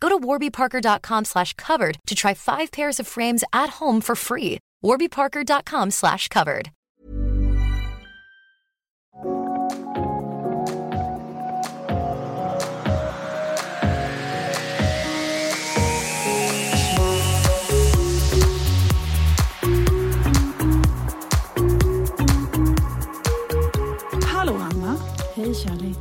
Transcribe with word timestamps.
Go 0.00 0.08
to 0.08 0.18
warbyparker.com 0.18 1.24
slash 1.24 1.54
covered 1.54 1.98
to 2.06 2.14
try 2.14 2.34
five 2.34 2.70
pairs 2.70 3.00
of 3.00 3.06
frames 3.06 3.42
at 3.52 3.70
home 3.80 4.00
for 4.00 4.14
free. 4.14 4.58
warbyparker.com 4.84 5.90
slash 5.90 6.28
covered. 6.28 6.70
Hallå 24.26 24.54
Anna, 24.70 24.96
Hej 25.34 25.54
Charlie. 25.64 25.94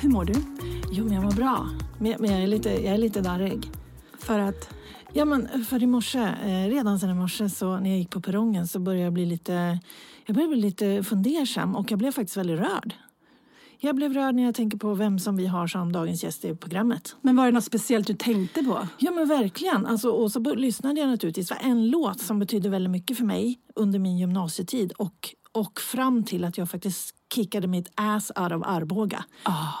hur 0.00 0.08
mår 0.08 0.24
du? 0.24 0.57
Jo, 0.98 1.04
men 1.04 1.14
jag 1.14 1.24
mår 1.24 1.32
bra. 1.32 1.68
Men, 1.98 2.14
men 2.18 2.30
jag, 2.30 2.42
är 2.42 2.46
lite, 2.46 2.70
jag 2.70 2.94
är 2.94 2.98
lite 2.98 3.20
darrig. 3.20 3.70
För 4.18 4.38
att, 4.38 4.74
Ja, 5.12 5.24
men 5.24 5.64
för 5.64 5.82
i 5.82 5.86
morse, 5.86 6.18
eh, 6.18 6.68
redan 6.68 6.98
sen 6.98 7.10
i 7.10 7.14
morse 7.14 7.48
så 7.48 7.78
när 7.78 7.90
jag 7.90 7.98
gick 7.98 8.10
på 8.10 8.20
perrongen 8.20 8.66
så 8.66 8.78
började 8.78 9.04
jag 9.04 9.12
bli 9.12 9.26
lite, 9.26 9.78
jag 10.26 10.34
började 10.34 10.52
bli 10.52 10.60
lite 10.60 11.02
fundersam 11.02 11.76
och 11.76 11.90
jag 11.90 11.98
blev 11.98 12.12
faktiskt 12.12 12.36
väldigt 12.36 12.60
rörd. 12.60 12.94
Jag 13.80 13.96
blev 13.96 14.12
rörd 14.12 14.34
när 14.34 14.42
jag 14.42 14.54
tänker 14.54 14.78
på 14.78 14.94
vem 14.94 15.18
som 15.18 15.36
vi 15.36 15.46
har 15.46 15.66
som 15.66 15.92
dagens 15.92 16.24
gäst 16.24 16.44
i 16.44 16.56
programmet. 16.56 17.16
men 17.22 17.36
var 17.36 17.46
det 17.46 17.52
något 17.52 17.64
speciellt 17.64 18.06
du 18.06 18.14
tänkte 18.14 18.62
på? 18.62 18.88
Ja 18.98 19.10
men 19.10 19.28
verkligen. 19.28 19.86
Alltså, 19.86 20.10
och 20.10 20.32
så 20.32 20.40
lyssnade 20.40 21.00
jag 21.00 21.08
naturligtvis. 21.08 21.48
Det 21.48 21.54
var 21.54 21.70
en 21.70 21.90
låt 21.90 22.20
som 22.20 22.38
betydde 22.38 22.68
väldigt 22.68 22.90
mycket 22.90 23.16
för 23.16 23.24
mig 23.24 23.58
under 23.74 23.98
min 23.98 24.18
gymnasietid 24.18 24.92
och, 24.92 25.34
och 25.52 25.80
fram 25.80 26.24
till 26.24 26.44
att 26.44 26.58
jag 26.58 26.70
faktiskt 26.70 27.14
kickade 27.34 27.66
mitt 27.66 27.90
ass 27.94 28.32
out 28.36 28.52
of 28.52 28.62
Arboga. 28.66 29.24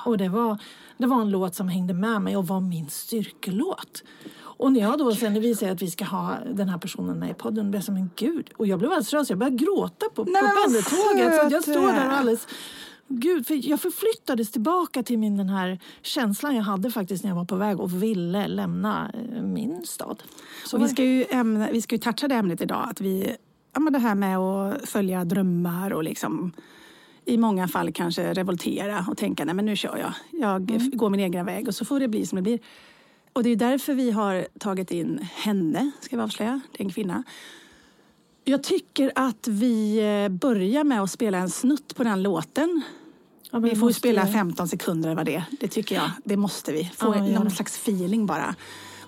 Och 0.04 0.18
det 0.18 0.28
var, 0.28 0.58
det 0.98 1.06
var 1.06 1.20
en 1.20 1.30
låt 1.30 1.54
som 1.54 1.68
hängde 1.68 1.94
med 1.94 2.22
mig 2.22 2.36
och 2.36 2.46
var 2.46 2.60
min 2.60 2.88
styrkelåt. 2.88 4.02
Och 4.40 4.72
när 4.72 4.80
jag 4.80 4.98
då 4.98 5.14
sen 5.14 5.34
det 5.34 5.40
visade 5.40 5.72
att 5.72 5.82
vi 5.82 5.90
ska 5.90 6.04
ha 6.04 6.38
den 6.52 6.68
här 6.68 6.78
personen 6.78 7.18
med 7.18 7.30
i 7.30 7.34
podden, 7.34 7.70
blev 7.70 7.80
som 7.80 7.96
en 7.96 8.10
gud. 8.16 8.50
Och 8.56 8.66
jag 8.66 8.78
blev 8.78 8.90
alldeles 8.90 9.12
rörd 9.12 9.26
så 9.26 9.32
jag 9.32 9.38
började 9.38 9.56
gråta 9.56 10.06
på, 10.14 10.24
på 10.24 10.30
Nej, 10.30 10.42
vad 10.42 10.64
pendeltåget. 10.64 11.50
Så 11.50 11.54
jag 11.54 11.62
står 11.62 11.92
där 11.92 12.06
och 12.06 12.12
alldeles 12.12 12.46
Gud, 13.10 13.46
för 13.46 13.68
jag 13.68 13.80
förflyttades 13.80 14.50
tillbaka 14.50 15.02
till 15.02 15.18
min, 15.18 15.36
den 15.36 15.48
här 15.48 15.78
känslan 16.02 16.56
jag 16.56 16.62
hade 16.62 16.90
faktiskt 16.90 17.24
när 17.24 17.30
jag 17.30 17.36
var 17.36 17.44
på 17.44 17.56
väg 17.56 17.80
och 17.80 18.02
ville 18.02 18.48
lämna 18.48 19.10
eh, 19.14 19.42
min 19.42 19.86
stad. 19.86 20.22
Så 20.66 20.76
Och 20.76 20.84
vi, 20.84 20.88
ska 20.88 21.04
ju 21.04 21.24
ämne, 21.30 21.72
vi 21.72 21.82
ska 21.82 21.94
ju 21.94 21.98
toucha 21.98 22.28
det 22.28 22.34
ämnet 22.34 22.60
idag. 22.60 22.88
Att 22.90 23.00
vi, 23.00 23.36
ja, 23.78 23.82
men 23.82 23.92
det 23.92 23.98
här 23.98 24.14
med 24.14 24.38
att 24.38 24.88
följa 24.88 25.24
drömmar 25.24 25.92
och 25.92 26.04
liksom 26.04 26.52
i 27.24 27.36
många 27.36 27.68
fall 27.68 27.92
kanske 27.92 28.34
revoltera 28.34 29.06
och 29.10 29.16
tänka 29.16 29.44
nej 29.44 29.54
men 29.54 29.66
nu 29.66 29.76
kör 29.76 29.96
jag. 29.96 30.12
Jag 30.42 30.70
f- 30.70 30.92
går 30.92 31.10
min 31.10 31.20
egen 31.20 31.46
väg 31.46 31.68
och 31.68 31.74
så 31.74 31.84
får 31.84 32.00
det 32.00 32.08
bli 32.08 32.26
som 32.26 32.36
det 32.36 32.42
blir. 32.42 32.58
Och 33.32 33.42
det 33.42 33.50
är 33.50 33.56
därför 33.56 33.94
vi 33.94 34.10
har 34.10 34.46
tagit 34.58 34.90
in 34.90 35.26
henne, 35.34 35.90
ska 36.00 36.16
vi 36.16 36.22
avslöja. 36.22 36.60
Det 36.72 36.82
är 36.82 36.84
en 36.84 36.92
kvinna. 36.92 37.22
Jag 38.44 38.62
tycker 38.62 39.12
att 39.14 39.48
vi 39.48 39.98
eh, 40.24 40.28
börjar 40.28 40.84
med 40.84 41.02
att 41.02 41.10
spela 41.10 41.38
en 41.38 41.50
snutt 41.50 41.96
på 41.96 42.04
den 42.04 42.22
låten. 42.22 42.82
Ja, 43.50 43.58
Vi 43.58 43.76
får 43.76 43.90
spela 43.92 44.26
15 44.26 44.68
sekunder 44.68 45.14
vad 45.14 45.26
det 45.26 45.34
är. 45.34 45.44
Det 45.60 45.68
tycker 45.68 45.94
jag. 45.94 46.10
Det 46.24 46.36
måste 46.36 46.72
vi. 46.72 46.84
Få 46.96 47.14
Ja, 47.16 47.24
någon 47.24 47.50
slags 47.50 47.76
feeling 47.76 48.26
bara. 48.26 48.54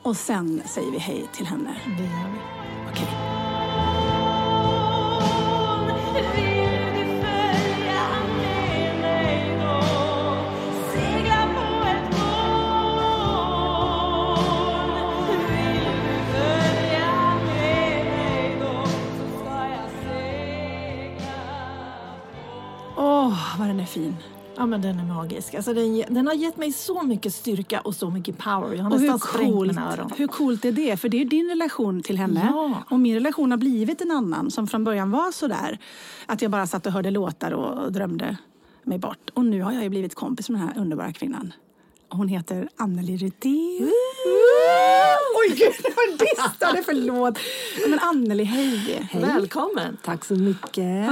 Och 0.02 0.16
sen 0.16 0.62
säger 0.66 0.90
vi 0.90 0.98
hej 0.98 1.24
till 1.32 1.46
henne. 1.46 1.76
Det 1.86 2.02
gör 2.02 2.30
vi. 2.32 2.38
Okej. 2.90 3.29
Fin. 23.90 24.16
Ja, 24.56 24.66
men 24.66 24.82
den 24.82 24.98
är 24.98 25.04
magisk. 25.04 25.54
Alltså, 25.54 25.74
den, 25.74 26.04
den 26.08 26.26
har 26.26 26.34
gett 26.34 26.56
mig 26.56 26.72
så 26.72 27.02
mycket 27.02 27.34
styrka 27.34 27.80
och 27.80 27.94
så 27.94 28.10
mycket 28.10 28.38
power. 28.38 28.74
Jag 28.74 28.82
har 28.84 28.90
Och 28.92 29.00
hur 29.00 29.08
nästan 29.12 29.28
sprängt 29.28 29.52
coolt, 29.54 29.66
mina 29.72 29.92
öron. 29.92 30.10
hur 30.16 30.26
coolt 30.26 30.64
är 30.64 30.72
det? 30.72 30.96
För 30.96 31.08
det 31.08 31.20
är 31.20 31.24
din 31.24 31.48
relation 31.48 32.02
till 32.02 32.18
henne. 32.18 32.48
Ja. 32.52 32.82
Och 32.90 33.00
min 33.00 33.14
relation 33.14 33.50
har 33.50 33.58
blivit 33.58 34.00
en 34.00 34.10
annan 34.10 34.50
som 34.50 34.66
från 34.66 34.84
början 34.84 35.10
var 35.10 35.32
så 35.32 35.46
där. 35.48 35.78
Att 36.26 36.42
jag 36.42 36.50
bara 36.50 36.66
satt 36.66 36.86
och 36.86 36.92
hörde 36.92 37.10
låtar 37.10 37.52
och 37.52 37.92
drömde 37.92 38.36
mig 38.82 38.98
bort. 38.98 39.30
Och 39.34 39.44
nu 39.44 39.62
har 39.62 39.72
jag 39.72 39.82
ju 39.82 39.88
blivit 39.88 40.14
kompis 40.14 40.50
med 40.50 40.60
den 40.60 40.68
här 40.68 40.78
underbara 40.78 41.12
kvinnan. 41.12 41.52
Hon 42.08 42.28
heter 42.28 42.68
Anneli 42.76 43.16
Rydén. 43.16 43.90
Oj, 45.38 45.48
gud, 45.56 45.72
jag 45.84 46.18
distade. 46.18 46.82
Förlåt. 46.84 47.38
Men 47.88 47.98
Anneli, 47.98 48.44
hej. 48.44 49.08
Välkommen! 49.14 49.96
Tack 50.04 50.24
så 50.24 50.34
mycket. 50.34 51.10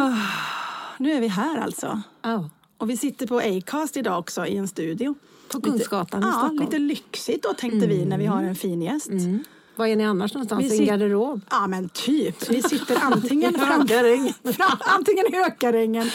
Nu 0.99 1.13
är 1.13 1.21
vi 1.21 1.29
här 1.29 1.59
alltså. 1.59 2.01
Ja, 2.23 2.51
Och 2.79 2.91
vi 2.91 2.97
sitter 2.97 3.27
på 3.27 3.39
Acast 3.39 3.97
idag 3.97 4.19
också 4.19 4.47
i 4.47 4.57
en 4.57 4.69
studio. 4.69 5.15
på 5.53 5.61
Kungsgatan 5.61 6.23
i 6.23 6.27
Ja, 6.27 6.33
Stockholm. 6.33 6.59
lite 6.61 6.79
lyxigt 6.79 7.43
då 7.43 7.55
tänkte 7.55 7.87
vi 7.87 8.05
när 8.05 8.19
vi 8.19 8.27
har 8.27 8.43
en 8.43 8.55
fin 8.55 8.83
gäst. 8.83 9.09
Mm. 9.09 9.45
Var 9.77 9.87
är 9.87 9.97
ni 9.97 10.05
annars 10.05 10.35
någonstans? 10.35 10.65
Vi 10.73 10.77
I 10.77 10.79
en 10.81 10.87
garderob? 10.87 11.41
Ja 11.51 11.67
men 11.67 11.89
typ. 11.89 12.51
Vi 12.51 12.63
sitter 12.63 12.99
antingen, 13.03 13.55
fram, 13.59 13.81
Hökarängen. 13.81 14.35
fram, 14.45 14.79
antingen 14.81 15.25
i 15.33 15.37
Hökarängen 15.37 16.11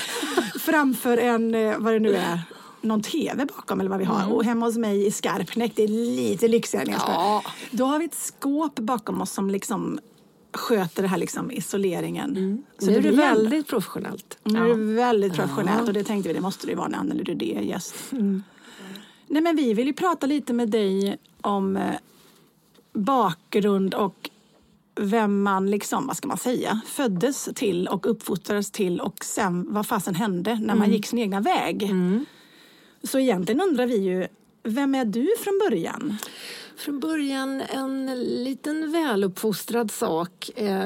framför 0.59 1.17
en, 1.17 1.55
eh, 1.55 1.77
vad 1.79 1.93
det 1.93 1.99
nu 1.99 2.15
är, 2.15 2.39
någon 2.81 3.01
tv 3.01 3.45
bakom 3.45 3.79
eller 3.79 3.89
vad 3.89 3.99
vi 3.99 4.05
har. 4.05 4.33
Och 4.33 4.43
hemma 4.43 4.65
hos 4.65 4.77
mig 4.77 5.05
i 5.07 5.11
Skarpnäck, 5.11 5.71
det 5.75 5.83
är 5.83 5.87
lite 5.87 6.47
lyxigare. 6.47 6.85
än 6.85 6.91
Ja. 7.07 7.43
Då 7.71 7.85
har 7.85 7.99
vi 7.99 8.05
ett 8.05 8.15
skåp 8.15 8.79
bakom 8.79 9.21
oss 9.21 9.31
som 9.31 9.49
liksom 9.49 9.99
sköter 10.53 11.01
det 11.01 11.07
här 11.07 11.17
liksom 11.17 11.51
isoleringen. 11.51 12.63
Så 12.79 12.85
Nu 12.85 12.97
är 12.97 13.01
det 13.01 13.11
väldigt 13.11 13.67
professionellt. 13.67 14.37
nu 14.43 14.59
är 14.59 14.67
det 14.67 14.93
väldigt 14.93 15.33
professionellt 15.33 15.87
och 15.87 15.93
det 15.93 16.03
tänkte 16.03 16.27
vi, 16.29 16.33
det 16.33 16.41
måste 16.41 16.67
det 16.67 16.75
vara 16.75 16.87
när 16.87 16.97
Anneli 16.97 17.23
Rydé 17.23 17.55
är 17.55 17.61
gäst. 17.61 17.95
Nej 19.27 19.41
men 19.41 19.55
vi 19.55 19.73
vill 19.73 19.87
ju 19.87 19.93
prata 19.93 20.27
lite 20.27 20.53
med 20.53 20.69
dig 20.69 21.17
om 21.41 21.77
eh, 21.77 21.83
bakgrund 22.93 23.93
och 23.93 24.29
vem 24.95 25.43
man 25.43 25.71
liksom, 25.71 26.07
vad 26.07 26.17
ska 26.17 26.27
man 26.27 26.37
säga, 26.37 26.81
föddes 26.85 27.49
till 27.55 27.87
och 27.87 28.09
uppfostrades 28.09 28.71
till 28.71 28.99
och 29.01 29.23
sen 29.23 29.73
vad 29.73 29.87
fasen 29.87 30.15
hände 30.15 30.59
när 30.61 30.75
man 30.75 30.91
gick 30.91 31.05
sin 31.05 31.19
egna 31.19 31.39
väg. 31.41 31.89
Så 33.03 33.19
egentligen 33.19 33.61
undrar 33.61 33.85
vi 33.85 33.97
ju, 33.97 34.27
vem 34.63 34.95
är 34.95 35.05
du 35.05 35.27
från 35.43 35.61
början? 35.69 36.17
Från 36.77 36.99
början 36.99 37.61
en 37.61 38.05
liten 38.43 38.91
väluppfostrad 38.91 39.91
sak 39.91 40.49
eh, 40.55 40.83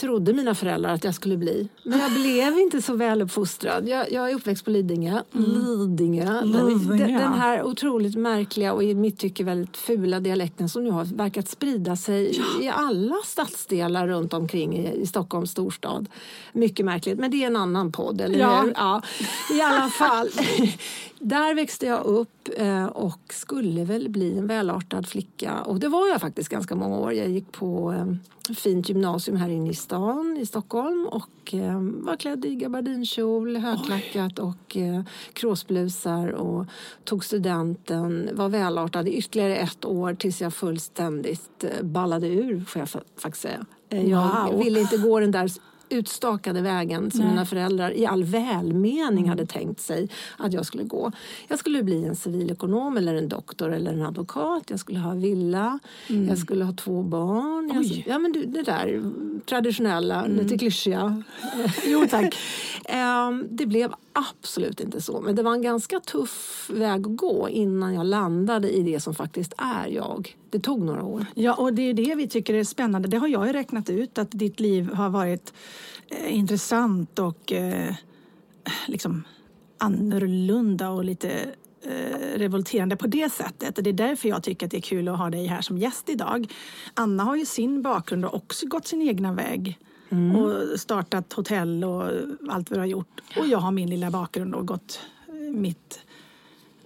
trodde 0.00 0.32
mina 0.32 0.54
föräldrar 0.54 0.94
att 0.94 1.04
jag 1.04 1.14
skulle 1.14 1.36
bli. 1.36 1.68
Men 1.84 1.98
jag 1.98 2.12
blev 2.12 2.58
inte 2.58 2.82
så 2.82 2.94
väluppfostrad. 2.94 3.88
Jag, 3.88 4.12
jag 4.12 4.30
är 4.30 4.34
uppväxt 4.34 4.64
på 4.64 4.70
Lidingö. 4.70 5.20
Den, 5.32 5.42
Lidingö. 5.42 6.24
den, 6.44 6.98
den 6.98 7.32
här 7.32 7.62
otroligt 7.62 8.14
märkliga 8.14 8.72
och 8.72 8.84
i 8.84 8.94
mitt 8.94 9.18
tycke 9.18 9.44
väldigt 9.44 9.76
fula 9.76 10.20
dialekten 10.20 10.68
som 10.68 10.84
nu 10.84 10.90
har 10.90 11.04
verkat 11.04 11.48
sprida 11.48 11.96
sig 11.96 12.40
i 12.60 12.68
alla 12.68 13.14
stadsdelar 13.24 14.08
runt 14.08 14.32
omkring 14.32 14.76
i, 14.78 15.00
i 15.00 15.06
Stockholms 15.06 15.50
storstad. 15.50 16.06
Mycket 16.52 16.86
märkligt, 16.86 17.18
men 17.18 17.30
det 17.30 17.42
är 17.42 17.46
en 17.46 17.56
annan 17.56 17.92
podd, 17.92 18.20
eller 18.20 18.38
Ja. 18.38 18.60
hur? 18.62 18.72
Ja, 18.76 19.02
I 19.56 19.60
alla 19.60 19.88
fall. 19.88 20.28
Där 21.24 21.54
växte 21.54 21.86
jag 21.86 22.04
upp 22.04 22.48
eh, 22.56 22.86
och 22.86 23.20
skulle 23.30 23.84
väl 23.84 24.08
bli 24.08 24.38
en 24.38 24.46
välartad 24.46 25.06
flicka. 25.08 25.60
Och 25.60 25.80
det 25.80 25.88
var 25.88 26.08
jag 26.08 26.20
faktiskt 26.20 26.48
ganska 26.48 26.74
många 26.74 26.96
år. 26.98 27.12
Jag 27.12 27.28
gick 27.28 27.52
på 27.52 27.92
eh, 27.92 28.54
fint 28.54 28.88
gymnasium 28.88 29.36
här 29.36 29.48
inne 29.48 29.70
i 29.70 29.74
stan 29.74 30.36
i 30.40 30.46
Stockholm 30.46 31.06
och 31.06 31.54
eh, 31.54 31.80
var 31.80 32.16
klädd 32.16 32.44
i 32.44 32.54
gabardinkjol, 32.54 33.56
högklackat 33.56 34.38
och 34.38 34.76
kråsblusar 35.32 36.28
och 36.28 36.66
tog 37.04 37.24
studenten, 37.24 38.30
var 38.32 38.48
välartad 38.48 39.08
i 39.08 39.12
ytterligare 39.12 39.56
ett 39.56 39.84
år 39.84 40.14
tills 40.14 40.40
jag 40.40 40.54
fullständigt 40.54 41.64
ballade 41.82 42.28
ur, 42.28 42.60
får 42.64 42.80
jag 42.80 42.88
faktiskt 43.16 43.42
säga. 43.42 43.66
Jag 43.88 44.46
Wow. 44.52 44.64
ville 44.64 44.80
inte 44.80 44.96
gå 44.98 45.20
den 45.20 45.30
där 45.30 45.50
utstakade 45.92 46.60
vägen 46.60 47.10
som 47.10 47.20
Nej. 47.20 47.28
mina 47.28 47.46
föräldrar 47.46 47.90
i 47.90 48.06
all 48.06 48.24
välmening 48.24 49.28
hade 49.28 49.46
tänkt 49.46 49.80
sig 49.80 50.08
att 50.38 50.52
jag 50.52 50.66
skulle 50.66 50.84
gå. 50.84 51.12
Jag 51.48 51.58
skulle 51.58 51.82
bli 51.82 52.04
en 52.04 52.16
civilekonom 52.16 52.96
eller 52.96 53.14
en 53.14 53.28
doktor 53.28 53.72
eller 53.72 53.92
en 53.92 54.02
advokat. 54.02 54.62
Jag 54.70 54.80
skulle 54.80 54.98
ha 54.98 55.14
villa, 55.14 55.78
jag 56.28 56.38
skulle 56.38 56.64
ha 56.64 56.72
två 56.72 57.02
barn. 57.02 57.70
Oj. 57.74 58.04
ja, 58.06 58.18
men 58.18 58.32
du, 58.32 58.44
det 58.44 58.62
där 58.62 59.12
traditionella, 59.46 60.26
lite 60.26 60.58
klyschiga. 60.58 61.22
Jo 61.86 62.06
tack. 62.10 62.36
Ehm, 62.84 63.46
det 63.50 63.66
blev 63.66 63.94
absolut 64.12 64.80
inte 64.80 65.00
så, 65.00 65.20
men 65.20 65.36
det 65.36 65.42
var 65.42 65.52
en 65.52 65.62
ganska 65.62 66.00
tuff 66.00 66.70
väg 66.72 67.06
att 67.06 67.16
gå 67.16 67.48
innan 67.48 67.94
jag 67.94 68.06
landade 68.06 68.70
i 68.70 68.82
det 68.82 69.00
som 69.00 69.14
faktiskt 69.14 69.54
är 69.58 69.86
jag. 69.86 70.36
Det 70.50 70.58
tog 70.58 70.82
några 70.82 71.02
år. 71.02 71.26
Ja, 71.34 71.54
och 71.54 71.72
det 71.72 71.82
är 71.82 71.94
det 71.94 72.14
vi 72.14 72.28
tycker 72.28 72.54
är 72.54 72.64
spännande. 72.64 73.08
Det 73.08 73.16
har 73.16 73.28
jag 73.28 73.46
ju 73.46 73.52
räknat 73.52 73.90
ut 73.90 74.18
att 74.18 74.28
ditt 74.30 74.60
liv 74.60 74.92
har 74.92 75.10
varit 75.10 75.52
eh, 76.08 76.36
intressant 76.36 77.18
och 77.18 77.52
eh, 77.52 77.94
liksom 78.86 79.24
annorlunda 79.78 80.90
och 80.90 81.04
lite 81.04 81.30
eh, 81.82 82.38
revolterande 82.38 82.96
på 82.96 83.06
det 83.06 83.32
sättet. 83.32 83.78
Och 83.78 83.84
det 83.84 83.90
är 83.90 83.94
därför 83.94 84.28
jag 84.28 84.42
tycker 84.42 84.66
att 84.66 84.70
det 84.70 84.76
är 84.76 84.82
kul 84.82 85.08
att 85.08 85.18
ha 85.18 85.30
dig 85.30 85.46
här 85.46 85.60
som 85.60 85.78
gäst 85.78 86.08
idag. 86.08 86.52
Anna 86.94 87.24
har 87.24 87.36
ju 87.36 87.46
sin 87.46 87.82
bakgrund 87.82 88.24
och 88.24 88.34
också 88.34 88.66
gått 88.66 88.86
sin 88.86 89.02
egna 89.02 89.32
väg 89.32 89.78
och 90.36 90.80
startat 90.80 91.32
hotell 91.32 91.84
och 91.84 92.02
allt 92.50 92.70
vad 92.70 92.78
du 92.78 92.78
har 92.78 92.86
gjort. 92.86 93.20
Och 93.38 93.46
jag 93.46 93.58
har 93.58 93.70
min 93.70 93.90
lilla 93.90 94.10
bakgrund 94.10 94.54
och 94.54 94.66
gått 94.66 95.00
mitt 95.54 96.00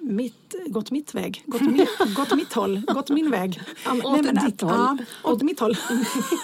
mitt, 0.06 0.45
gått 0.66 0.90
mitt 0.90 1.14
väg, 1.14 1.42
gått 1.46 1.60
mitt, 1.60 1.88
gått 2.16 2.36
mitt 2.36 2.52
håll, 2.52 2.82
gått 2.94 3.10
min 3.10 3.30
väg. 3.30 3.60
Åt 4.04 4.46
ditt 4.46 4.60
håll. 4.60 4.72
Ja, 4.72 4.98
åt 5.24 5.42
mitt 5.42 5.60
håll. 5.60 5.76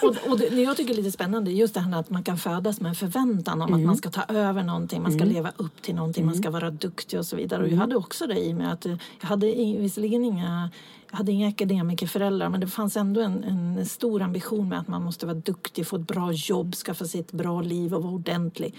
Och, 0.03 0.31
och 0.31 0.39
det, 0.39 0.49
det 0.49 0.63
jag 0.63 0.77
tycker 0.77 0.93
är 0.93 0.97
lite 0.97 1.13
spännande 1.13 1.51
just 1.51 1.75
det 1.75 1.81
här 1.81 2.01
att 2.01 2.11
man 2.11 2.23
kan 2.23 2.39
födas 2.39 2.81
med 2.81 2.89
en 2.89 2.95
förväntan 2.95 3.63
om 3.63 3.75
att 3.75 3.81
man 3.81 3.97
ska 3.97 4.11
ta 4.11 4.23
över 4.35 4.63
någonting, 4.63 5.03
man 5.03 5.13
ska 5.13 5.25
leva 5.25 5.53
upp 5.57 5.83
till 5.83 5.95
någonting, 5.95 6.27
man 6.27 6.35
ska 6.35 6.51
vara 6.51 6.71
duktig 6.71 7.19
och 7.19 7.27
så 7.27 7.37
vidare. 7.37 7.63
Och 7.63 7.69
jag 7.69 7.77
hade 7.77 7.97
också 7.97 8.27
det 8.27 8.39
i 8.39 8.55
mig 8.55 8.67
att 8.67 8.87
eh, 8.87 8.97
jag 9.21 9.29
hade 9.29 9.47
visserligen 9.79 10.25
inga 10.25 10.71
jag 11.11 11.17
hade 11.17 11.33
inga 11.33 11.49
akademikerföräldrar 11.49 12.49
men 12.49 12.61
det 12.61 12.67
fanns 12.67 12.97
ändå 12.97 13.21
en, 13.21 13.45
en 13.45 13.87
stor 13.87 14.23
ambition 14.23 14.69
med 14.69 14.79
att 14.79 14.89
man 14.89 15.03
måste 15.03 15.27
vara 15.27 15.37
duktig, 15.37 15.87
få 15.87 15.97
ett 15.97 16.07
bra 16.07 16.33
jobb, 16.33 16.75
skaffa 16.75 17.05
sig 17.05 17.21
ett 17.21 17.33
bra 17.33 17.61
liv 17.61 17.95
och 17.95 18.03
vara 18.03 18.13
ordentlig. 18.13 18.75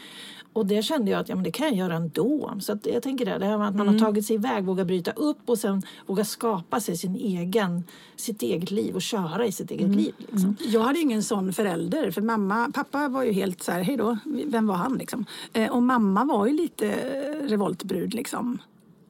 Och 0.53 0.65
det 0.65 0.83
kände 0.83 1.11
jag 1.11 1.19
att 1.19 1.29
ja, 1.29 1.35
men 1.35 1.43
det 1.43 1.51
kan 1.51 1.67
jag 1.67 1.75
göra 1.75 1.95
ändå. 1.95 2.57
Så 2.59 2.79
jag 2.83 3.03
tänker 3.03 3.25
det, 3.25 3.37
det 3.37 3.45
här 3.45 3.57
med 3.57 3.67
att 3.67 3.75
man 3.75 3.87
har 3.87 3.99
tagit 3.99 4.25
sig 4.25 4.35
iväg, 4.35 4.63
våga 4.63 4.85
bryta 4.85 5.11
upp 5.23 5.49
och 5.49 5.59
sen 5.59 5.81
våga 6.05 6.25
skapa 6.25 6.79
sig 6.79 6.97
sin 6.97 7.15
egen, 7.15 7.83
sitt 8.15 8.41
eget 8.41 8.71
liv 8.71 8.95
och 8.95 9.01
köra 9.01 9.45
i 9.45 9.51
sitt 9.51 9.71
eget 9.71 9.95
liv. 9.95 10.13
Liksom. 10.17 10.55
Jag 10.59 10.81
hade 10.81 10.99
ingen 10.99 11.23
sån 11.23 11.53
förälder, 11.53 12.11
för 12.11 12.21
mamma, 12.21 12.71
pappa 12.73 13.07
var 13.07 13.23
ju 13.23 13.31
helt 13.31 13.63
så 13.63 13.71
här, 13.71 13.81
hej 13.81 13.97
då, 13.97 14.17
vem 14.45 14.67
var 14.67 14.75
han 14.75 14.93
liksom? 14.93 15.25
Eh, 15.53 15.71
och 15.71 15.83
mamma 15.83 16.25
var 16.25 16.45
ju 16.45 16.53
lite 16.53 16.95
revoltbrud 17.41 18.13
liksom. 18.13 18.57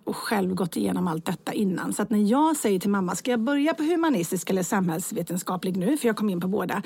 Och 0.06 0.16
själv 0.16 0.54
gått 0.56 0.76
igenom 0.78 1.08
allt 1.08 1.26
detta 1.26 1.54
innan. 1.54 1.94
Så 1.94 2.02
att 2.02 2.10
när 2.10 2.32
jag 2.32 2.58
säger 2.58 2.80
till 2.80 2.90
mamma, 2.90 3.16
ska 3.16 3.32
jag 3.32 3.40
börja 3.40 3.74
på 3.74 3.84
humanistisk 3.84 4.50
eller 4.50 4.64
samhällsvetenskaplig 4.64 5.78
nu? 5.78 5.98
För 5.98 6.08
jag 6.08 6.16
kom 6.16 6.30
in 6.30 6.42
på 6.42 6.48
båda. 6.48 6.82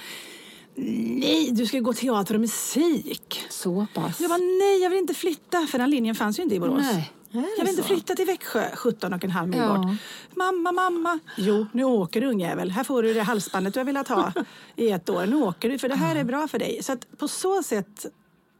Nej, 0.80 1.52
du 1.52 1.66
ska 1.66 1.80
gå 1.80 1.94
teater 1.94 2.34
och 2.36 2.42
musik. 2.42 3.46
Så 3.50 3.88
pass. 3.94 4.20
Jag 4.22 4.30
bara, 4.30 4.38
nej, 4.38 4.82
jag 4.84 4.90
vill 4.90 5.00
inte 5.00 5.14
flytta. 5.14 5.68
För 5.68 5.78
den 5.78 5.90
linjen 5.90 6.16
fanns 6.16 6.40
ju 6.40 6.44
inte 6.44 6.56
i 6.56 6.60
Borås. 6.60 6.82
Nej. 6.82 7.12
Jag 7.32 7.42
vill 7.66 7.70
inte 7.70 7.84
flytta 7.84 8.16
till 8.16 8.26
Växjö, 8.26 8.76
17 8.76 9.14
och 9.14 9.24
en 9.24 9.32
halv 9.32 9.50
mil 9.50 9.60
Ja. 9.60 9.76
bort. 9.78 9.96
Mamma, 10.36 10.72
mamma. 10.72 11.20
Jo, 11.38 11.66
nu 11.72 11.84
åker 11.84 12.22
du 12.22 12.28
ungjävel. 12.28 12.72
Här 12.72 12.84
får 12.84 13.04
du 13.04 13.14
det 13.14 13.22
halsbandet 13.22 13.74
du 13.74 13.80
har 13.80 13.86
velat 13.86 14.08
ha 14.08 14.34
i 14.76 14.90
ett 14.92 15.10
år. 15.10 15.26
Nu 15.26 15.36
åker 15.36 15.70
du, 15.70 15.80
för 15.80 15.90
det 15.90 15.96
här 15.96 16.16
är 16.16 16.24
bra 16.24 16.48
för 16.48 16.60
dig. 16.60 16.80
Så 16.84 16.94
att 16.94 17.18
på 17.18 17.28
så 17.28 17.64
sätt 17.64 18.06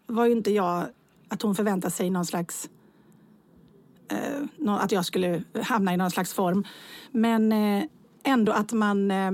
var 0.08 0.26
ju 0.26 0.32
inte 0.32 0.52
jag 0.52 0.86
att 1.30 1.42
hon 1.42 1.56
förväntade 1.56 1.94
sig 1.94 2.10
någon 2.10 2.26
slags 2.26 2.70
eh, 4.12 4.74
att 4.80 4.92
jag 4.92 5.06
skulle 5.06 5.44
hamna 5.64 5.94
i 5.94 5.98
någon 5.98 6.12
slags 6.12 6.34
form. 6.34 6.64
Men 7.12 7.52
eh, 7.52 7.84
ändå 8.28 8.52
att 8.52 8.72
man 8.72 9.12
eh, 9.12 9.32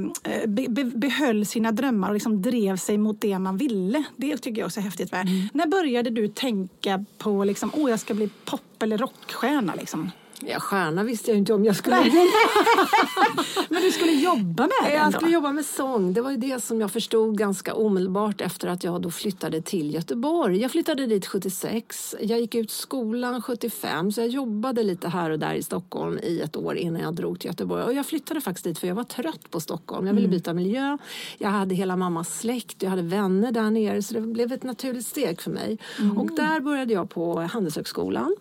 be, 0.48 0.66
be, 0.70 0.84
behöll 0.84 1.46
sina 1.46 1.72
drömmar 1.72 2.08
och 2.08 2.14
liksom 2.14 2.42
drev 2.42 2.78
sig 2.78 2.98
mot 2.98 3.22
det 3.22 3.40
man 3.40 3.58
ville. 3.58 4.04
Det 4.16 4.38
tycker 4.38 4.62
jag 4.62 4.66
också 4.66 4.80
är 4.80 4.84
häftigt. 4.84 5.12
Va? 5.12 5.26
När 5.54 5.68
började 5.68 6.10
du 6.10 6.28
tänka 6.28 7.06
på 7.18 7.44
liksom, 7.44 7.72
åh, 7.74 7.90
jag 7.90 8.00
ska 8.00 8.14
bli 8.14 8.30
pop 8.46 8.84
eller 8.84 8.98
rockstjärna? 8.98 9.76
Liksom? 9.76 10.12
Ja, 10.40 10.60
stjärna 10.60 11.04
visste 11.04 11.32
jag 11.32 11.38
inte 11.38 11.54
om 11.54 11.66
jag 11.66 11.76
skulle. 11.76 11.96
Men 13.70 13.82
du 13.82 13.92
skulle 13.92 14.12
jobba 14.12 14.64
med 14.64 14.72
det 14.84 14.94
Jag 14.94 15.14
skulle 15.14 15.32
jobba 15.32 15.52
med 15.52 15.66
sång. 15.66 16.14
Det 16.14 16.22
var 16.22 16.32
ju 16.32 16.38
det 16.38 16.64
som 16.64 16.82
jag 16.82 16.92
förstod 16.92 17.38
ganska 17.38 17.74
omedelbart 17.74 18.42
efter 18.42 18.68
att 18.68 18.84
jag 18.84 19.02
då 19.02 19.12
flyttade 19.12 19.62
till 19.62 19.94
Göteborg. 19.94 20.62
Jag 20.62 20.72
flyttade 20.72 21.06
dit 21.06 21.26
76. 21.26 22.16
Jag 22.22 22.40
gick 22.40 22.56
ut 22.56 22.72
skolan 22.72 23.42
75 23.42 24.12
så 24.12 24.22
jag 24.22 24.28
jobbade 24.30 24.84
lite 24.84 25.10
här 25.10 25.30
och 25.30 25.40
där 25.40 25.54
i 25.54 25.64
Stockholm 25.64 26.20
i 26.24 26.40
ett 26.40 26.56
år 26.56 26.76
innan 26.76 27.02
jag 27.02 27.14
drog 27.14 27.40
till 27.40 27.48
Göteborg. 27.48 27.84
Och 27.84 27.94
jag 27.94 28.06
flyttade 28.06 28.42
faktiskt 28.42 28.64
dit 28.66 28.80
för 28.80 28.88
jag 28.88 28.96
var 28.96 29.04
trött 29.04 29.52
på 29.52 29.60
Stockholm. 29.60 30.08
Jag 30.08 30.14
ville 30.14 30.28
byta 30.28 30.54
miljö. 30.54 30.98
Jag 31.38 31.50
hade 31.50 31.76
hela 31.76 31.96
mammas 31.96 32.40
släkt. 32.40 32.84
Jag 32.84 32.90
hade 32.90 33.02
vänner 33.02 33.52
där 33.52 33.72
nere 33.72 34.02
så 34.02 34.14
det 34.14 34.22
blev 34.22 34.52
ett 34.52 34.64
naturligt 34.64 35.06
steg 35.06 35.42
för 35.42 35.52
mig. 35.52 35.78
Och 36.18 36.36
där 36.36 36.60
började 36.60 36.94
jag 36.94 37.10
på 37.10 37.40
Handelshögskolan. 37.42 38.36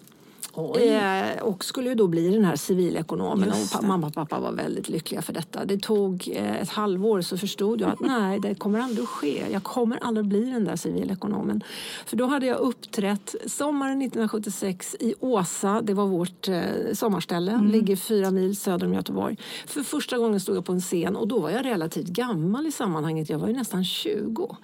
Eh, 0.56 1.42
och 1.42 1.64
skulle 1.64 1.88
ju 1.88 1.94
då 1.94 2.06
bli 2.06 2.30
den 2.30 2.44
här 2.44 2.56
civilekonomen. 2.56 3.52
Och 3.52 3.84
mamma 3.84 4.06
och 4.06 4.14
pappa 4.14 4.40
var 4.40 4.52
väldigt 4.52 4.88
lyckliga 4.88 5.22
för 5.22 5.32
detta. 5.32 5.64
Det 5.64 5.78
tog 5.78 6.30
eh, 6.34 6.60
ett 6.62 6.68
halvår 6.68 7.20
så 7.20 7.38
förstod 7.38 7.80
jag 7.80 7.90
att 7.90 8.00
nej, 8.06 8.40
det 8.40 8.54
kommer 8.54 8.78
aldrig 8.78 9.02
att 9.02 9.08
ske. 9.08 9.44
Jag 9.52 9.62
kommer 9.62 9.96
aldrig 9.96 10.26
bli 10.26 10.44
den 10.50 10.64
där 10.64 10.76
civilekonomen. 10.76 11.62
För 12.06 12.16
då 12.16 12.26
hade 12.26 12.46
jag 12.46 12.58
uppträtt 12.58 13.34
sommaren 13.46 14.02
1976 14.02 14.96
i 15.00 15.14
Åsa. 15.20 15.82
Det 15.82 15.94
var 15.94 16.06
vårt 16.06 16.48
eh, 16.48 16.62
sommarställe. 16.92 17.60
Ligger 17.62 17.96
fyra 17.96 18.30
mil 18.30 18.56
söder 18.56 18.86
om 18.86 18.94
Göteborg. 18.94 19.36
För 19.66 19.82
första 19.82 20.18
gången 20.18 20.40
stod 20.40 20.56
jag 20.56 20.64
på 20.64 20.72
en 20.72 20.80
scen 20.80 21.16
och 21.16 21.28
då 21.28 21.38
var 21.38 21.50
jag 21.50 21.64
relativt 21.64 22.06
gammal 22.06 22.66
i 22.66 22.72
sammanhanget. 22.72 23.30
Jag 23.30 23.38
var 23.38 23.48
ju 23.48 23.54
nästan 23.54 23.84
20. 23.84 24.56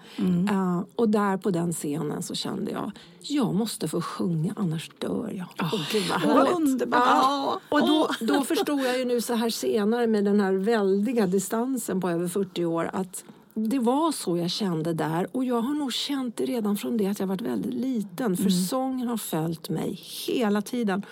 Eh, 0.51 0.83
och 0.95 1.09
där 1.09 1.37
på 1.37 1.51
den 1.51 1.73
scenen 1.73 2.23
så 2.23 2.35
kände 2.35 2.71
jag 2.71 2.93
jag 3.21 3.55
måste 3.55 3.89
få 3.89 4.01
sjunga 4.01 4.55
annars 4.57 4.91
dör 4.99 5.33
jag. 5.35 5.71
Åh, 5.79 5.85
gud, 5.93 6.03
vad 6.09 6.21
härligt. 6.21 6.57
underbart. 6.57 7.03
Ja, 7.07 7.61
och 7.69 7.81
då, 7.81 8.09
då 8.21 8.45
förstod 8.45 8.81
jag 8.81 8.99
ju 8.99 9.05
nu 9.05 9.21
så 9.21 9.35
här 9.35 9.51
senare 9.51 10.07
med 10.07 10.25
den 10.25 10.41
här 10.41 10.53
väldiga 10.53 11.27
distansen 11.27 12.01
på 12.01 12.11
över 12.11 12.29
40 12.29 12.65
år 12.65 12.91
att 12.93 13.25
det 13.67 13.79
var 13.79 14.13
så 14.13 14.37
jag 14.37 14.51
kände 14.51 14.93
där 14.93 15.27
och 15.33 15.45
jag 15.45 15.61
har 15.61 15.75
nog 15.75 15.93
känt 15.93 16.37
det 16.37 16.45
redan 16.45 16.77
från 16.77 16.97
det 16.97 17.07
att 17.07 17.21
jag 17.21 17.27
varit 17.27 17.41
väldigt 17.41 17.75
liten 17.75 18.37
för 18.37 18.51
sången 18.51 19.09
har 19.09 19.17
följt 19.17 19.69
mig 19.69 20.01
hela 20.27 20.63
tiden. 20.63 21.03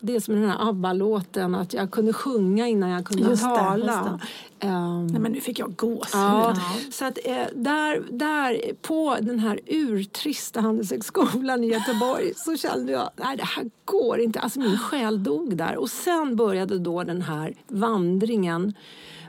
Det 0.00 0.16
är 0.16 0.20
som 0.20 0.34
den 0.34 0.50
här 0.50 0.68
ABBA-låten 0.68 1.54
att 1.54 1.74
jag 1.74 1.90
kunde 1.90 2.12
sjunga 2.12 2.68
innan 2.68 2.90
jag 2.90 3.04
kunde 3.04 3.28
Just 3.28 3.42
det, 3.42 3.48
tala. 3.56 3.86
just 3.86 4.24
Ehm, 4.64 5.06
Nej, 5.06 5.20
men 5.20 5.32
nu 5.32 5.40
fick 5.40 5.58
jag 5.58 5.76
gåshud. 5.76 6.20
Ja, 6.20 6.56
så 6.92 7.04
att 7.04 7.18
eh, 7.24 7.42
där, 7.54 8.02
där 8.10 8.60
på 8.82 9.16
den 9.20 9.38
här 9.38 9.60
urtrista 9.66 10.60
handelshögskolan 10.60 11.64
i 11.64 11.66
Göteborg 11.66 12.32
så 12.36 12.56
kände 12.56 12.92
jag 12.92 13.10
nej 13.16 13.36
det 13.36 13.44
här 13.44 13.70
går 13.84 14.20
inte. 14.20 14.40
Alltså 14.40 14.60
min 14.60 14.78
själ 14.78 15.22
dog 15.22 15.56
där. 15.56 15.76
Och 15.76 15.90
sen 15.90 16.36
började 16.36 16.78
då 16.78 17.02
den 17.02 17.22
här 17.22 17.54
vandringen 17.68 18.74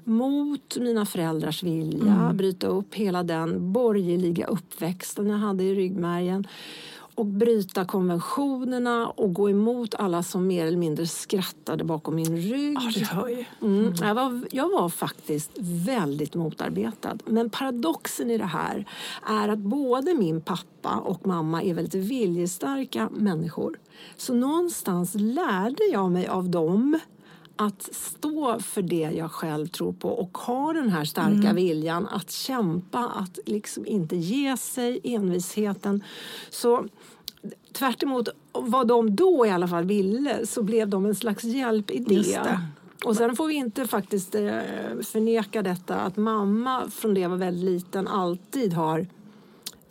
mot 0.05 0.77
mina 0.77 1.05
föräldrars 1.05 1.63
vilja, 1.63 2.31
bryta 2.33 2.67
upp 2.67 2.93
hela 2.95 3.23
den 3.23 3.73
borgerliga 3.73 4.47
uppväxten 4.47 5.29
jag 5.29 5.37
hade 5.37 5.63
i 5.63 5.75
ryggmärgen 5.75 6.47
och 7.15 7.25
bryta 7.25 7.85
konventionerna 7.85 9.07
och 9.07 9.33
gå 9.33 9.49
emot 9.49 9.95
alla 9.95 10.23
som 10.23 10.47
mer 10.47 10.65
eller 10.65 10.77
mindre 10.77 11.07
skrattade 11.07 11.83
bakom 11.83 12.15
min 12.15 12.37
rygg. 12.37 12.77
Ja, 12.81 12.91
du 12.95 13.05
hör 13.05 13.27
ju. 13.27 13.45
Mm. 13.61 13.93
Jag, 14.01 14.15
var, 14.15 14.41
jag 14.51 14.69
var 14.69 14.89
faktiskt 14.89 15.51
väldigt 15.85 16.35
motarbetad. 16.35 17.17
Men 17.25 17.49
paradoxen 17.49 18.31
i 18.31 18.37
det 18.37 18.45
här 18.45 18.85
är 19.27 19.49
att 19.49 19.59
både 19.59 20.13
min 20.13 20.41
pappa 20.41 20.95
och 20.95 21.27
mamma 21.27 21.63
är 21.63 21.73
väldigt 21.73 21.95
viljestarka 21.95 23.09
människor. 23.11 23.79
Så 24.17 24.33
någonstans 24.33 25.15
lärde 25.15 25.83
jag 25.91 26.11
mig 26.11 26.27
av 26.27 26.49
dem 26.49 26.99
att 27.55 27.83
stå 27.95 28.59
för 28.59 28.81
det 28.81 29.11
jag 29.15 29.31
själv 29.31 29.67
tror 29.67 29.93
på 29.93 30.09
och 30.09 30.37
ha 30.37 30.73
den 30.73 30.89
här 30.89 31.05
starka 31.05 31.47
viljan 31.53 32.07
att 32.07 32.31
kämpa, 32.31 32.99
att 32.99 33.39
liksom 33.45 33.85
inte 33.85 34.15
ge 34.15 34.57
sig, 34.57 34.99
envisheten. 35.03 36.03
Så 36.49 36.85
tvärt 37.73 38.03
vad 38.53 38.87
de 38.87 39.15
då 39.15 39.45
i 39.45 39.49
alla 39.49 39.67
fall 39.67 39.85
ville 39.85 40.45
så 40.45 40.63
blev 40.63 40.89
de 40.89 41.05
en 41.05 41.15
slags 41.15 41.43
hjälp 41.43 41.91
i 41.91 41.99
det. 41.99 42.59
Och 43.05 43.15
sen 43.15 43.35
får 43.35 43.47
vi 43.47 43.53
inte 43.53 43.87
faktiskt 43.87 44.35
eh, 44.35 44.59
förneka 45.03 45.61
detta 45.61 45.95
att 45.95 46.17
mamma 46.17 46.89
från 46.89 47.13
det 47.13 47.19
jag 47.19 47.29
var 47.29 47.37
väldigt 47.37 47.65
liten 47.65 48.07
alltid 48.07 48.73
har 48.73 49.07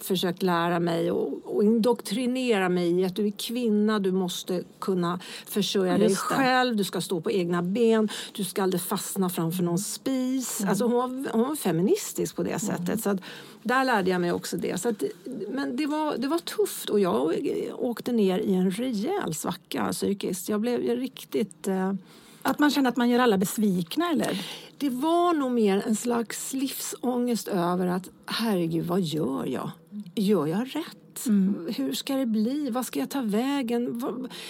försökt 0.04 0.42
lära 0.42 0.80
mig 0.80 1.10
och, 1.10 1.40
och 1.44 1.64
indoktrinera 1.64 2.68
mig 2.68 3.00
i 3.00 3.04
att 3.04 3.16
du 3.16 3.26
är 3.26 3.30
kvinna, 3.30 3.98
du 3.98 4.12
måste 4.12 4.62
kunna 4.78 5.20
försörja 5.46 5.98
dig 5.98 6.16
själv, 6.16 6.76
du 6.76 6.84
ska 6.84 7.00
stå 7.00 7.20
på 7.20 7.30
egna 7.30 7.62
ben, 7.62 8.08
du 8.32 8.44
ska 8.44 8.62
aldrig 8.62 8.80
fastna 8.82 9.30
framför 9.30 9.62
någon 9.62 9.78
spis. 9.78 10.64
Alltså 10.68 10.84
hon, 10.84 10.92
var, 10.94 11.32
hon 11.32 11.48
var 11.48 11.56
feministisk 11.56 12.36
på 12.36 12.42
det 12.42 12.58
sättet. 12.58 13.02
Så 13.02 13.10
att, 13.10 13.20
där 13.62 13.84
lärde 13.84 14.10
jag 14.10 14.20
mig 14.20 14.32
också 14.32 14.56
det. 14.56 14.80
Så 14.80 14.88
att, 14.88 15.02
men 15.48 15.76
det 15.76 15.86
var, 15.86 16.16
det 16.16 16.28
var 16.28 16.38
tufft 16.38 16.90
och 16.90 17.00
jag 17.00 17.34
åkte 17.78 18.12
ner 18.12 18.38
i 18.38 18.54
en 18.54 18.70
rejäl 18.70 19.34
svacka 19.34 19.88
psykiskt. 19.92 20.48
Jag 20.48 20.60
blev 20.60 20.80
riktigt... 20.80 21.68
Eh, 21.68 21.92
Att 22.42 22.58
man 22.58 22.70
känner 22.70 22.88
att 22.90 22.96
man 22.96 23.10
gör 23.10 23.18
alla 23.18 23.38
besvikna 23.38 24.10
eller? 24.10 24.46
det 24.78 24.90
var 24.90 25.34
nog 25.34 25.52
mer 25.52 25.82
en 25.86 25.96
slags 25.96 26.52
livsångest 26.52 27.48
över 27.48 27.86
att 27.86 28.08
herregud, 28.26 28.86
vad 28.86 29.00
gör 29.00 29.46
jag? 29.46 29.70
Gör 30.14 30.46
jag 30.46 30.76
rätt? 30.76 30.96
Hur 31.76 31.92
ska 31.92 32.16
det 32.16 32.26
bli? 32.26 32.70
Vad 32.70 32.86
ska 32.86 33.00
jag 33.00 33.10
ta 33.10 33.20
vägen? 33.20 34.02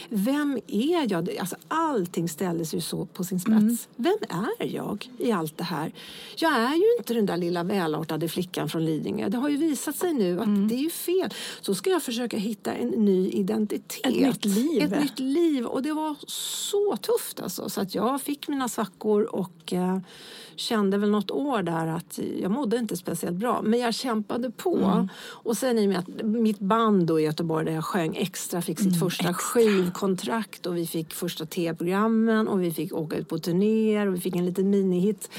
Vem 0.09 0.59
är 0.67 1.13
jag? 1.13 1.37
Alltså, 1.41 1.57
allting 1.69 2.29
ställdes 2.29 2.75
ju 2.75 2.81
så 2.81 3.07
på 3.07 3.25
sin 3.25 3.41
spets. 3.41 3.89
Vem 3.97 4.17
är 4.59 4.67
jag 4.67 5.11
i 5.19 5.33
allt 5.33 5.59
det 5.59 5.65
här? 5.65 5.93
Jag 6.37 6.53
är 6.53 6.75
ju 6.75 6.97
inte 6.99 7.15
den 7.15 7.27
där 7.27 7.37
lilla 7.37 7.65
välartade 7.65 8.29
flickan 8.29 8.69
från 8.69 8.85
Lidingö. 8.85 9.29
Det 9.29 9.39
har 9.39 9.49
ju 9.49 9.57
visat 9.57 9.97
sig 9.97 10.15
nu 10.15 10.41
att 10.41 10.69
det 10.69 10.75
är 10.75 10.79
ju 10.79 10.91
fel. 10.91 11.31
Så 11.61 11.75
ska 11.75 11.91
jag 11.91 12.03
försöka 12.03 12.37
hitta 12.37 12.73
en 12.73 12.89
ny 12.89 13.31
identitet. 13.31 14.07
Ett 14.07 14.15
nytt 14.15 14.45
liv. 14.45 14.83
Ett 14.83 15.01
nytt 15.01 15.19
liv. 15.19 15.67
Och 15.67 15.83
det 15.83 15.93
var 15.93 16.17
så 16.27 16.97
tufft 16.97 17.41
alltså. 17.41 17.69
Så 17.69 17.81
att 17.81 17.95
jag 17.95 18.23
fick 18.23 18.49
mina 18.49 18.69
svackor 18.69 19.23
och 19.23 19.73
eh, 19.73 19.99
kände 20.57 20.99
väl 20.99 21.11
något 21.11 21.31
år 21.31 21.63
där 21.63 21.87
att 21.87 22.19
jag 22.41 22.51
mådde 22.51 22.77
inte 22.77 22.97
speciellt 22.97 23.37
bra. 23.37 23.63
Men 23.63 23.81
jag 23.81 23.95
kämpade 23.95 24.51
på. 24.51 24.77
Mm. 24.77 25.09
Och 25.29 25.57
sen 25.57 25.79
i 25.79 25.85
och 25.87 25.89
med 25.89 25.99
att 25.99 26.23
mitt 26.23 26.59
band 26.59 27.07
då 27.07 27.21
i 27.21 27.23
Göteborg 27.23 27.65
där 27.67 27.73
jag 27.73 27.85
sjöng 27.85 28.17
extra 28.17 28.63
fick 28.63 28.81
Mm, 28.81 28.93
sitt 28.93 29.01
första 29.01 29.35
skivkontrakt 29.35 30.67
och 30.67 30.77
vi 30.77 30.87
fick 30.87 31.13
första 31.15 31.47
tv-programmen 31.47 32.49
och 32.49 32.63
vi 32.63 32.71
fick 32.73 32.93
åka 32.93 33.17
ut 33.17 33.29
på 33.29 33.39
turnéer 33.39 34.07
och 34.07 34.15
vi 34.15 34.21
fick 34.21 34.37
en 34.37 34.47
liten 34.47 34.71
minihit. 34.71 35.31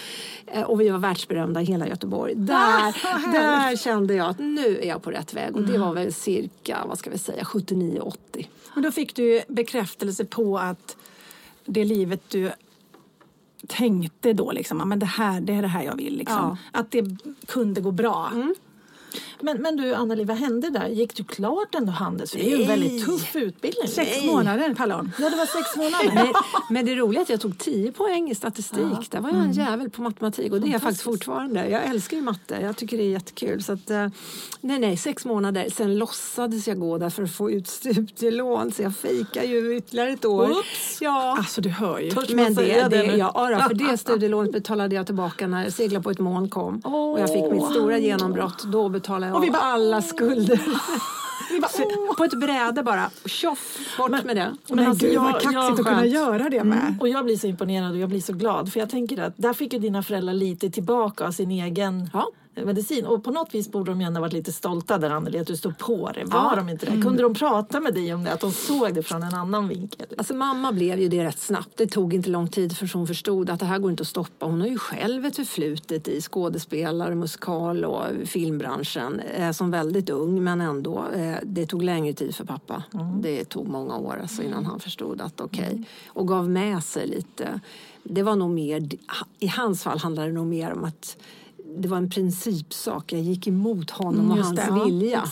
Eh, 0.47 0.61
och 0.63 0.81
vi 0.81 0.89
var 0.89 0.99
världsberömda 0.99 1.61
i 1.61 1.65
hela 1.65 1.87
Göteborg. 1.87 2.33
Ah, 2.33 2.35
Där, 2.37 3.31
där 3.31 3.77
kände 3.77 4.13
jag 4.15 4.27
att 4.29 4.39
nu 4.39 4.77
är 4.81 4.87
jag 4.87 5.03
på 5.03 5.11
rätt 5.11 5.33
väg. 5.33 5.51
Och 5.55 5.59
Mm. 5.59 5.71
det 5.71 5.77
var 5.77 5.93
väl 5.93 6.13
cirka, 6.13 6.77
vad 6.87 6.97
ska 6.97 7.09
vi 7.09 7.17
säga, 7.17 7.43
79-80. 7.43 8.47
Men 8.73 8.83
då 8.83 8.91
fick 8.91 9.15
du 9.15 9.41
bekräftelse 9.47 10.25
på 10.25 10.57
att 10.57 10.95
det 11.65 11.83
livet 11.85 12.21
du 12.27 12.51
tänkte 13.67 14.33
då, 14.33 14.51
liksom, 14.51 14.79
ja, 14.79 14.85
men 14.85 14.99
det, 14.99 15.05
här, 15.05 15.41
det 15.41 15.53
är 15.53 15.61
det 15.61 15.67
här 15.67 15.83
jag 15.83 15.95
vill. 15.95 16.17
Liksom. 16.17 16.57
Att 16.71 16.91
det 16.91 17.05
kunde 17.45 17.81
gå 17.81 17.91
bra. 17.91 18.31
Men, 19.39 19.61
men 19.61 19.77
du 19.77 19.93
Anneli, 19.93 20.23
vad 20.23 20.37
hände 20.37 20.69
där? 20.69 20.87
Gick 20.87 21.15
du 21.15 21.23
klart 21.23 21.75
ändå 21.75 21.91
Handels? 21.91 22.31
För 22.31 22.37
det 22.37 22.53
är 22.53 22.57
ju 22.57 22.61
en 22.61 22.67
väldigt 22.67 23.05
tuff 23.05 23.35
utbildning. 23.35 23.87
Sex 23.87 24.23
månader 24.23 24.73
Pallon. 24.73 25.11
Ja, 25.19 25.29
det 25.29 25.35
var 25.35 25.45
sex 25.45 25.75
månader. 25.75 26.13
Men, 26.13 26.33
men 26.69 26.85
det 26.85 26.95
roliga 26.95 27.19
är 27.19 27.23
att 27.23 27.29
jag 27.29 27.41
tog 27.41 27.57
10 27.57 27.91
poäng 27.91 28.29
i 28.29 28.35
statistik. 28.35 29.11
Där 29.11 29.19
var 29.19 29.29
jag 29.29 29.39
en 29.39 29.51
jävel 29.51 29.89
på 29.89 30.01
matematik 30.01 30.51
och 30.51 30.61
det 30.61 30.67
är 30.67 30.71
jag 30.71 30.81
faktiskt 30.81 31.03
fortfarande. 31.03 31.69
Jag 31.69 31.85
älskar 31.85 32.17
ju 32.17 32.23
matte. 32.23 32.57
Jag 32.61 32.77
tycker 32.77 32.97
det 32.97 33.03
är 33.03 33.09
jättekul. 33.09 33.63
Så 33.63 33.73
att, 33.73 33.89
eh, 33.89 34.07
nej, 34.61 34.79
nej, 34.79 34.97
sex 34.97 35.25
månader. 35.25 35.69
Sen 35.73 35.97
låtsades 35.97 36.67
jag 36.67 36.79
gå 36.79 36.97
där 36.97 37.09
för 37.09 37.23
att 37.23 37.31
få 37.31 37.51
ut 37.51 37.67
studielån 37.67 38.71
så 38.71 38.81
jag 38.81 38.95
fejkar 38.95 39.43
ju 39.43 39.77
ytterligare 39.77 40.09
ett 40.09 40.25
år. 40.25 40.49
Oops. 40.49 41.01
Ja. 41.01 41.35
Alltså 41.37 41.61
du 41.61 41.69
hör 41.69 41.99
ju. 41.99 42.11
Törs 42.11 42.29
Men 42.29 42.55
det, 42.55 42.87
det, 42.89 43.07
nu? 43.07 43.17
ja, 43.17 43.31
då, 43.35 43.59
för 43.59 43.73
det 43.73 43.97
studielånet 44.05 44.51
betalade 44.51 44.95
jag 44.95 45.05
tillbaka 45.05 45.47
när 45.47 45.69
Segla 45.69 46.01
på 46.01 46.11
ett 46.11 46.19
moln 46.19 46.49
kom. 46.49 46.79
Och 46.79 47.19
jag 47.19 47.33
fick 47.33 47.51
mitt 47.51 47.65
stora 47.65 47.97
genombrott. 47.97 48.63
Då 48.63 48.89
betalade 49.05 49.27
jag 49.27 49.35
Och 49.37 49.43
vi 49.43 49.47
av 49.47 49.53
bara, 49.53 49.61
alla 49.63 50.01
skulder. 50.01 50.59
Vi 51.51 51.59
bara, 51.59 51.69
Så, 51.69 52.13
på 52.17 52.23
ett 52.23 52.39
bräde 52.39 52.83
bara. 52.83 53.09
Tjoff, 53.25 53.77
bort 53.97 54.11
med 54.25 54.35
det. 54.35 54.53
men 54.69 54.87
alltså, 54.87 55.05
gud 55.05 55.17
vad 55.17 55.27
jag- 55.27 55.33
kaxigt 55.33 55.53
jag- 55.53 55.71
att 55.71 55.77
kunna 55.77 55.99
skönt. 55.99 56.13
göra 56.13 56.49
det 56.49 56.63
med. 56.63 56.97
Och 57.01 57.09
jag 57.09 57.25
blir 57.25 57.37
så 57.37 57.47
imponerad 57.47 57.91
och 57.91 57.97
jag 57.97 58.09
blir 58.09 58.21
så 58.21 58.33
glad 58.33 58.73
för 58.73 58.79
jag 58.79 58.89
tänker 58.89 59.21
att 59.23 59.33
där 59.37 59.53
fick 59.53 59.73
ju 59.73 59.79
dina 59.79 60.03
föräldrar 60.03 60.33
lite 60.33 60.69
tillbaka 60.69 61.27
av 61.27 61.31
sin 61.31 61.51
egen 61.51 62.09
Ja. 62.13 62.27
Medicin 62.55 63.05
och 63.05 63.23
på 63.23 63.31
något 63.31 63.55
vis 63.55 63.71
borde 63.71 63.91
de 63.91 64.01
ändå 64.01 64.21
varit 64.21 64.33
lite 64.33 64.51
stolta 64.51 64.97
där 64.97 65.09
Anneli 65.09 65.39
att 65.39 65.47
du 65.47 65.57
stod 65.57 65.77
på 65.77 66.11
det. 66.13 66.23
Var 66.25 66.39
Ja. 66.39 66.53
de 66.55 66.69
inte 66.69 66.85
det? 66.85 67.01
Kunde 67.01 67.23
de 67.23 67.33
prata 67.33 67.79
med 67.79 67.93
dig 67.93 68.13
om 68.13 68.23
det? 68.23 68.33
Att 68.33 68.39
de 68.39 68.51
såg 68.51 68.93
det 68.93 69.03
från 69.03 69.23
en 69.23 69.33
annan 69.33 69.67
vinkel? 69.67 70.05
Alltså 70.17 70.33
mamma 70.35 70.71
blev 70.71 70.99
ju 70.99 71.07
det 71.07 71.23
rätt 71.23 71.39
snabbt. 71.39 71.69
Det 71.77 71.87
tog 71.87 72.13
inte 72.13 72.29
lång 72.29 72.47
tid 72.47 72.77
för 72.77 72.93
hon 72.93 73.07
förstod 73.07 73.49
att 73.49 73.59
det 73.59 73.65
här 73.65 73.79
går 73.79 73.91
inte 73.91 74.01
att 74.01 74.07
stoppa. 74.07 74.45
Hon 74.45 74.61
har 74.61 74.67
ju 74.67 74.77
själv 74.77 75.25
ett 75.25 75.35
förflutet 75.35 76.07
i 76.07 76.21
skådespelare, 76.21 77.15
musikal 77.15 77.85
och 77.85 78.03
filmbranschen 78.25 79.19
eh, 79.19 79.51
som 79.51 79.71
väldigt 79.71 80.09
ung 80.09 80.43
men 80.43 80.61
ändå. 80.61 81.05
Eh, 81.15 81.35
det 81.43 81.65
tog 81.65 81.83
längre 81.83 82.13
tid 82.13 82.35
för 82.35 82.45
pappa. 82.45 82.83
Det 83.21 83.45
tog 83.45 83.67
många 83.67 83.97
år 83.97 84.19
alltså, 84.21 84.41
innan 84.43 84.65
han 84.65 84.79
förstod 84.79 85.21
att 85.21 85.41
okej 85.41 85.83
och 86.07 86.27
gav 86.27 86.49
med 86.49 86.83
sig 86.83 87.07
lite. 87.07 87.59
Det 88.03 88.23
var 88.23 88.35
nog 88.35 88.49
mer, 88.49 88.89
i 89.39 89.47
hans 89.47 89.83
fall 89.83 89.99
handlade 89.99 90.27
det 90.27 90.33
nog 90.33 90.47
mer 90.47 90.73
om 90.73 90.83
att 90.83 91.17
det 91.77 91.87
var 91.87 91.97
en 91.97 92.09
principsak. 92.09 93.13
Jag 93.13 93.21
gick 93.21 93.47
emot 93.47 93.89
honom 93.89 94.31
och 94.31 94.37
just 94.37 94.59
hans 94.59 94.59
det, 94.99 95.05
ja, 95.05 95.23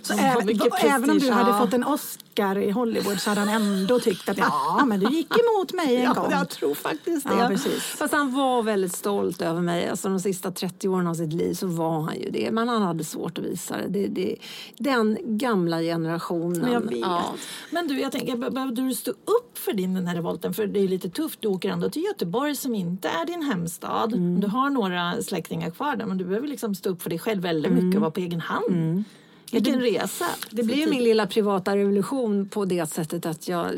exakt. 0.00 0.06
Så 0.06 0.12
Mm. 0.12 0.24
även, 0.24 0.60
och 0.60 0.84
även 0.84 1.00
om 1.02 1.06
du 1.06 1.12
prestige. 1.12 1.32
hade 1.32 1.50
Ja. 1.50 1.58
fått 1.58 1.74
en 1.74 1.84
Oscar 1.84 2.58
i 2.58 2.70
Hollywood 2.70 3.20
så 3.20 3.30
hade 3.30 3.40
han 3.40 3.48
ändå 3.62 4.00
tyckt 4.00 4.28
att 4.28 4.38
ja, 4.38 4.84
men 4.86 5.00
du 5.00 5.06
gick 5.16 5.30
emot 5.30 5.72
mig 5.72 5.96
en 5.96 6.02
Ja, 6.16 6.22
gång. 6.22 6.30
jag 6.30 6.48
tror 6.48 6.74
faktiskt 6.74 7.28
det. 7.28 7.34
Ja, 7.38 7.48
precis. 7.48 7.82
Fast 7.82 8.14
han 8.14 8.34
var 8.34 8.62
väldigt 8.62 8.92
stolt 8.96 9.42
över 9.42 9.60
mig. 9.60 9.88
Alltså 9.88 10.08
de 10.08 10.20
sista 10.20 10.50
30 10.50 10.88
åren 10.88 11.06
av 11.06 11.14
sitt 11.14 11.32
liv 11.32 11.54
så 11.54 11.66
var 11.66 12.00
han 12.02 12.20
ju 12.20 12.30
det. 12.30 12.50
Men 12.52 12.68
han 12.68 12.82
hade 12.82 13.04
svårt 13.04 13.38
att 13.38 13.44
visa 13.44 13.76
det. 13.76 13.88
det, 13.88 14.06
det 14.06 14.36
den 14.78 15.18
gamla 15.38 15.80
generationen. 15.80 16.58
Men 16.60 16.72
jag 16.72 16.80
vet. 16.80 16.98
Ja. 16.98 17.22
Men 17.70 17.88
du, 17.88 18.00
jag 18.00 18.12
tänker, 18.12 18.36
be- 18.36 18.50
behövde 18.50 18.82
du 18.82 18.94
stå 18.94 19.10
upp 19.10 19.58
för 19.58 19.72
din 19.72 19.94
den 19.94 20.06
här 20.06 20.14
revolten? 20.14 20.54
För 20.54 20.66
det 20.66 20.80
är 20.80 20.88
lite 20.88 21.10
tufft. 21.10 21.38
Du 21.42 21.48
åker 21.48 21.70
ändå 21.70 21.90
till 21.90 22.02
Göteborg 22.04 22.56
som 22.56 22.74
inte 22.74 23.08
är 23.08 23.26
din 23.26 23.42
hemstad. 23.42 24.12
Mm. 24.12 24.40
Du 24.40 24.46
har 24.46 24.70
några 24.70 25.22
släktingar 25.22 25.70
kvar 25.70 25.96
där 25.96 26.06
men 26.06 26.18
du 26.18 26.24
behöver 26.24 26.48
liksom 26.48 26.74
stå 26.74 26.90
upp 26.90 27.02
för 27.02 27.10
dig 27.10 27.18
själv 27.18 27.42
väldigt 27.42 27.72
mycket 27.72 27.94
och 27.94 28.00
vara 28.00 28.10
på 28.10 28.20
egen 28.20 28.40
hand. 28.40 29.04
Vilken 29.52 29.80
resa! 29.80 30.24
Mm. 30.24 30.36
Det 30.50 30.62
blev 30.62 30.78
ju 30.78 30.90
min 30.90 31.04
lilla 31.04 31.26
privata 31.26 31.76
revolution 31.76 32.48
på 32.48 32.64
det 32.64 32.90
sättet 32.90 33.26
att 33.26 33.48
jag 33.48 33.70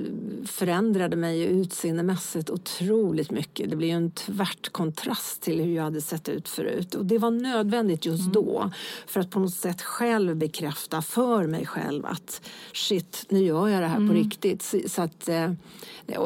förändrade 0.47 1.17
mig 1.17 1.43
utseendemässigt 1.43 2.51
otroligt 2.51 3.31
mycket. 3.31 3.71
Det 3.71 3.77
blev 3.77 3.91
ju 3.91 3.97
en 3.97 4.11
tvärt 4.11 4.73
kontrast 4.73 5.43
till 5.43 5.61
hur 5.61 5.75
jag 5.75 5.83
hade 5.83 6.01
sett 6.01 6.29
ut 6.29 6.49
förut. 6.49 6.95
Och 6.95 7.07
det 7.07 7.19
var 7.19 7.31
nödvändigt 7.31 8.07
just 8.07 8.33
då 8.33 8.71
för 9.07 9.21
att 9.21 9.31
på 9.31 9.41
något 9.41 9.55
sätt 9.55 9.83
själv 9.83 10.37
bekräfta 10.37 11.03
för 11.03 11.47
mig 11.47 11.67
själv 11.67 12.07
att 12.07 12.41
shit, 12.73 13.27
nu 13.29 13.45
gör 13.45 13.69
jag 13.69 13.83
det 13.83 13.89
här 13.89 14.09
på 14.09 14.15
riktigt. 14.15 14.75
Så, 14.87 15.03
att, 15.03 15.29
eh, 15.29 15.51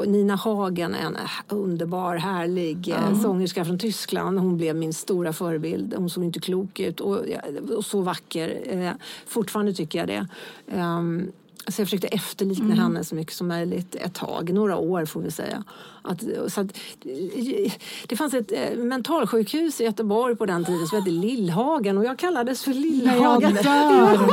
Nina 0.07 0.35
Hagen, 0.37 0.95
en 0.95 1.17
underbar, 1.49 2.17
härlig 2.17 2.89
eh, 2.89 3.21
sångerska 3.23 3.65
från 3.65 3.79
Tyskland. 3.79 4.39
Hon 4.39 4.57
blev 4.57 4.77
min 4.77 4.95
stora 4.95 5.33
förebild. 5.33 5.95
Hon 5.95 6.11
såg 6.11 6.25
inte 6.25 6.41
klok 6.41 6.81
ut 6.81 7.01
och, 7.01 7.21
och 7.77 7.85
så 7.85 8.01
vacker. 8.01 8.97
Fortfarande 9.39 9.73
tycker 9.73 9.99
jag 9.99 10.09
det. 10.09 10.27
Um, 10.77 11.33
så 11.69 11.81
jag 11.81 11.89
försökte 11.89 12.09
efterlikna 12.09 12.75
henne 12.75 13.05
så 13.05 13.15
mycket 13.15 13.35
som 13.35 13.49
möjligt 13.49 13.95
ett 13.95 14.15
tag, 14.15 14.53
några 14.53 14.77
år 14.77 15.05
får 15.05 15.21
vi 15.21 15.31
säga. 15.31 15.65
Att, 16.03 16.25
så 16.49 16.61
att, 16.61 16.79
det 18.07 18.17
fanns 18.17 18.35
ett 18.35 18.53
eh, 18.53 18.79
mentalsjukhus 18.79 19.81
i 19.81 19.85
Göteborg 19.85 20.37
på 20.37 20.47
den 20.47 20.65
tiden 20.65 20.87
som 20.87 20.99
hette 20.99 21.11
Lillhagen 21.11 21.99
och 21.99 22.05
jag 22.05 22.19
kallades 22.19 22.65
för 22.65 22.73
Lillhagen. 22.73 23.53
Nej, 23.55 23.63
jag 23.65 24.19
dör. 24.19 24.27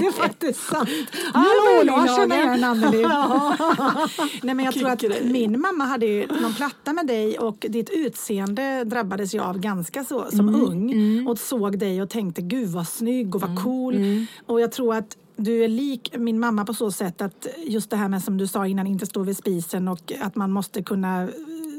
det 0.00 0.06
är 0.06 0.12
faktiskt 0.12 0.60
sant. 0.60 0.88
Hallå, 1.32 1.82
jag 1.84 2.16
känner 2.16 2.36
igen 2.36 2.64
Anneli. 2.64 3.02
Nej, 4.42 4.54
men 4.54 4.64
jag 4.64 4.74
tror 4.74 4.88
att 4.88 5.04
min 5.24 5.60
mamma 5.60 5.84
hade 5.84 6.06
ju 6.06 6.26
någon 6.26 6.54
platta 6.54 6.92
med 6.92 7.06
dig 7.06 7.38
och 7.38 7.66
ditt 7.68 7.90
utseende 7.90 8.84
drabbades 8.84 9.34
jag 9.34 9.46
av 9.46 9.58
ganska 9.58 10.04
så 10.04 10.30
som 10.30 10.54
ung 10.54 11.26
och 11.28 11.38
såg 11.38 11.78
dig 11.78 12.02
och 12.02 12.10
tänkte 12.10 12.42
gud 12.42 12.68
vad 12.68 12.88
snygg 12.88 13.34
och 13.34 13.40
vad 13.40 13.62
cool. 13.62 14.26
Och 14.46 14.60
jag 14.60 14.72
tror 14.72 14.94
att 14.94 15.16
du 15.44 15.64
är 15.64 15.68
lik 15.68 16.14
min 16.18 16.40
mamma 16.40 16.64
på 16.64 16.74
så 16.74 16.90
sätt 16.90 17.22
att 17.22 17.46
just 17.66 17.90
det 17.90 17.96
här 17.96 18.08
med 18.08 18.22
som 18.22 18.36
du 18.36 18.46
sa 18.46 18.66
innan, 18.66 18.86
inte 18.86 19.06
stå 19.06 19.22
vid 19.22 19.36
spisen 19.36 19.88
och 19.88 20.12
att 20.20 20.36
man 20.36 20.52
måste 20.52 20.82
kunna 20.82 21.28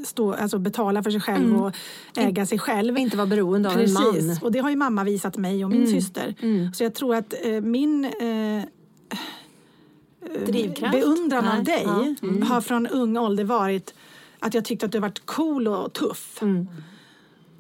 stå, 0.06 0.34
alltså 0.34 0.60
betala 0.60 1.04
för 1.04 1.12
sig 1.12 1.22
själv 1.22 1.62
och 1.62 1.76
äga 2.16 2.46
sig 2.46 2.60
själv. 2.60 2.98
Inte 2.98 3.18
vara 3.18 3.28
beroende 3.28 3.70
av 3.70 3.80
en 3.80 3.94
man. 3.94 4.04
Mm. 4.04 4.14
Precis, 4.16 4.42
och 4.44 4.52
det 4.52 4.60
har 4.60 4.70
ju 4.70 4.76
mamma 4.76 5.04
visat 5.04 5.38
mig 5.38 5.66
och 5.66 5.72
min 5.72 5.88
syster. 5.88 6.36
Så 6.74 6.84
jag 6.84 6.94
tror 6.94 7.16
att 7.16 7.34
eh, 7.44 7.62
min 7.62 8.06
eh, 8.06 8.64
Drivkraft? 10.46 10.92
beundran 10.92 11.48
av 11.48 11.56
Nej. 11.56 11.64
dig 11.64 11.84
Ja. 11.86 12.16
Mm. 12.24 12.42
har 12.42 12.62
från 12.62 12.88
ung 12.88 13.18
ålder 13.18 13.44
varit 13.44 13.94
att 14.40 14.54
jag 14.54 14.66
tyckte 14.66 14.86
att 14.86 14.92
du 14.92 15.00
varit 15.00 15.26
cool 15.26 15.68
och 15.68 15.94
tuff. 15.94 16.42
Mm. 16.42 16.68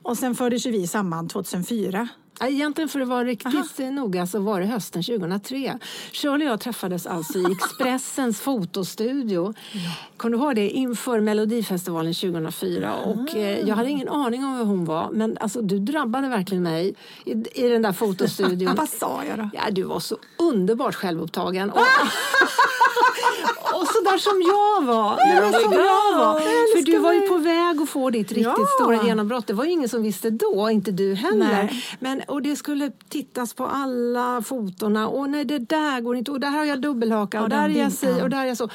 Och 0.03 0.17
sen 0.17 0.36
fördes 0.36 0.65
ju 0.65 0.72
vi 0.72 0.88
samman 0.88 1.27
2004. 1.27 2.08
Ja, 2.41 2.48
egentligen 2.48 2.89
för 2.89 3.00
att 3.00 3.07
vara 3.07 3.24
riktigt 3.24 3.79
Aha. 3.79 3.91
noga 3.91 4.27
så 4.27 4.39
var 4.39 4.60
det 4.60 4.65
hösten 4.65 5.03
2003. 5.03 5.79
Shirley 6.12 6.48
och 6.48 6.51
jag 6.53 6.60
träffades 6.60 7.05
alltså 7.07 7.39
i 7.39 7.45
Expressens 7.51 8.41
fotostudio. 8.41 9.53
Ja. 9.71 9.79
Kommer 10.17 10.38
du 10.38 10.43
ihåg 10.43 10.55
det? 10.55 10.69
Inför 10.69 11.19
Melodifestivalen 11.19 12.13
2004. 12.13 12.95
Och, 12.95 13.36
eh, 13.36 13.60
jag 13.60 13.75
hade 13.75 13.89
ingen 13.89 14.10
aning 14.10 14.45
om 14.45 14.57
vem 14.57 14.67
hon 14.67 14.86
var 14.86 15.10
men 15.12 15.38
alltså, 15.38 15.62
du 15.62 15.79
drabbade 15.79 16.27
verkligen 16.29 16.63
mig 16.63 16.95
i, 17.25 17.31
i 17.65 17.69
den 17.69 17.81
där 17.81 17.93
fotostudion. 17.93 18.75
Vad 18.77 18.89
sa 18.89 19.24
jag 19.29 19.38
då? 19.38 19.50
Ja, 19.53 19.62
du 19.71 19.83
var 19.83 20.00
så 20.00 20.17
underbart 20.38 20.95
självupptagen. 20.95 21.69
Och, 21.69 21.79
och 23.73 23.87
så 23.87 24.01
där 24.01 24.17
som 24.17 24.41
jag 24.41 24.93
var. 24.93 25.09
Var 25.41 25.61
som 25.61 25.71
jag 25.71 26.17
var. 26.17 26.39
För 26.75 26.85
du 26.85 26.97
var 26.97 27.13
ju 27.13 27.21
på 27.21 27.37
väg 27.37 27.81
att 27.81 27.89
få 27.89 28.09
ditt 28.09 28.31
riktigt 28.31 28.57
ja. 28.57 28.67
stora 28.79 29.03
genombrott. 29.03 29.47
Det 29.47 29.53
var 29.53 29.65
ju 29.65 29.71
ingen 29.71 29.89
som 29.89 30.03
visste 30.03 30.29
då, 30.29 30.69
inte 30.69 30.91
du 30.91 31.13
heller. 31.13 31.83
Men, 31.99 32.21
och 32.27 32.41
det 32.41 32.55
skulle 32.55 32.91
tittas 33.09 33.53
på 33.53 33.65
alla 33.65 34.41
fotona. 34.41 35.07
Och 35.07 35.29
nej, 35.29 35.45
det 35.45 35.59
där 35.59 36.01
går 36.01 36.15
inte. 36.15 36.31
Och 36.31 36.39
där 36.39 36.49
har 36.49 36.65
jag 36.65 36.81
dubbelhaka. 36.81 37.39
Och, 37.39 37.43
och 37.43 37.49
där 37.49 37.69
är 37.69 37.81
jag 37.81 37.91
si 37.91 38.21
och 38.21 38.29
där 38.29 38.41
är 38.41 38.45
jag 38.45 38.57
så. 38.57 38.69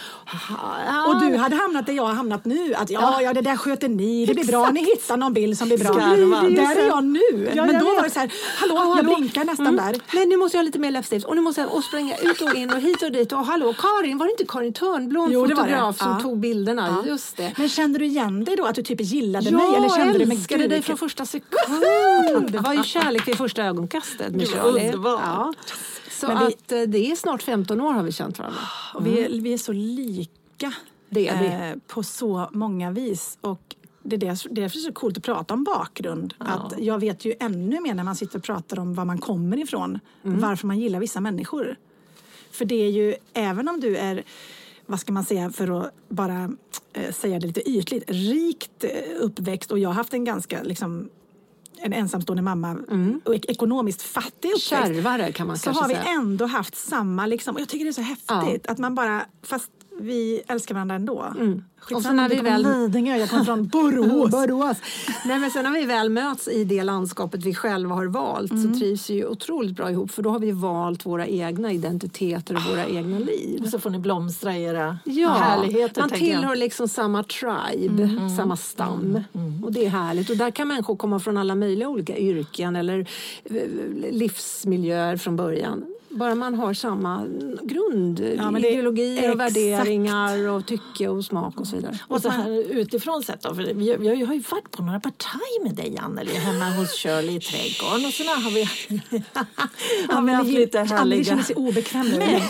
Ja. 0.86 1.06
Och 1.08 1.20
du 1.20 1.36
hade 1.36 1.56
hamnat 1.56 1.86
där 1.86 1.92
jag 1.92 2.06
har 2.06 2.14
hamnat 2.14 2.44
nu. 2.44 2.74
Att 2.74 2.90
ja, 2.90 3.22
ja, 3.22 3.32
det 3.32 3.40
där 3.40 3.56
sköter 3.56 3.88
ni. 3.88 4.26
Det 4.26 4.34
blir 4.34 4.44
bra. 4.44 4.70
Ni 4.70 4.80
hittar 4.80 5.16
någon 5.16 5.32
bild 5.32 5.58
som 5.58 5.68
blir 5.68 5.78
bra. 5.78 5.92
Där 5.92 6.82
är 6.82 6.86
jag 6.86 7.04
nu. 7.04 7.50
Ja, 7.54 7.66
Men 7.66 7.78
då 7.78 7.86
var 7.94 8.02
det 8.02 8.10
så 8.10 8.20
här, 8.20 8.32
hallå, 8.56 8.94
jag 8.96 9.04
blinkar 9.04 9.44
nästan 9.44 9.66
mm. 9.66 9.76
där. 9.76 10.00
Men 10.12 10.28
nu 10.28 10.36
måste 10.36 10.56
jag 10.56 10.62
ha 10.62 10.66
lite 10.66 10.78
mer 10.78 10.90
läppstift. 10.90 11.26
Och 11.26 11.36
nu 11.36 11.42
måste 11.42 11.60
jag 11.60 11.74
och 11.74 11.84
springa 11.84 12.16
ut 12.16 12.40
och 12.40 12.54
in 12.54 12.70
och 12.72 12.80
hit 12.80 13.02
och 13.02 13.12
dit. 13.12 13.32
Och 13.32 13.46
hallå, 13.46 13.74
Karin, 13.78 14.18
var 14.18 14.26
det 14.26 14.32
inte 14.32 14.44
Karin 14.48 14.72
Törnblom, 14.92 15.32
jo, 15.32 15.48
fotograf, 15.48 15.98
som 15.98 16.10
ja. 16.10 16.20
tog 16.20 16.38
bilderna? 16.38 17.02
Ja. 17.04 17.10
Just 17.10 17.36
det. 17.36 17.52
Men 17.58 17.68
kände 17.68 17.98
du 17.98 18.04
igen 18.04 18.44
dig 18.44 18.56
då? 18.56 18.64
Att 18.64 18.74
du 18.74 18.82
typ 18.82 19.00
gillade 19.00 19.50
ja, 19.50 19.56
mig? 19.56 19.76
Eller 19.76 19.88
kände 19.88 20.18
jag 20.18 20.32
älskade 20.32 20.62
du 20.62 20.68
dig 20.68 20.82
från 20.82 20.98
första 20.98 21.26
sekund. 21.26 22.50
det 22.52 22.58
var 22.58 22.74
ju 22.74 22.82
kärlek 22.82 23.28
vid 23.28 23.36
första 23.36 23.64
ögonkastet 23.64 24.32
med 24.32 24.48
Shirley. 24.48 24.92
Ja. 25.04 25.52
Så 26.10 26.26
vi, 26.26 26.32
att 26.32 26.72
eh, 26.72 26.80
det 26.80 27.10
är 27.10 27.16
snart 27.16 27.42
15 27.42 27.80
år 27.80 27.92
har 27.92 28.02
vi 28.02 28.12
känt 28.12 28.38
varandra. 28.38 28.60
Och 28.94 29.06
vi, 29.06 29.24
är, 29.24 29.40
vi 29.40 29.52
är 29.52 29.58
så 29.58 29.72
lika 29.72 30.72
det 31.08 31.28
är 31.28 31.42
vi. 31.42 31.46
Eh, 31.46 31.76
på 31.86 32.02
så 32.02 32.48
många 32.52 32.90
vis. 32.90 33.38
Och 33.40 33.76
det 34.02 34.16
är 34.16 34.20
därför 34.20 34.48
det 34.48 34.64
är 34.64 34.68
så 34.68 34.92
coolt 34.92 35.16
att 35.16 35.24
prata 35.24 35.54
om 35.54 35.64
bakgrund. 35.64 36.34
Ja. 36.38 36.46
Att 36.46 36.74
jag 36.78 36.98
vet 36.98 37.24
ju 37.24 37.34
ännu 37.40 37.80
mer 37.80 37.94
när 37.94 38.04
man 38.04 38.16
sitter 38.16 38.38
och 38.38 38.44
pratar 38.44 38.78
om 38.78 38.94
var 38.94 39.04
man 39.04 39.18
kommer 39.18 39.56
ifrån. 39.56 39.98
Mm. 40.24 40.40
Varför 40.40 40.66
man 40.66 40.78
gillar 40.78 41.00
vissa 41.00 41.20
människor. 41.20 41.76
För 42.50 42.64
det 42.64 42.86
är 42.86 42.90
ju, 42.90 43.14
även 43.32 43.68
om 43.68 43.80
du 43.80 43.96
är, 43.96 44.22
vad 44.86 45.00
ska 45.00 45.12
man 45.12 45.24
säga 45.24 45.50
för 45.50 45.80
att 45.80 45.92
bara 46.08 46.50
eh, 46.92 47.12
säga 47.12 47.38
det 47.38 47.46
lite 47.46 47.70
ytligt, 47.70 48.04
rikt 48.06 48.84
eh, 48.84 48.90
uppväxt 49.20 49.70
och 49.70 49.78
jag 49.78 49.88
har 49.88 49.94
haft 49.94 50.14
en 50.14 50.24
ganska 50.24 50.62
liksom, 50.62 51.08
en 51.78 51.92
ensamstående 51.92 52.42
mamma 52.42 52.70
mm. 52.70 53.20
och 53.24 53.34
ekonomiskt 53.34 54.02
fattig 54.02 54.48
uppväxt. 54.48 54.68
Kärvare 54.68 55.32
kan 55.32 55.46
man 55.46 55.58
så 55.58 55.64
kanske 55.64 55.84
säga. 55.84 56.02
Så 56.02 56.08
har 56.08 56.14
vi 56.14 56.18
ändå 56.18 56.46
haft 56.46 56.76
samma, 56.76 57.26
liksom, 57.26 57.54
och 57.54 57.60
jag 57.60 57.68
tycker 57.68 57.84
det 57.84 57.90
är 57.90 57.92
så 57.92 58.00
häftigt 58.00 58.64
ja. 58.64 58.72
att 58.72 58.78
man 58.78 58.94
bara, 58.94 59.26
fast 59.42 59.70
vi 59.98 60.42
älskar 60.48 60.74
varandra 60.74 60.94
ändå. 60.94 61.32
Mm. 61.36 61.62
Och 61.94 62.02
så 62.02 62.12
när 62.12 62.28
vi 62.28 62.36
väl... 62.36 62.62
Lidingö, 62.62 63.16
jag 63.16 63.30
kommer 63.30 63.44
från 63.44 63.66
Borås. 63.68 64.30
Borås. 64.30 64.76
Nej, 65.24 65.38
men 65.38 65.50
sen 65.50 65.64
när 65.64 65.70
vi 65.70 65.84
väl 65.84 66.10
möts 66.10 66.48
i 66.48 66.64
det 66.64 66.82
landskapet 66.82 67.44
vi 67.44 67.54
själva 67.54 67.94
har 67.94 68.06
valt 68.06 68.52
mm. 68.52 68.74
så 68.74 68.80
trivs 68.80 69.10
vi 69.10 69.14
ju 69.14 69.26
otroligt 69.26 69.76
bra 69.76 69.90
ihop 69.90 70.10
för 70.10 70.22
då 70.22 70.30
har 70.30 70.38
vi 70.38 70.52
valt 70.52 71.06
våra 71.06 71.26
egna 71.26 71.72
identiteter 71.72 72.54
och 72.54 72.62
våra 72.70 72.86
egna 72.86 73.18
liv. 73.18 73.62
Och 73.62 73.68
så 73.68 73.78
får 73.78 73.90
ni 73.90 73.98
blomstra 73.98 74.56
i 74.56 74.62
era 74.62 74.98
ja, 75.04 75.28
härligheter. 75.28 76.00
Man 76.00 76.10
tillhör 76.10 76.56
liksom 76.56 76.88
samma 76.88 77.22
tribe, 77.22 78.02
mm. 78.02 78.30
samma 78.30 78.56
stam. 78.56 79.00
Mm. 79.00 79.22
mm. 79.32 79.64
Och 79.64 79.72
det 79.72 79.86
är 79.86 79.90
härligt. 79.90 80.30
Och 80.30 80.36
där 80.36 80.50
kan 80.50 80.68
människor 80.68 80.96
komma 80.96 81.18
från 81.18 81.36
alla 81.36 81.54
möjliga 81.54 81.88
olika 81.88 82.16
yrken 82.16 82.76
eller 82.76 83.06
eh, 83.44 83.62
livsmiljöer 84.10 85.16
från 85.16 85.36
början 85.36 85.84
bara 86.16 86.34
man 86.34 86.54
har 86.54 86.74
samma 86.74 87.26
grundideologier 87.62 89.24
ja, 89.24 89.32
och 89.32 89.40
värderingar 89.40 90.48
och 90.48 90.66
tycke 90.66 91.08
och 91.08 91.24
smak 91.24 91.60
och 91.60 91.66
så 91.66 91.76
vidare. 91.76 91.98
Och 92.08 92.22
så 92.22 92.28
här 92.28 92.50
utifrån 92.70 93.22
sett 93.22 93.42
då, 93.42 93.54
för 93.54 93.62
vi, 93.62 93.96
vi 93.96 94.08
har 94.08 94.34
ju 94.34 94.42
varit 94.50 94.70
på 94.70 94.82
några 94.82 95.00
partaj 95.00 95.40
med 95.62 95.74
dig 95.74 95.98
Anneli 95.98 96.34
hemma 96.34 96.64
hos 96.64 96.90
Shirley 96.90 97.36
i 97.36 97.40
trädgården 97.40 98.06
och 98.06 98.12
så 98.12 98.22
har 98.24 98.50
vi, 98.50 98.64
har 100.14 100.22
vi 100.22 100.32
haft 100.32 100.50
lite 100.50 100.78
härliga... 100.78 100.98
Anneli 100.98 101.24
känner 101.24 101.42
sig 101.42 101.56
obekväm 101.56 102.06
nu. 102.06 102.18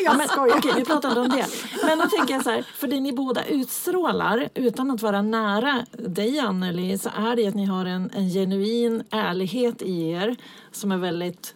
jag 0.00 0.30
skojar. 0.30 0.58
Okej, 0.58 0.72
vi 0.76 0.84
pratar 0.84 1.08
inte 1.08 1.20
om 1.20 1.28
det. 1.28 1.46
Men 1.86 1.98
då 1.98 2.06
tänker 2.06 2.34
jag 2.34 2.44
så 2.44 2.50
här, 2.50 2.62
för 2.74 2.86
det 2.86 3.00
ni 3.00 3.12
båda 3.12 3.44
utstrålar 3.44 4.48
utan 4.54 4.90
att 4.90 5.02
vara 5.02 5.22
nära 5.22 5.86
dig 5.92 6.38
Anneli 6.38 6.98
så 6.98 7.10
är 7.16 7.36
det 7.36 7.46
att 7.46 7.54
ni 7.54 7.64
har 7.64 7.86
en, 7.86 8.10
en 8.14 8.28
genuin 8.30 9.02
ärlighet 9.10 9.82
i 9.82 10.10
er 10.10 10.36
som 10.72 10.92
är 10.92 10.96
väldigt 10.96 11.54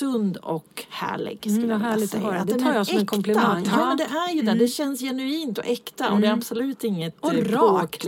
sund 0.00 0.36
och 0.36 0.84
härlig. 0.88 1.38
Skulle 1.40 1.56
mm, 1.56 1.70
jag 1.70 1.78
härligt 1.78 2.10
säga. 2.10 2.26
att 2.26 2.32
höra. 2.32 2.44
Det 2.44 2.58
tar 2.58 2.74
jag 2.74 2.86
som 2.86 2.98
en 2.98 3.06
komplimang. 3.06 3.64
Ja, 3.70 3.86
men 3.86 3.96
det 3.96 4.04
är 4.04 4.34
ju 4.34 4.42
det. 4.42 4.50
Mm. 4.50 4.58
Det 4.58 4.68
känns 4.68 5.00
genuint 5.00 5.58
och 5.58 5.66
äkta 5.66 6.04
mm. 6.04 6.14
och 6.14 6.20
det 6.20 6.26
är 6.26 6.30
mm. 6.30 6.38
absolut 6.38 6.84
inget 6.84 7.16
och 7.20 7.34
eh, 7.34 7.44
rakt. 7.44 8.06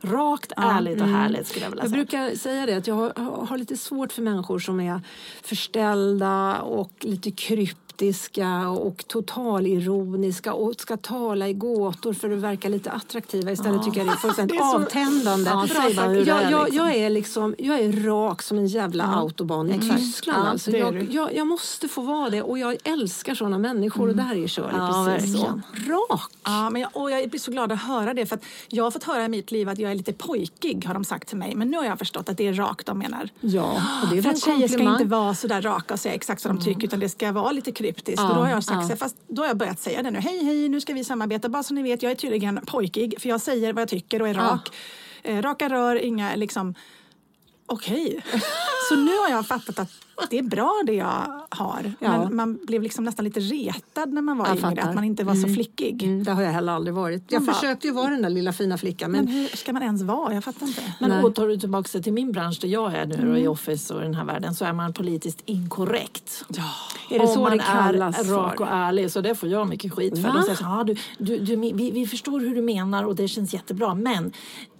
Rakt, 0.00 0.52
ärligt 0.56 1.00
och 1.00 1.06
mm. 1.06 1.20
härligt 1.20 1.46
skulle 1.46 1.64
jag 1.64 1.70
vilja 1.70 1.84
säga. 1.84 1.96
Jag 1.96 2.06
brukar 2.06 2.34
säga 2.36 2.66
det 2.66 2.74
att 2.74 2.86
jag 2.86 2.94
har, 2.94 3.46
har 3.46 3.58
lite 3.58 3.76
svårt 3.76 4.12
för 4.12 4.22
människor 4.22 4.58
som 4.58 4.80
är 4.80 5.00
förställda 5.42 6.60
och 6.60 6.92
lite 7.00 7.30
kryp 7.30 7.85
kryptiska 7.96 8.68
och 8.68 9.08
totalironiska 9.08 10.52
och 10.52 10.80
ska 10.80 10.96
tala 10.96 11.48
i 11.48 11.52
gåtor 11.52 12.12
för 12.12 12.30
att 12.30 12.38
verka 12.38 12.68
lite 12.68 12.90
attraktiva 12.90 13.52
istället 13.52 13.76
ja. 13.76 13.82
tycker 13.82 13.98
jag 13.98 14.06
det 14.06 14.12
är 14.12 14.16
fullständigt 14.16 14.60
avtändande. 14.60 15.50
Ja, 15.50 15.66
jag, 16.22 16.50
jag, 16.52 16.74
jag, 16.74 16.94
är 16.94 17.10
liksom, 17.10 17.54
jag 17.58 17.80
är 17.80 17.92
rak 17.92 18.42
som 18.42 18.58
en 18.58 18.66
jävla 18.66 19.04
ja. 19.04 19.20
autobahn 19.20 19.70
i 19.70 19.78
Tyskland. 19.78 20.46
Ja, 20.46 20.50
alltså. 20.50 20.70
jag, 20.70 21.02
jag, 21.10 21.34
jag, 21.34 21.46
måste 21.46 21.88
få 21.88 22.00
vara 22.00 22.30
det 22.30 22.42
och 22.42 22.58
jag 22.58 22.76
älskar 22.84 23.34
sådana 23.34 23.58
människor 23.58 24.10
mm. 24.10 24.18
och 24.18 24.34
där 24.34 24.42
är 24.42 24.48
Shirley 24.48 24.70
ja, 24.76 25.06
precis 25.18 25.40
så. 25.40 25.60
Rak! 25.88 26.30
Ja, 26.44 26.70
men 26.70 26.82
jag, 26.82 26.90
och 26.92 27.10
jag 27.10 27.30
blir 27.30 27.40
så 27.40 27.50
glad 27.50 27.72
att 27.72 27.82
höra 27.82 28.14
det 28.14 28.26
för 28.26 28.36
att 28.36 28.44
jag 28.68 28.84
har 28.84 28.90
fått 28.90 29.04
höra 29.04 29.24
i 29.24 29.28
mitt 29.28 29.50
liv 29.50 29.68
att 29.68 29.78
jag 29.78 29.90
är 29.90 29.94
lite 29.94 30.12
pojkig 30.12 30.84
har 30.86 30.94
de 30.94 31.04
sagt 31.04 31.28
till 31.28 31.36
mig 31.38 31.54
men 31.54 31.70
nu 31.70 31.76
har 31.76 31.84
jag 31.84 31.98
förstått 31.98 32.28
att 32.28 32.36
det 32.36 32.46
är 32.46 32.52
rakt 32.54 32.86
de 32.86 32.98
menar. 32.98 33.28
Ja, 33.40 33.82
och 34.02 34.08
det 34.10 34.18
är 34.18 34.22
för 34.22 34.30
att 34.30 34.44
tjejer 34.44 34.68
ska 34.68 34.82
inte 34.82 35.04
vara 35.04 35.34
så 35.34 35.46
där 35.46 35.62
raka 35.62 35.94
och 35.94 36.00
säga 36.00 36.14
exakt 36.14 36.44
vad 36.44 36.54
de 36.54 36.64
tycker 36.64 36.86
utan 36.86 37.00
det 37.00 37.08
ska 37.08 37.32
vara 37.32 37.52
lite 37.52 37.72
kryptiskt. 37.72 37.85
Ja, 38.16 38.28
och 38.28 38.34
då 38.34 38.40
har 38.40 38.50
jag 38.50 38.64
sagt 38.64 38.90
ja. 38.90 38.96
fast 38.96 39.16
då 39.28 39.42
har 39.42 39.46
jag 39.46 39.56
börjat 39.56 39.80
säga 39.80 40.02
det 40.02 40.10
nu. 40.10 40.18
Hej, 40.18 40.44
hej, 40.44 40.68
nu 40.68 40.80
ska 40.80 40.92
vi 40.92 41.04
samarbeta. 41.04 41.48
Bara 41.48 41.62
så 41.62 41.74
ni 41.74 41.82
vet, 41.82 42.02
jag 42.02 42.12
är 42.12 42.16
tydligen 42.16 42.60
pojkig 42.66 43.20
för 43.20 43.28
jag 43.28 43.40
säger 43.40 43.72
vad 43.72 43.82
jag 43.82 43.88
tycker 43.88 44.22
och 44.22 44.28
är 44.28 44.34
rak. 44.34 44.68
Eh, 45.22 45.42
raka 45.42 45.68
rör, 45.68 45.96
inga 45.96 46.36
liksom 46.36 46.74
Okej. 47.66 48.06
Okay. 48.06 48.40
Så 48.88 48.96
nu 48.96 49.18
har 49.18 49.28
jag 49.28 49.46
fattat 49.46 49.78
att 49.78 50.05
det 50.30 50.38
är 50.38 50.42
bra 50.42 50.82
det 50.86 50.92
jag 50.92 51.42
har. 51.48 51.92
Ja. 51.98 52.18
Men 52.18 52.36
man 52.36 52.58
blev 52.66 52.82
liksom 52.82 53.04
nästan 53.04 53.24
lite 53.24 53.40
retad 53.40 54.12
när 54.12 54.22
man 54.22 54.38
var 54.38 54.46
jag 54.46 54.56
yngre, 54.56 54.70
fattar. 54.70 54.88
att 54.88 54.94
man 54.94 55.04
inte 55.04 55.24
var 55.24 55.32
mm. 55.32 55.48
så 55.48 55.54
flickig. 55.54 56.02
Mm, 56.02 56.24
det 56.24 56.32
har 56.32 56.42
jag 56.42 56.52
heller 56.52 56.72
aldrig 56.72 56.94
varit. 56.94 57.32
Jag 57.32 57.42
man 57.42 57.54
försökte 57.54 57.86
ju 57.86 57.92
vara 57.92 58.10
den 58.10 58.22
där 58.22 58.30
lilla 58.30 58.52
fina 58.52 58.78
flickan. 58.78 59.10
Men, 59.10 59.24
men 59.24 59.34
hur 59.34 59.48
ska 59.48 59.72
man 59.72 59.82
ens 59.82 60.02
vara? 60.02 60.34
Jag 60.34 60.44
fattar 60.44 60.66
inte. 60.66 60.82
Men 61.00 61.10
Nej. 61.10 61.32
tar 61.32 61.48
du 61.48 61.56
tillbaka 61.56 62.00
till 62.00 62.12
min 62.12 62.32
bransch 62.32 62.58
där 62.60 62.68
jag 62.68 62.94
är 62.94 63.06
nu 63.06 63.14
mm. 63.14 63.36
i 63.36 63.48
Office 63.48 63.94
och 63.94 64.00
den 64.00 64.14
här 64.14 64.24
världen 64.24 64.54
så 64.54 64.64
är 64.64 64.72
man 64.72 64.92
politiskt 64.92 65.42
inkorrekt. 65.44 66.44
Ja. 66.48 66.64
Är 67.10 67.18
det 67.18 67.28
så 67.28 67.40
man 67.40 67.52
det 67.52 67.64
kallas? 67.64 68.18
är 68.18 68.24
rak 68.24 68.60
och 68.60 68.68
ärlig 68.68 69.10
så 69.10 69.20
det 69.20 69.34
får 69.34 69.48
jag 69.48 69.68
mycket 69.68 69.92
skit 69.92 70.22
för. 70.22 70.32
De 70.32 70.42
säger 70.42 70.56
så, 70.56 70.64
ah, 70.64 70.84
du, 70.84 70.96
du, 71.18 71.38
du, 71.38 71.56
vi, 71.56 71.90
vi 71.90 72.06
förstår 72.06 72.40
hur 72.40 72.54
du 72.54 72.62
menar 72.62 73.04
och 73.04 73.16
det 73.16 73.28
känns 73.28 73.54
jättebra 73.54 73.94
men 73.94 74.32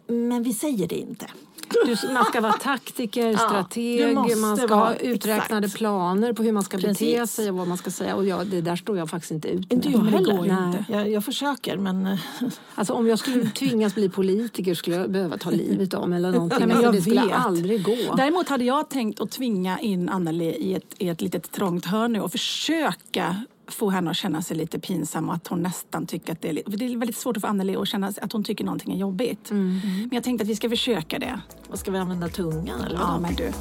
men 0.06 0.42
vi 0.42 0.54
säger 0.54 0.88
det 0.88 0.98
inte. 0.98 1.26
Du, 1.68 2.12
man 2.12 2.24
ska 2.24 2.40
vara 2.40 2.52
taktiker, 2.52 3.30
ja, 3.30 3.38
strateg, 3.38 4.16
man 4.36 4.56
ska 4.56 4.74
ha 4.74 4.94
uträknade 4.94 5.66
exakt. 5.66 5.78
planer 5.78 6.32
på 6.32 6.42
hur 6.42 6.52
man 6.52 6.62
ska 6.62 6.78
Precis. 6.78 6.98
bete 6.98 7.26
sig 7.26 7.50
och 7.50 7.56
vad 7.56 7.68
man 7.68 7.76
ska 7.76 7.90
säga. 7.90 8.16
Och 8.16 8.26
jag, 8.26 8.46
det 8.46 8.60
där 8.60 8.76
står 8.76 8.98
jag 8.98 9.10
faktiskt 9.10 9.32
inte 9.32 9.48
ut 9.48 9.60
med. 9.60 9.72
Inte 9.72 9.88
jag 9.88 9.98
heller. 9.98 10.84
Jag, 10.88 11.10
jag, 11.10 11.24
försöker 11.24 11.76
men... 11.76 12.18
Alltså, 12.74 12.92
om 12.92 13.06
jag 13.06 13.18
skulle 13.18 13.50
tvingas 13.50 13.94
bli 13.94 14.08
politiker 14.08 14.74
skulle 14.74 14.96
jag 14.96 15.10
behöva 15.10 15.38
ta 15.38 15.50
livet 15.50 15.94
av 15.94 16.08
mig 16.08 16.16
eller 16.16 16.32
någonting. 16.32 16.58
Nej, 16.58 16.68
men 16.68 16.76
alltså, 16.76 16.92
det 16.92 17.02
skulle 17.02 17.34
aldrig 17.34 17.84
gå. 17.84 18.14
Däremot 18.16 18.48
hade 18.48 18.64
jag 18.64 18.88
tänkt 18.88 19.20
att 19.20 19.30
tvinga 19.30 19.80
in 19.80 20.08
Anneli 20.08 20.44
i 20.44 20.74
ett, 20.74 20.94
i 20.98 21.08
ett 21.08 21.20
litet 21.20 21.52
trångt 21.52 21.84
hörn 21.84 22.12
nu 22.12 22.20
och 22.20 22.32
försöka 22.32 23.36
få 23.68 23.90
henne 23.90 24.10
att 24.10 24.16
känna 24.16 24.42
sig 24.42 24.56
lite 24.56 24.78
pinsam 24.78 25.28
och 25.28 25.34
att 25.34 25.46
hon 25.46 25.62
nästan 25.62 26.06
tycker 26.06 26.32
att 26.32 26.42
det 26.42 26.48
är 26.48 26.62
det 26.66 26.84
är 26.84 26.96
väldigt 26.96 27.16
svårt 27.16 27.36
att 27.36 27.40
få 27.40 27.46
Anneli 27.46 27.76
att 27.76 27.88
känna 27.88 28.12
att 28.22 28.32
hon 28.32 28.44
tycker 28.44 28.64
någonting 28.64 28.92
är 28.92 28.98
jobbigt. 28.98 29.50
Mm. 29.50 29.80
Men 29.82 30.10
jag 30.12 30.24
tänkte 30.24 30.42
att 30.42 30.48
vi 30.48 30.56
ska 30.56 30.68
försöka 30.68 31.18
det. 31.18 31.40
Och 31.68 31.78
ska 31.78 31.90
vi 31.90 31.98
använda 31.98 32.28
tungan 32.28 32.80
eller 32.80 32.96
Ja, 32.96 33.18
men 33.20 33.34
du. 33.34 33.52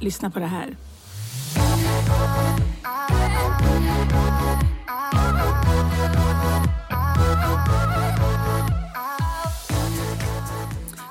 Lyssna 0.00 0.30
på 0.30 0.38
det 0.38 0.46
här. 0.46 0.76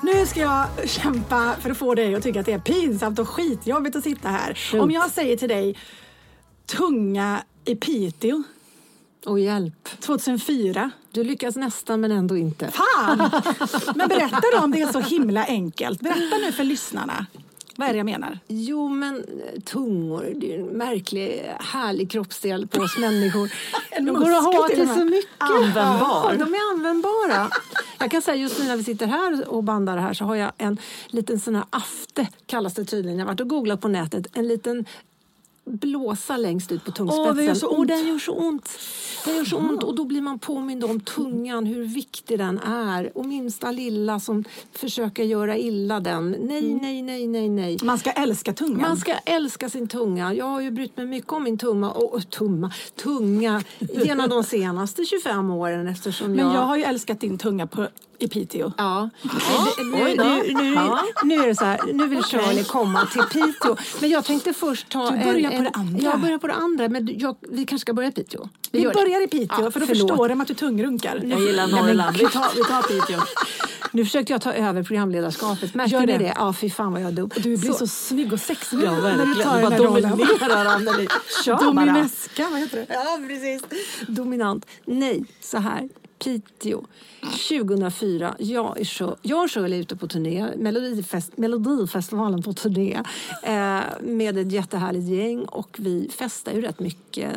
Nu 0.02 0.26
ska 0.26 0.40
jag 0.40 0.88
kämpa 0.88 1.56
för 1.60 1.70
att 1.70 1.76
få 1.76 1.94
dig 1.94 2.14
att 2.14 2.22
tycka 2.22 2.40
att 2.40 2.46
det 2.46 2.52
är 2.52 2.58
pinsamt 2.58 3.18
och 3.18 3.28
skitjobbigt 3.28 3.96
att 3.96 4.04
sitta 4.04 4.28
här. 4.28 4.54
Shoot. 4.54 4.82
Om 4.82 4.90
jag 4.90 5.10
säger 5.10 5.36
till 5.36 5.48
dig 5.48 5.76
tunga 6.66 7.42
i 7.64 7.76
Piteå. 7.76 8.42
Och 9.26 9.40
hjälp. 9.40 9.88
2004. 10.00 10.90
Du 11.10 11.24
lyckas 11.24 11.56
nästan 11.56 12.00
men 12.00 12.10
ändå 12.10 12.36
inte. 12.36 12.70
Fan! 12.70 13.30
Men 13.94 14.08
berätta 14.08 14.42
då 14.52 14.58
om 14.64 14.70
det 14.70 14.80
är 14.80 14.92
så 14.92 15.00
himla 15.00 15.44
enkelt. 15.44 16.00
Berätta 16.00 16.36
nu 16.36 16.52
för 16.52 16.64
lyssnarna. 16.64 17.26
Vad 17.76 17.88
är 17.88 17.92
det 17.92 17.98
jag 17.98 18.04
menar? 18.04 18.38
Jo, 18.48 18.88
men 18.88 19.16
eh, 19.16 19.60
tungor, 19.60 20.32
det 20.36 20.54
är 20.54 20.58
en 20.60 20.66
märklig, 20.66 21.52
härlig 21.60 22.10
kroppsdel 22.10 22.66
på 22.66 22.80
oss 22.82 22.98
människor. 22.98 23.52
En 23.90 24.04
de 24.04 24.14
går 24.14 24.30
att 24.30 24.44
ha 24.44 24.68
till 24.68 24.88
så 24.88 25.04
mycket. 25.04 25.30
Användbar. 25.38 26.30
Ja, 26.30 26.34
de 26.38 26.54
är 26.54 26.72
användbara. 26.72 27.50
Jag 27.98 28.10
kan 28.10 28.22
säga 28.22 28.36
just 28.36 28.58
nu 28.58 28.64
när 28.64 28.76
vi 28.76 28.84
sitter 28.84 29.06
här 29.06 29.48
och 29.48 29.64
bandar 29.64 29.96
här 29.96 30.14
så 30.14 30.24
har 30.24 30.34
jag 30.34 30.52
en 30.58 30.78
liten 31.06 31.40
sån 31.40 31.54
här 31.54 31.64
afte, 31.70 32.28
kallas 32.46 32.74
det 32.74 32.84
tydligen. 32.84 33.18
Jag 33.18 33.26
har 33.26 33.32
varit 33.32 33.40
och 33.40 33.48
googlat 33.48 33.80
på 33.80 33.88
nätet. 33.88 34.26
En 34.32 34.48
liten 34.48 34.84
blåsa 35.64 36.36
längst 36.36 36.72
ut 36.72 36.84
på 36.84 36.90
tungspetsen. 36.90 37.26
Åh, 37.28 37.34
det 37.34 37.44
gör 37.44 37.54
så 37.54 37.66
Och 37.68 37.78
ont. 37.78 37.88
den 37.88 38.06
gör 38.06 38.18
så 38.18 38.32
ont. 38.32 38.78
Den 39.24 39.36
gör 39.36 39.44
så 39.44 39.56
ont 39.56 39.82
och 39.82 39.94
då 39.94 40.04
blir 40.04 40.20
man 40.20 40.38
påmind 40.38 40.84
om 40.84 41.00
tungan, 41.00 41.66
hur 41.66 41.84
viktig 41.84 42.38
den 42.38 42.58
är. 42.58 43.18
Och 43.18 43.26
minsta 43.26 43.70
lilla 43.70 44.20
som 44.20 44.44
försöker 44.72 45.24
göra 45.24 45.56
illa 45.56 46.00
den. 46.00 46.30
Nej, 46.30 46.74
nej, 46.74 47.02
nej, 47.02 47.26
nej, 47.26 47.48
nej. 47.48 47.78
Man 47.82 47.98
ska 47.98 48.10
älska 48.10 48.52
tungan. 48.52 48.80
Man 48.80 48.96
ska 48.96 49.12
älska 49.12 49.68
sin 49.70 49.88
tunga. 49.88 50.34
Jag 50.34 50.44
har 50.46 50.60
ju 50.60 50.70
brytt 50.70 50.96
mig 50.96 51.06
mycket 51.06 51.32
om 51.32 51.42
min 51.44 51.58
tumma, 51.58 51.90
och, 51.90 52.30
tumma, 52.30 52.72
tunga 53.02 53.62
genom 53.78 54.28
de 54.30 54.44
senaste 54.44 55.04
25 55.04 55.50
åren 55.50 55.86
eftersom 55.86 56.32
Men 56.32 56.52
jag 56.54 56.60
har 56.60 56.76
ju 56.76 56.82
älskat 56.82 57.20
din 57.20 57.38
tunga 57.38 57.66
på, 57.66 57.88
i 58.22 58.28
Piteå. 58.28 58.72
Ja. 58.78 59.10
Nu, 59.22 59.30
nu, 59.84 60.16
nu, 60.16 60.54
nu, 60.54 60.76
nu 61.24 61.34
är 61.34 61.46
det 61.46 61.54
så 61.54 61.64
här, 61.64 61.80
nu 61.92 62.06
vill 62.08 62.22
Charlie 62.24 62.64
komma 62.64 63.06
till 63.06 63.22
Piteå. 63.22 63.76
Men 64.00 64.10
jag 64.10 64.24
tänkte 64.24 64.52
först 64.52 64.88
ta... 64.88 65.10
Du 65.10 65.24
börjar 65.24 65.50
en, 65.50 65.56
på 65.56 65.62
det 65.62 65.70
andra. 65.74 66.02
Jag 66.02 66.20
börjar 66.20 66.38
på 66.38 66.46
det 66.46 66.54
andra, 66.54 66.88
men 66.88 67.18
jag, 67.18 67.36
vi 67.48 67.64
kanske 67.66 67.78
ska 67.78 67.92
börja 67.94 68.08
i 68.08 68.12
Piteå. 68.12 68.48
Vi 68.72 68.82
det. 68.84 68.92
börjar 68.94 69.24
i 69.24 69.26
Piteå, 69.28 69.64
Ja, 69.64 69.70
för 69.70 69.80
då 69.80 69.86
förlåt. 69.86 70.08
förstår 70.10 70.28
de 70.28 70.40
att 70.40 70.48
du 70.48 70.54
tungrunkar. 70.54 71.20
Jag 71.24 71.40
gillar 71.40 71.66
Norrland. 71.68 72.16
Vi 72.16 72.28
tar, 72.28 72.46
vi 72.56 72.64
tar 72.64 72.82
Piteå. 72.82 73.20
Nu 73.92 74.04
försökte 74.04 74.32
jag 74.32 74.42
ta 74.42 74.52
över 74.52 74.82
programledarskapet. 74.82 75.74
Märkte 75.74 75.94
Gör 75.94 76.00
ni 76.00 76.06
det. 76.06 76.18
det? 76.18 76.32
Ja, 76.36 76.52
fy 76.52 76.70
fan 76.70 76.92
vad 76.92 77.00
jag 77.02 77.08
är 77.08 77.12
dum. 77.12 77.30
Du 77.36 77.56
blir 77.56 77.72
så, 77.72 77.86
snygg 77.86 78.32
och 78.32 78.40
sexig 78.40 78.78
Ja, 78.84 78.90
när 79.00 79.26
du 79.26 79.34
tar 79.34 79.56
Du 79.56 79.62
den 79.62 79.72
här 79.72 79.78
rollen. 79.78 80.10
dominerar 80.10 80.64
Anneli. 80.66 81.08
Kör 81.44 81.54
bara. 81.56 81.64
Domineska, 81.64 82.48
vad 82.50 82.60
heter 82.60 82.76
det? 82.76 82.86
Ja, 82.94 83.18
precis. 83.28 83.62
Dominant. 84.08 84.66
Nej, 84.84 85.24
så 85.40 85.58
här. 85.58 85.88
Piteå. 86.24 86.84
2004. 87.48 88.34
Jag, 88.38 88.80
är 88.80 88.84
Shir- 88.84 89.16
jag 89.22 89.42
och 89.44 89.50
Shirley 89.50 89.78
är 89.78 89.80
ute 89.82 89.96
på 89.96 90.08
turné. 90.08 90.46
Melodifest, 90.56 91.36
Melodifestivalen 91.38 92.42
på 92.42 92.52
turné. 92.52 93.02
Eh, 93.42 93.80
med 94.02 94.38
ett 94.38 94.52
jättehärligt 94.52 95.08
gäng. 95.08 95.44
Och 95.44 95.76
vi 95.80 96.08
festar 96.12 96.52
ju 96.52 96.60
rätt 96.60 96.80
mycket 96.80 97.32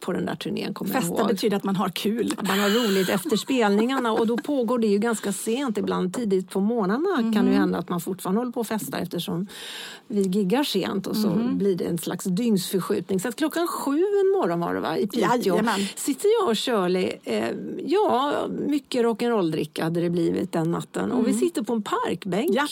på 0.00 0.12
den 0.12 0.26
där 0.26 0.34
turnén. 0.34 0.74
Kommer 0.74 0.94
jag 0.94 1.02
Festa 1.02 1.24
betyder 1.24 1.56
att 1.56 1.64
man 1.64 1.76
har 1.76 1.88
kul. 1.88 2.34
Man 2.48 2.58
har 2.60 2.70
roligt 2.70 3.08
efter 3.08 3.36
spelningarna 3.36 4.12
och 4.12 4.26
då 4.26 4.36
pågår 4.36 4.78
det 4.78 4.86
ju 4.86 4.98
ganska 4.98 5.32
sent, 5.32 5.78
ibland 5.78 6.14
tidigt 6.14 6.50
på 6.50 6.60
morgnarna 6.60 7.32
kan 7.34 7.44
det 7.44 7.50
ju 7.50 7.56
hända 7.56 7.78
att 7.78 7.88
man 7.88 8.00
fortfarande 8.00 8.40
håller 8.40 8.52
på 8.52 8.60
att 8.60 8.68
festa 8.68 8.98
eftersom 8.98 9.46
vi 10.06 10.22
giggar 10.22 10.64
sent 10.64 11.06
och 11.06 11.16
så 11.16 11.28
blir 11.52 11.76
det 11.76 11.84
en 11.84 11.98
slags 11.98 12.24
dygnsförskjutning. 12.24 13.20
Så 13.20 13.32
klockan 13.32 13.66
sju 13.68 13.96
en 13.98 14.32
morgon 14.38 14.60
var 14.60 14.74
det 14.74 14.80
va, 14.80 14.96
i 14.96 15.06
Piteå 15.06 15.28
Jajamän. 15.44 15.80
sitter 15.96 16.28
jag 16.40 16.48
och 16.48 16.58
Shirley, 16.58 17.12
eh, 17.24 17.48
ja 18.10 18.48
mycket 18.48 19.02
rock'n'roll-dricka 19.04 19.82
hade 19.84 20.00
det 20.00 20.10
blivit 20.10 20.52
den 20.52 20.70
natten 20.70 21.12
och 21.12 21.28
vi 21.28 21.34
sitter 21.34 21.62
på 21.62 21.72
en 21.72 21.82
parkbänk 21.82 22.50
Ja. 22.52 22.66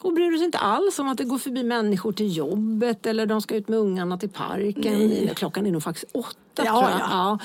och 0.00 0.12
bryr 0.14 0.34
oss 0.34 0.42
inte 0.42 0.58
alls 0.58 0.98
om 0.98 1.08
att 1.08 1.18
det 1.18 1.24
går 1.24 1.38
förbi 1.38 1.62
människor 1.62 2.12
till 2.12 2.36
jobbet 2.36 3.06
eller 3.06 3.26
de 3.26 3.40
ska 3.40 3.54
ut 3.56 3.68
med 3.68 3.78
ungarna 3.78 4.18
till 4.18 4.28
parken. 4.28 5.28
Klockan 5.34 5.66
är 5.66 5.70
nog 5.72 5.82
faktiskt 5.82 6.06
åtta 6.12 6.34
Ja, 6.56 6.80
tror 6.80 6.90
jag. 6.90 7.00
ja. 7.00 7.38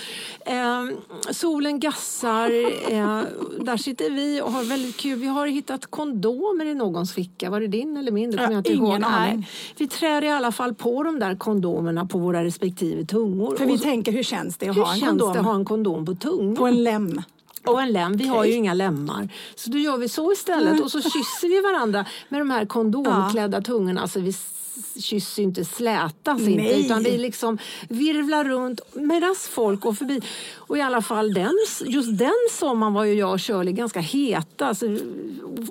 Ja. 0.46 0.52
Ehm, 0.54 0.92
solen 1.32 1.80
gassar. 1.80 2.50
Eh, 2.94 3.22
där 3.62 3.78
sitter 3.78 4.10
vi 4.12 4.42
och 4.42 4.52
har 4.52 4.64
väldigt 4.64 4.98
kul. 4.98 5.20
Vi 5.20 5.28
har 5.28 5.48
hittat 5.48 5.86
kondomer 5.86 6.66
i 6.66 6.74
någons 6.76 7.14
ficka. 7.14 7.50
Var 7.50 7.60
det 7.60 7.68
din 7.68 7.98
eller 7.98 8.12
min? 8.12 8.32
Det 8.32 8.38
kommer 8.38 8.50
Ja, 8.50 8.54
jag 8.54 8.60
inte 8.60 8.74
ingen 8.74 8.86
ihåg. 8.92 9.00
Nej. 9.02 9.32
aning. 9.32 9.48
Vi 9.78 9.88
trär 9.88 10.24
i 10.24 10.30
alla 10.30 10.52
fall 10.52 10.74
på 10.74 11.04
de 11.04 11.20
där 11.20 11.36
kondomerna 11.36 12.06
på 12.06 12.18
våra 12.18 12.44
respektive 12.44 13.06
tungor. 13.06 13.56
För 13.56 13.66
Och 13.66 13.70
vi 13.72 13.78
så- 13.78 13.84
tänker, 13.84 14.12
hur 14.12 14.24
känns 14.24 14.58
det 14.58 14.70
att 14.70 14.78
hur 14.78 14.82
ha 14.82 14.94
en 14.94 15.00
känns 15.00 15.10
kondom 15.10 15.34
det 15.34 15.40
att 15.40 15.46
ha 15.46 15.56
en 15.56 15.66
kondom 15.66 16.06
på 16.06 16.16
tungan? 16.16 16.56
på 16.56 16.68
en 16.68 16.84
lem? 16.84 17.22
Och 17.66 17.82
en 17.82 17.92
lem. 17.92 18.18
Vi 18.18 18.28
har 18.28 18.46
ju 18.46 18.54
inga 18.54 18.74
lemmar. 18.74 19.30
Så 19.56 19.70
då 19.70 19.78
gör 19.78 19.98
vi 19.98 20.10
så 20.10 20.32
istället 20.32 20.82
och 20.82 20.92
så 20.92 21.02
kysser 21.02 21.50
vi 21.50 21.62
varandra 21.62 22.06
med 22.30 22.42
de 22.42 22.52
här 22.52 22.66
kondomklädda 22.66 23.62
tungorna. 23.62 24.02
Alltså 24.02 24.20
vi 24.20 24.34
s- 24.80 25.04
kysser 25.04 25.42
ju 25.42 25.48
inte 25.48 25.66
slätas 25.66 26.40
inte 26.42 26.64
Nej. 26.64 26.86
utan 26.86 27.04
vi 27.04 27.18
liksom 27.18 27.58
virvlar 27.90 28.44
runt 28.46 28.82
medan 28.94 29.36
folk 29.50 29.80
går 29.82 29.94
förbi. 29.94 30.22
Och 30.56 30.78
i 30.78 30.82
alla 30.82 31.02
fall 31.02 31.34
den, 31.34 31.54
just 31.86 32.18
den 32.18 32.32
sommaren 32.52 32.94
var 32.94 33.04
ju 33.04 33.14
jag 33.14 33.34
och 33.34 33.42
Shirley 33.42 33.74
ganska 33.74 34.00
heta, 34.00 34.66
alltså 34.68 34.86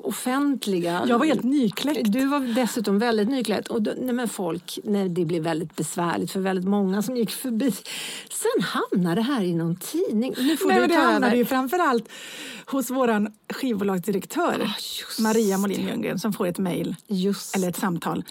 offentliga. 0.03 1.03
Jag 1.09 1.19
var 1.19 1.27
helt 1.27 1.43
nykläckt. 1.45 2.13
Du 2.13 2.27
var 2.27 2.41
dessutom 2.41 2.99
väldigt 2.99 3.29
nyklädd. 3.29 3.67
Och 3.69 3.83
då, 3.83 3.93
nej 3.99 4.13
men 4.15 4.29
folk, 4.29 4.79
nej, 4.85 5.09
det 5.09 5.25
blev 5.25 5.43
väldigt 5.43 5.77
besvärligt 5.77 6.31
för 6.31 6.41
väldigt 6.41 6.65
många 6.69 7.03
som 7.03 7.17
gick 7.17 7.31
förbi. 7.31 7.73
Sen 8.31 8.63
hamnade 8.63 9.15
det 9.15 9.23
här 9.23 9.43
i 9.43 9.55
någon 9.55 9.77
tidning. 9.77 10.35
Nu 10.39 10.57
får 10.57 10.69
Nej, 10.69 10.81
du 10.81 10.87
det 10.87 10.95
hamnade 10.95 11.37
ju 11.37 11.45
framförallt 11.45 12.09
hos 12.67 12.91
vår 12.91 13.29
skivbolagsdirektör 13.53 14.71
Maria 15.21 15.59
Molin 15.59 15.89
Ljunggren 15.89 16.19
som 16.19 16.33
får 16.33 16.47
ett 16.47 16.59
mejl 16.59 16.97
eller 17.55 17.69
ett 17.69 17.77
samtal. 17.77 18.25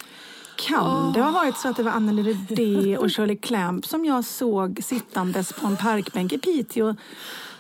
Kan 0.58 1.14
det 1.14 1.22
ha 1.22 1.32
varit 1.32 1.58
så 1.58 1.68
att 1.68 1.76
det 1.78 1.84
var 1.84 1.92
Anneli 1.92 2.24
Rudé 2.24 2.98
och 2.98 3.12
Shirley 3.16 3.36
Clamp 3.38 3.86
som 3.86 4.06
jag 4.06 4.26
såg 4.26 4.80
sittandes 4.84 5.54
på 5.54 5.68
en 5.68 5.78
parkbänk 5.78 6.34
i 6.34 6.38
Piteå? 6.38 6.96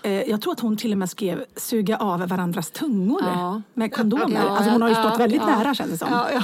Eh, 0.01 0.12
Jag 0.29 0.41
tror 0.41 0.53
att 0.53 0.60
hon 0.60 0.77
till 0.77 0.91
och 0.91 0.97
med 0.97 1.10
skrev 1.10 1.43
suga 1.55 1.97
av 1.97 2.19
varandras 2.27 2.71
tungor 2.71 3.21
Ja. 3.25 3.62
med 3.73 3.93
kondomer. 3.93 4.41
Ja, 4.45 4.49
alltså 4.49 4.71
hon 4.71 4.81
har 4.81 4.89
ju 4.89 4.95
ja, 4.95 5.01
stått 5.10 5.19
väldigt 5.19 5.41
ja. 5.41 5.45
nära 5.57 5.73
känns 5.73 5.91
det 5.91 5.97
som. 5.97 6.07
Ja, 6.12 6.27
ja. 6.33 6.43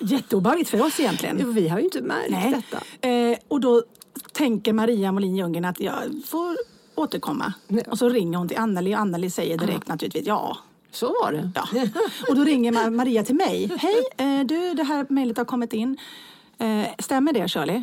Jätteobehagligt 0.00 0.70
för 0.70 0.86
oss 0.86 1.00
egentligen. 1.00 1.54
Vi 1.54 1.68
har 1.68 1.78
ju 1.78 1.84
inte 1.84 2.02
märkt 2.02 2.30
Nej. 2.30 2.62
detta. 2.70 3.08
Eh, 3.08 3.38
och 3.48 3.60
då 3.60 3.82
tänker 4.32 4.72
Maria 4.72 5.12
Molin 5.12 5.36
Ljunggren 5.36 5.64
att 5.64 5.80
jag 5.80 5.94
får 6.26 6.56
återkomma. 6.94 7.52
Ja. 7.68 7.80
Och 7.90 7.98
så 7.98 8.08
ringer 8.08 8.38
hon 8.38 8.48
till 8.48 8.58
Anneli 8.58 8.94
och 8.94 8.98
Anneli 8.98 9.30
säger 9.30 9.58
direkt 9.58 9.88
naturligtvis 9.88 10.26
ja. 10.26 10.58
Så 10.90 11.06
var 11.06 11.32
det. 11.32 11.50
ja. 11.54 11.68
Och 12.28 12.34
då 12.36 12.44
ringer 12.44 12.72
Ma- 12.72 12.90
Maria 12.90 13.24
till 13.24 13.34
mig. 13.34 13.70
Hej, 13.78 14.02
eh, 14.16 14.46
du 14.46 14.74
det 14.74 14.82
här 14.84 15.06
mejlet 15.08 15.36
har 15.36 15.44
kommit 15.44 15.72
in. 15.72 15.98
Eh, 16.58 16.82
stämmer 16.98 17.32
det 17.32 17.48
Shirley? 17.48 17.82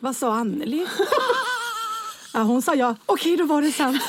Vad 0.00 0.16
sa 0.16 0.32
Anneli? 0.34 0.86
ja, 2.34 2.40
hon 2.42 2.62
sa 2.62 2.74
ja. 2.74 2.96
Okej, 3.06 3.36
då 3.36 3.44
var 3.44 3.62
det 3.62 3.72
sant. 3.72 4.02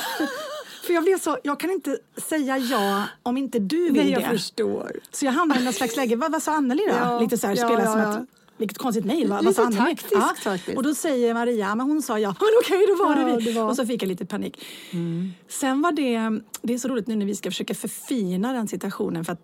För 0.86 0.92
jag 0.92 1.04
blev 1.04 1.18
så, 1.18 1.38
jag 1.42 1.60
kan 1.60 1.70
inte 1.70 1.98
säga 2.16 2.58
ja 2.58 3.02
om 3.22 3.36
inte 3.36 3.58
du 3.58 3.84
vill 3.84 3.92
Nej, 3.92 4.10
jag 4.10 4.22
det. 4.22 4.28
förstår. 4.28 5.00
Så 5.12 5.24
jag 5.24 5.32
hamnade 5.32 5.60
i 5.60 5.64
något 5.64 5.74
slags 5.74 5.96
läge. 5.96 6.16
Vad, 6.16 6.32
vad 6.32 6.42
sa 6.42 6.52
Anneli 6.52 6.82
då? 6.88 6.94
Ja, 6.94 7.20
Lite 7.20 7.38
så 7.38 7.46
här, 7.46 7.56
ja, 7.56 7.66
spela 7.68 7.84
ja, 7.84 7.92
som 7.92 8.00
ja. 8.00 8.06
att 8.08 8.26
vilket 8.56 8.78
konstigt. 8.78 9.04
Va? 9.06 9.12
Vad 9.28 9.44
Lite 9.44 9.62
Anneli? 9.62 9.76
taktiskt 9.96 10.38
faktiskt. 10.42 10.76
Och 10.76 10.82
då 10.82 10.94
säger 10.94 11.34
Maria, 11.34 11.74
men 11.74 11.86
hon 11.86 12.02
sa 12.02 12.18
ja. 12.18 12.28
Men 12.40 12.48
okej, 12.64 12.86
då 12.98 13.04
var 13.04 13.16
Ja, 13.16 13.24
det 13.24 13.36
vi. 13.36 13.44
det 13.44 13.50
var- 13.52 13.60
Mm. 13.60 13.68
Och 13.70 13.76
så 13.76 13.86
fick 13.86 14.02
jag 14.02 14.08
lite 14.08 14.26
panik. 14.26 14.64
Sen 15.48 15.82
var 15.82 15.92
det, 15.92 16.40
det 16.62 16.74
är 16.74 16.78
så 16.78 16.88
roligt 16.88 17.06
nu 17.06 17.16
när 17.16 17.26
vi 17.26 17.34
ska 17.34 17.50
försöka 17.50 17.74
förfina 17.74 18.52
den 18.52 18.68
situationen 18.68 19.24
för 19.24 19.32
att 19.32 19.40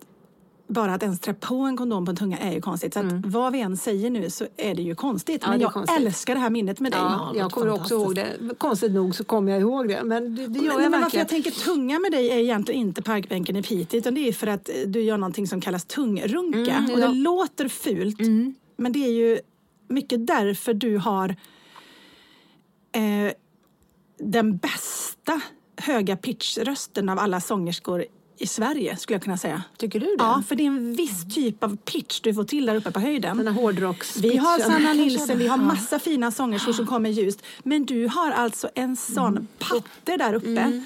bara 0.69 0.95
att 0.95 1.03
ens 1.03 1.21
trä 1.21 1.35
på 1.35 1.55
en 1.55 1.77
kondom 1.77 2.05
på 2.05 2.11
en 2.11 2.17
tunga 2.17 2.39
är 2.39 2.53
ju 2.53 2.61
konstigt. 2.61 2.95
Så 2.95 3.01
att 3.01 3.07
vad 3.27 3.53
vi 3.53 3.61
än 3.61 3.77
säger 3.77 4.11
nu 4.11 4.31
så 4.31 4.47
är 4.57 4.75
det 4.75 4.83
ju 4.83 4.95
konstigt. 4.95 5.43
Mm. 5.45 5.47
Ja, 5.47 5.51
men 5.51 5.61
jag 5.61 5.73
konstigt. 5.73 6.01
älskar 6.07 6.35
det 6.35 6.41
här 6.41 6.51
minnet 6.51 6.81
med 6.81 6.93
dig. 6.93 7.01
Ja, 7.01 7.33
jag 7.37 7.53
kommer 7.53 7.71
också 7.71 7.95
ihåg 7.95 8.15
det. 8.15 8.27
Konstigt 8.59 8.93
nog 8.93 9.15
så 9.15 9.25
kommer 9.25 9.53
jag 9.53 9.61
ihåg 9.61 9.89
det. 9.89 10.01
Men 10.05 10.37
det, 10.37 10.47
det 10.47 10.59
gör 10.59 10.73
Men, 10.75 10.83
jag 10.83 10.91
men 10.91 11.01
varför 11.01 11.19
jag 11.19 11.29
tänker 11.29 11.51
tunga 11.51 11.99
med 11.99 12.13
dig 12.13 12.31
är 12.31 12.39
egentligen 12.39 12.81
inte 12.81 13.03
parkbänken 13.03 13.57
i 13.57 13.63
Piteå 13.63 13.99
utan 13.99 14.15
det 14.15 14.29
är 14.29 14.33
för 14.33 14.47
att 14.47 14.71
du 14.87 15.01
gör 15.03 15.17
någonting 15.19 15.47
som 15.47 15.61
kallas 15.61 15.85
tungrunka. 15.85 16.73
Mm, 16.77 16.91
och 16.93 17.01
ja. 17.01 17.09
det 17.09 17.15
låter 17.15 17.69
fult 17.69 18.21
men 18.83 18.93
det 18.93 19.05
är 19.05 19.13
ju 19.13 19.41
mycket 19.89 20.27
därför 20.27 20.75
du 20.75 20.99
har 20.99 21.37
eh, 22.93 23.33
den 24.19 24.57
bästa 24.57 25.41
höga 25.77 26.17
pitchrösten 26.17 27.09
av 27.09 27.19
alla 27.19 27.41
sångerskor 27.41 28.05
i 28.39 28.47
Sverige 28.47 28.97
skulle 28.97 29.15
jag 29.15 29.23
kunna 29.23 29.37
säga. 29.37 29.63
Tycker 29.77 30.01
du 30.01 30.07
det? 30.07 30.15
Ja, 30.19 30.43
för 30.49 30.57
det 30.57 30.63
är 30.63 30.67
en 30.67 30.95
viss 30.95 31.35
typ 31.35 31.65
av 31.65 31.77
pitch 31.77 32.21
du 32.21 32.35
får 32.35 32.45
till 32.45 32.67
där 32.67 32.75
uppe 32.75 32.91
på 32.91 33.01
höjden. 33.01 33.37
Den 33.37 33.47
här 33.47 33.55
Vi 34.17 34.37
har. 34.37 34.59
Sanna 34.59 34.93
Nilsson, 34.93 35.39
vi 35.39 35.47
har 35.47 35.57
massa 35.57 35.99
fina 35.99 36.31
sångerskor 36.31 36.73
som 36.73 36.87
kommer 36.87 37.11
ljust. 37.11 37.43
Men 37.63 37.85
du 37.85 38.09
har 38.09 38.31
alltså 38.31 38.69
en 38.75 38.97
sån 38.97 39.49
patte 39.59 40.17
där 40.17 40.35
uppe. 40.35 40.85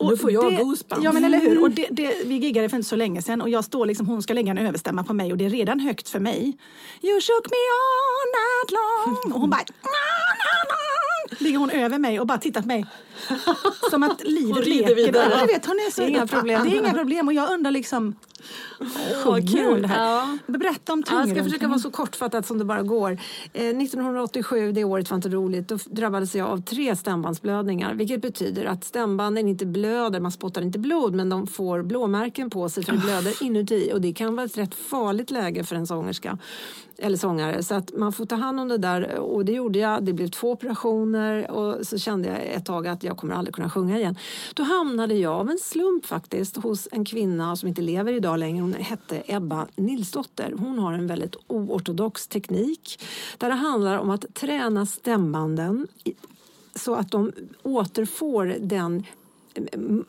Nu 0.00 0.16
får 0.16 0.32
jag 0.32 0.52
det, 0.52 0.56
goosebumps. 0.56 1.04
Ja 1.04 1.12
men 1.12 1.24
eller 1.24 1.38
hur. 1.38 1.62
Och 1.62 1.70
det, 1.70 1.88
det, 1.90 2.14
vi 2.24 2.34
giggade 2.34 2.68
för 2.68 2.76
inte 2.76 2.88
så 2.88 2.96
länge 2.96 3.22
sedan 3.22 3.40
och 3.40 3.48
jag 3.48 3.64
står 3.64 3.86
liksom, 3.86 4.06
hon 4.06 4.22
ska 4.22 4.34
lägga 4.34 4.50
en 4.50 4.58
överstämma 4.58 5.04
på 5.04 5.12
mig 5.12 5.32
och 5.32 5.38
det 5.38 5.44
är 5.46 5.50
redan 5.50 5.80
högt 5.80 6.08
för 6.08 6.20
mig. 6.20 6.58
You 7.02 7.20
shook 7.20 7.46
me 7.50 7.56
all 7.78 8.28
night 8.38 8.70
long. 8.70 9.32
Och 9.32 9.40
hon 9.40 9.50
bara 9.50 9.64
ligger 11.38 11.58
hon 11.58 11.70
över 11.70 11.98
mig 11.98 12.20
och 12.20 12.26
bara 12.26 12.38
tittar 12.38 12.60
på 12.60 12.66
mig. 12.66 12.86
Som 13.90 14.02
att 14.02 14.24
livet 14.24 14.66
leker. 14.66 14.94
vidare. 14.94 15.32
Ja, 15.40 15.46
vet, 15.46 15.66
hon 15.66 15.76
är 15.76 15.90
så, 15.90 16.00
Det 16.00 16.06
är 16.06 16.10
inga 16.10 16.26
problem. 16.26 16.64
Det 16.64 16.76
är 16.76 16.78
inga 16.78 16.92
problem 16.94 17.28
och 17.28 17.34
jag 17.34 17.52
undrar 17.52 17.70
liksom 17.70 18.14
Sjunger 19.24 19.70
hon 19.70 19.82
det 19.82 19.88
här? 19.88 20.04
Ja. 20.04 20.38
Berätta 20.46 20.92
om 20.92 21.02
Ja, 21.10 21.20
jag 21.20 21.30
ska 21.30 21.44
försöka 21.44 21.68
vara 21.68 21.78
så 21.78 21.90
kortfattat 21.90 22.46
som 22.46 22.58
det 22.58 22.64
bara 22.64 22.82
går. 22.82 23.12
Eh, 23.52 23.66
1987, 23.66 24.72
det 24.72 24.84
året 24.84 25.10
var 25.10 25.16
inte 25.16 25.28
roligt, 25.28 25.68
då 25.68 25.78
drabbades 25.86 26.34
jag 26.34 26.48
av 26.48 26.62
tre 26.62 26.96
stämbandsblödningar. 26.96 27.94
Vilket 27.94 28.22
betyder 28.22 28.64
att 28.64 28.84
stämbanden 28.84 29.48
inte 29.48 29.66
blöder, 29.66 30.20
man 30.20 30.32
spottar 30.32 30.62
inte 30.62 30.78
blod 30.78 31.14
men 31.14 31.28
de 31.28 31.46
får 31.46 31.82
blåmärken 31.82 32.50
på 32.50 32.68
sig 32.68 32.84
för 32.84 32.92
det 32.92 32.98
blöder 32.98 33.42
inuti. 33.42 33.90
Och 33.94 34.00
det 34.00 34.12
kan 34.12 34.36
vara 34.36 34.46
ett 34.46 34.58
rätt 34.58 34.74
farligt 34.74 35.30
läge 35.30 35.64
för 35.64 35.76
en 35.76 35.86
sångerska 35.86 36.38
eller 36.98 37.16
sångare. 37.16 37.62
Så 37.62 37.74
att 37.74 37.92
man 37.96 38.12
får 38.12 38.26
ta 38.26 38.36
hand 38.36 38.60
om 38.60 38.68
det 38.68 38.78
där 38.78 39.18
och 39.18 39.44
det 39.44 39.52
gjorde 39.52 39.78
jag. 39.78 40.04
Det 40.04 40.12
blev 40.12 40.28
två 40.28 40.50
operationer 40.50 41.50
och 41.50 41.86
så 41.86 41.98
kände 41.98 42.28
jag 42.28 42.46
ett 42.46 42.66
tag 42.66 42.86
att 42.86 43.02
jag 43.08 43.16
kommer 43.16 43.34
aldrig 43.34 43.54
kunna 43.54 43.70
sjunga 43.70 43.98
igen. 43.98 44.16
Då 44.54 44.62
hamnade 44.62 45.14
jag 45.14 45.32
av 45.32 45.50
en 45.50 45.58
slump 45.58 46.06
faktiskt 46.06 46.56
hos 46.56 46.88
en 46.92 47.04
kvinna 47.04 47.56
som 47.56 47.68
inte 47.68 47.82
lever 47.82 48.12
idag 48.12 48.38
längre. 48.38 48.62
Hon 48.62 48.72
hette 48.72 49.22
Ebba 49.26 49.66
Nilsdotter. 49.76 50.54
Hon 50.58 50.78
har 50.78 50.92
en 50.92 51.06
väldigt 51.06 51.36
oortodox 51.46 52.26
teknik 52.26 53.00
där 53.38 53.48
det 53.48 53.54
handlar 53.54 53.98
om 53.98 54.10
att 54.10 54.34
träna 54.34 54.86
stämbanden 54.86 55.88
så 56.74 56.94
att 56.94 57.10
de 57.10 57.32
återfår 57.62 58.56
den 58.60 59.04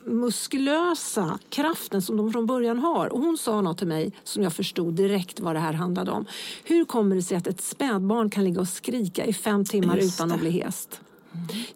muskulösa 0.04 1.38
kraften 1.48 2.02
som 2.02 2.16
de 2.16 2.32
från 2.32 2.46
början 2.46 2.78
har. 2.78 3.12
Och 3.12 3.20
hon 3.20 3.38
sa 3.38 3.60
något 3.60 3.78
till 3.78 3.86
mig 3.86 4.12
som 4.24 4.42
jag 4.42 4.52
förstod 4.52 4.94
direkt 4.94 5.40
vad 5.40 5.56
det 5.56 5.60
här 5.60 5.72
handlade 5.72 6.10
om. 6.10 6.24
Hur 6.64 6.84
kommer 6.84 7.16
det 7.16 7.22
sig 7.22 7.36
att 7.36 7.46
ett 7.46 7.60
spädbarn 7.60 8.30
kan 8.30 8.44
ligga 8.44 8.60
och 8.60 8.68
skrika 8.68 9.24
i 9.24 9.32
fem 9.32 9.64
timmar 9.64 9.96
utan 9.96 10.32
att 10.32 10.40
bli 10.40 10.50
häst? 10.50 11.00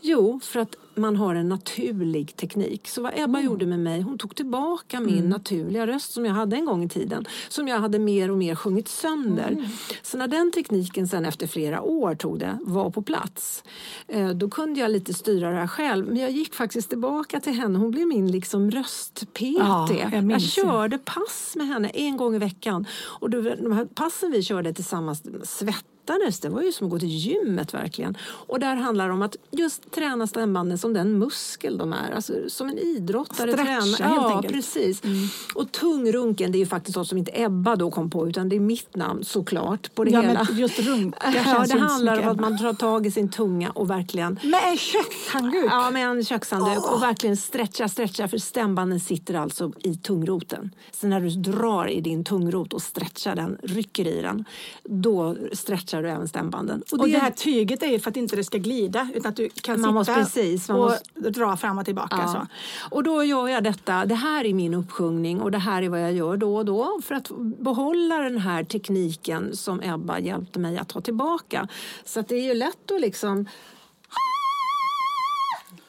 Jo, 0.01 0.41
för 0.43 0.61
att 0.61 0.77
man 0.97 1.17
har 1.17 1.35
en 1.35 1.49
naturlig 1.49 2.37
teknik. 2.37 2.89
Så 2.89 3.03
vad 3.03 3.13
Ebba 3.17 3.41
gjorde 3.41 3.67
med 3.67 3.81
mig, 3.81 4.01
hon 4.01 4.19
tog 4.19 4.37
tillbaka 4.37 5.01
min 5.01 5.29
naturliga 5.29 5.87
röst 5.87 6.13
som 6.13 6.25
jag 6.25 6.33
hade 6.33 6.57
en 6.57 6.65
gång 6.65 6.85
i 6.85 6.89
tiden. 6.89 7.25
Som 7.49 7.69
jag 7.69 7.79
hade 7.79 7.99
mer 7.99 8.31
och 8.31 8.39
mer 8.39 8.55
sjungit 8.55 8.89
sönder. 8.89 9.69
Så 10.03 10.19
när 10.19 10.29
den 10.29 10.53
tekniken 10.53 11.09
sen 11.09 11.25
efter 11.25 11.47
flera 11.47 11.83
år 11.83 12.15
tog 12.15 12.39
det, 12.39 12.59
var 12.63 12.91
på 12.91 13.03
plats. 13.03 13.65
Eh, 14.09 14.29
då 14.29 14.51
kunde 14.51 14.81
jag 14.81 14.91
lite 14.91 15.15
styra 15.15 15.51
det 15.51 15.57
här 15.57 15.67
själv. 15.67 16.07
Men 16.07 16.17
jag 16.17 16.31
gick 16.31 16.55
faktiskt 16.55 16.89
tillbaka 16.89 17.41
till 17.41 17.53
henne. 17.53 17.79
Hon 17.79 17.91
blev 17.91 18.07
min 18.07 18.31
liksom 18.31 18.71
röst-PT. 18.71 19.41
Ja, 19.41 19.89
jag 19.93 20.31
jag 20.31 20.43
körde 20.43 20.99
pass 20.99 21.53
med 21.57 21.67
henne 21.67 21.89
en 21.89 22.17
gång 22.17 22.35
i 22.35 22.39
veckan. 22.39 22.87
Och 23.05 23.31
då, 23.31 23.43
de 23.43 23.73
här 23.73 23.85
passen 23.85 24.31
vi 24.31 24.43
körde 24.43 24.75
tillsammans 24.75 25.23
svettades. 26.05 26.41
Det 26.41 26.49
var 26.49 26.63
ju 26.63 26.73
som 26.73 26.87
att 26.87 26.91
gå 26.91 26.99
till 26.99 27.09
gymmet 27.09 27.75
verkligen. 27.75 28.17
Och 28.47 28.61
där 28.61 28.77
handlar 28.77 29.07
det 29.09 29.15
om 29.15 29.23
att 29.23 29.37
just 29.51 29.91
träna 29.91 30.27
stämbanden 30.27 30.79
som 30.79 30.93
den 30.93 31.19
muskel 31.19 31.79
de 31.79 31.93
är. 31.93 32.13
Alltså 32.15 32.33
som 32.49 32.69
en 32.69 32.79
idrottare 32.79 33.53
Stretcha, 33.53 33.65
tränar. 33.65 33.81
helt 33.81 33.99
ja, 34.01 34.37
enkelt. 34.37 34.45
Mm. 34.45 34.53
precis. 34.53 35.03
Och 35.55 35.73
tungrunken, 35.73 36.53
det 36.53 36.59
är 36.59 36.61
ju 36.61 36.67
faktiskt 36.67 36.97
något 36.97 37.09
som 37.09 37.19
inte 37.19 37.43
Ebba 37.43 37.77
då 37.77 37.91
kom 37.91 38.11
på 38.11 38.29
utan 38.29 38.49
det 38.49 38.57
är 38.57 38.61
mitt 38.61 38.97
namn 38.97 39.25
såklart 39.25 39.95
på 39.95 40.05
det 40.05 40.11
Ja, 40.11 40.21
hela. 40.21 40.47
men 40.49 40.59
just 40.59 40.79
runka 40.79 41.19
Ja, 41.47 41.65
det 41.69 41.79
handlar 41.79 42.23
om 42.23 42.29
att 42.29 42.41
man 42.41 42.57
drar 42.57 42.73
tag 42.73 43.07
i 43.07 43.11
sin 43.11 43.29
tunga 43.29 43.71
och 43.71 43.91
verkligen 43.91 44.39
Med 44.43 44.61
en 44.71 44.77
kökshandduk? 44.77 45.67
Ja, 45.71 45.91
med 45.91 46.09
en 46.09 46.25
kökshandduk 46.25 46.93
och 46.93 47.03
verkligen 47.03 47.37
stretcha, 47.37 47.89
stretcha 47.89 48.29
för 48.29 48.39
stämbanden 48.39 49.01
sitter 49.01 49.35
alltså 49.35 49.73
i 49.83 49.95
tungroten. 49.95 50.71
Så 50.93 51.07
när 51.07 51.21
du 51.21 51.31
drar 51.31 51.89
i 51.91 52.01
din 52.01 52.25
tungrot 52.25 52.73
och 52.73 52.83
stretchar 52.83 53.37
den, 53.37 53.59
rycker 53.63 54.07
i 54.07 54.23
den, 54.23 54.45
då 54.85 55.37
stretchar 55.53 55.94
du 56.03 56.09
även 56.11 56.29
stämbanden. 56.29 56.83
Och 56.93 57.09
det 57.09 57.19
här 57.19 57.31
tyget 57.31 57.83
är 57.83 57.87
ju 57.87 57.99
för 58.01 58.11
att 58.11 58.17
inte 58.17 58.37
det 58.37 58.45
ska 58.45 58.59
glida 58.59 59.09
utan 59.15 59.29
att 59.29 59.37
du 59.37 59.49
kan 59.49 59.81
Man 59.81 59.89
sitta 59.91 59.93
måste- 59.93 60.15
precis, 60.15 60.69
man 60.69 60.79
och 60.81 60.85
måste- 60.91 61.31
dra 61.31 61.57
fram 61.57 61.79
och 61.79 61.85
tillbaka. 61.85 62.17
Ja. 62.19 62.29
Så. 62.33 62.47
Och 62.97 63.03
då 63.03 63.25
gör 63.25 63.49
jag 63.49 63.65
detta, 63.65 64.05
det 64.07 64.15
här 64.15 64.45
är 64.45 64.55
min 64.55 64.75
uppsjungning 64.75 65.41
och 65.41 65.51
det 65.51 65.59
här 65.59 65.83
är 65.83 65.89
vad 65.89 66.03
jag 66.03 66.13
gör 66.13 66.37
då 66.37 66.57
och 66.57 66.65
då 66.65 67.01
för 67.05 67.15
att 67.15 67.31
behålla 67.59 68.19
den 68.19 68.39
här 68.39 68.65
tekniken 68.65 69.57
som 69.57 69.81
Ebba 69.83 70.19
hjälpte 70.19 70.59
mig 70.59 70.79
att 70.79 70.89
ta 70.89 71.01
tillbaka. 71.01 71.69
Så 72.05 72.21
att 72.21 72.29
det 72.29 72.35
är 72.37 72.43
ju 72.45 72.55
lätt 72.55 72.91
att 72.91 73.01
liksom 73.01 73.47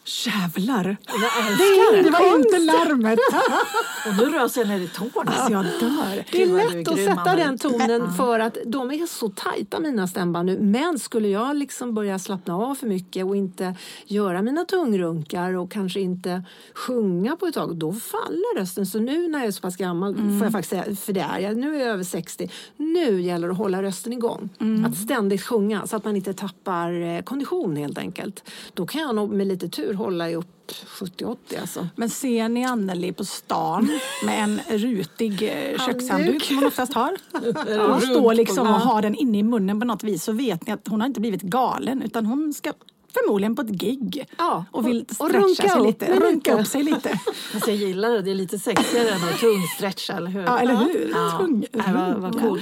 Jävlar! 0.08 0.98
Jag 1.08 1.48
älskar 1.48 1.96
Det, 1.96 2.02
det. 2.02 2.10
var 2.10 2.38
inte 2.38 2.60
larmet. 2.60 3.20
Och 4.08 4.16
nu 4.18 4.26
rös 4.38 4.58
jag 4.58 4.68
ner 4.68 4.80
i 4.80 4.88
tårna. 4.88 5.32
Alltså, 5.32 5.52
jag 5.52 5.66
dör. 5.66 6.24
Det 6.32 6.44
är 6.44 6.76
lätt 6.76 6.88
att 6.88 6.98
sätta 6.98 7.36
den 7.36 7.58
tonen 7.58 8.14
för 8.14 8.40
att 8.40 8.58
de 8.66 8.92
är 8.92 9.06
så 9.08 9.30
tajta 9.30 9.80
mina 9.80 10.08
stämband 10.08 10.46
nu. 10.46 10.60
Men 10.60 11.00
skulle 11.00 11.28
jag 11.28 11.56
liksom 11.56 11.94
börja 11.94 12.20
slappna 12.20 12.56
av 12.58 12.76
för 12.76 12.88
mycket 12.88 13.26
och 13.26 13.36
inte 13.36 13.76
göra 14.06 14.42
mina 14.42 14.66
tungrunkar 14.66 15.54
och 15.54 15.72
kanske 15.72 16.00
inte 16.00 16.44
sjunga 16.74 17.36
på 17.36 17.46
ett 17.46 17.54
tag, 17.54 17.76
då 17.76 17.94
faller 17.94 18.60
rösten. 18.60 18.86
Så 18.86 19.00
nu 19.00 19.28
när 19.28 19.40
jag 19.40 19.48
är 19.48 19.52
så 19.52 19.62
pass 19.62 19.76
gammal, 19.78 20.16
får 20.16 20.44
jag 20.44 20.52
faktiskt 20.52 20.70
säga, 20.70 20.96
för 20.96 21.14
det 21.14 21.20
är 21.22 21.40
jag, 21.40 21.58
nu 21.58 21.76
är 21.76 21.80
jag 21.80 21.90
över 21.90 22.04
60, 22.04 22.50
nu 22.78 23.22
gäller 23.22 23.48
det 23.48 23.52
att 23.52 23.58
hålla 23.58 23.84
rösten 23.84 24.14
igång. 24.14 24.50
Att 24.88 24.98
ständigt 24.98 25.42
sjunga 25.42 25.88
så 25.88 25.96
att 25.96 26.04
man 26.06 26.16
inte 26.16 26.34
tappar 26.34 27.02
eh, 27.02 27.22
kondition 27.22 27.76
helt 27.76 27.98
enkelt. 27.98 28.44
Då 28.74 28.86
kan 28.88 29.02
jag 29.02 29.16
nog 29.16 29.32
med 29.34 29.48
lite 29.48 29.70
tur 29.70 29.95
hålla 29.96 30.30
i 30.30 30.36
upp 30.36 30.72
70-80 30.88 31.36
alltså. 31.62 31.88
Men 31.96 32.10
ser 32.10 32.50
ni 32.50 32.66
Anneli 32.66 33.14
på 33.14 33.26
stan 33.26 33.90
med 34.26 34.44
en 34.44 34.60
rutig 34.70 35.44
eh, 35.44 35.80
kökshandduk 35.86 36.44
som 36.44 36.56
hon 36.56 36.66
oftast 36.66 36.94
har? 36.94 37.18
Hon 37.92 38.02
står 38.02 38.34
liksom 38.34 38.68
och 38.68 38.74
har 38.74 39.02
den 39.02 39.16
inne 39.16 39.38
i 39.38 39.44
munnen 39.44 39.80
på 39.80 39.86
något 39.86 40.04
vis 40.04 40.24
så 40.24 40.32
vet 40.32 40.68
ni 40.68 40.74
att 40.74 40.88
hon 40.88 41.02
har 41.02 41.08
inte 41.08 41.20
blivit 41.20 41.42
galen 41.42 42.02
utan 42.02 42.26
hon 42.26 42.54
ska 42.54 42.74
förmodligen 43.14 43.56
på 43.56 43.62
ett 43.62 43.70
gig 43.70 44.26
Ja, 44.38 44.66
och 44.72 44.88
vill 44.88 45.02
och- 45.20 45.22
och 45.26 45.30
stretcha 45.30 45.40
runka 45.48 45.70
sig 45.70 45.80
upp 45.80 45.86
lite. 45.88 46.20
Runka 46.20 46.60
upp 46.60 46.68
sig 46.68 46.84
lite. 46.84 47.10
Fast 47.54 47.68
jag 47.68 47.76
gillar 47.76 48.10
det. 48.10 48.22
Det 48.22 48.32
är 48.32 48.36
lite 48.36 48.60
sexigare 48.60 49.10
än 49.10 49.24
att 49.24 49.40
tungstretcha, 49.40 50.14
eller 50.14 50.32
hur? 50.32 50.42
Ja, 50.44 50.60
eller 50.60 50.76
hur? 50.76 51.12
Ja. 51.14 51.38
Tung- 51.42 51.66
Nej, 51.72 51.86
vad, 51.94 52.16
vad 52.22 52.42
cool. 52.42 52.62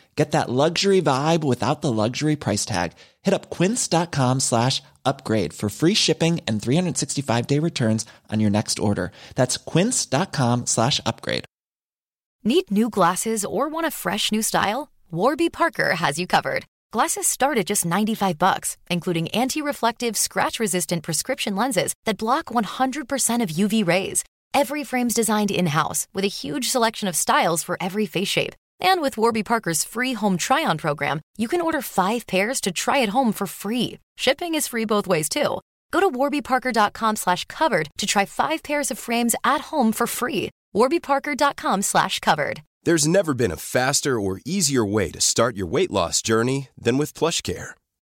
Get 0.15 0.31
that 0.31 0.49
luxury 0.49 1.01
vibe 1.01 1.43
without 1.43 1.81
the 1.81 1.91
luxury 1.91 2.35
price 2.35 2.65
tag. 2.65 2.91
Hit 3.21 3.33
up 3.33 3.49
quince.com 3.49 4.39
slash 4.41 4.83
upgrade 5.05 5.53
for 5.53 5.69
free 5.69 5.93
shipping 5.93 6.41
and 6.47 6.61
365 6.61 7.47
day 7.47 7.59
returns 7.59 8.05
on 8.29 8.39
your 8.39 8.49
next 8.49 8.79
order. 8.79 9.11
That's 9.35 9.57
quince.com 9.57 10.65
slash 10.65 10.99
upgrade. 11.05 11.45
Need 12.43 12.71
new 12.71 12.89
glasses 12.89 13.45
or 13.45 13.69
want 13.69 13.85
a 13.85 13.91
fresh 13.91 14.31
new 14.31 14.41
style? 14.41 14.91
Warby 15.11 15.49
Parker 15.49 15.95
has 15.95 16.17
you 16.17 16.25
covered. 16.25 16.65
Glasses 16.91 17.27
start 17.27 17.57
at 17.57 17.67
just 17.67 17.85
95 17.85 18.37
bucks, 18.37 18.77
including 18.89 19.29
anti-reflective, 19.29 20.17
scratch-resistant 20.17 21.03
prescription 21.03 21.55
lenses 21.55 21.93
that 22.05 22.17
block 22.17 22.45
100% 22.45 23.43
of 23.43 23.49
UV 23.49 23.87
rays. 23.87 24.23
Every 24.53 24.83
frame's 24.83 25.13
designed 25.13 25.51
in-house 25.51 26.07
with 26.13 26.25
a 26.25 26.35
huge 26.41 26.69
selection 26.69 27.07
of 27.07 27.15
styles 27.15 27.63
for 27.63 27.77
every 27.79 28.05
face 28.05 28.27
shape. 28.27 28.55
And 28.81 29.01
with 29.01 29.17
Warby 29.17 29.43
Parker's 29.43 29.83
free 29.83 30.13
home 30.13 30.37
try-on 30.37 30.77
program, 30.77 31.21
you 31.37 31.47
can 31.47 31.61
order 31.61 31.81
five 31.81 32.25
pairs 32.25 32.59
to 32.61 32.71
try 32.71 33.01
at 33.01 33.09
home 33.09 33.31
for 33.31 33.45
free. 33.47 33.99
Shipping 34.17 34.55
is 34.55 34.67
free 34.67 34.85
both 34.85 35.07
ways 35.07 35.29
too. 35.29 35.59
Go 35.91 35.99
to 35.99 36.09
warbyparker.com 36.09 37.15
slash 37.17 37.45
covered 37.45 37.89
to 37.97 38.05
try 38.05 38.25
five 38.25 38.63
pairs 38.63 38.91
of 38.91 38.97
frames 38.97 39.35
at 39.43 39.61
home 39.61 39.91
for 39.91 40.07
free. 40.07 40.49
warbyparker.com 40.75 41.81
slash 41.81 42.19
covered. 42.19 42.61
There's 42.83 43.07
never 43.07 43.35
been 43.35 43.51
a 43.51 43.57
faster 43.57 44.19
or 44.19 44.41
easier 44.43 44.83
way 44.83 45.11
to 45.11 45.21
start 45.21 45.55
your 45.55 45.67
weight 45.67 45.91
loss 45.91 46.21
journey 46.21 46.69
than 46.75 46.97
with 46.97 47.13
PlushCare. 47.13 47.71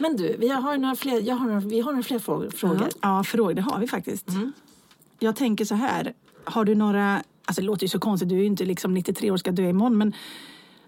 Men 0.00 0.16
du, 0.16 0.36
vi 0.38 0.48
har 0.48 0.78
några 0.78 0.94
fler, 0.94 1.20
jag 1.20 1.36
har 1.36 1.46
några, 1.46 1.60
vi 1.60 1.80
har 1.80 1.92
några 1.92 2.02
fler 2.02 2.18
frågor. 2.18 2.50
frågor. 2.50 2.88
Ja, 3.00 3.24
frågor 3.24 3.54
det 3.54 3.62
har 3.62 3.78
vi 3.78 3.86
faktiskt. 3.86 4.28
Mm. 4.28 4.52
Jag 5.18 5.36
tänker 5.36 5.64
så 5.64 5.74
här, 5.74 6.12
har 6.44 6.64
du 6.64 6.74
några, 6.74 7.22
alltså 7.44 7.60
det 7.60 7.66
låter 7.66 7.82
ju 7.82 7.88
så 7.88 7.98
konstigt, 7.98 8.28
du 8.28 8.34
är 8.34 8.40
ju 8.40 8.46
inte 8.46 8.64
liksom 8.64 8.94
93 8.94 9.30
år 9.30 9.36
ska 9.36 9.50
dö 9.50 9.68
imorgon, 9.68 9.98
men 9.98 10.12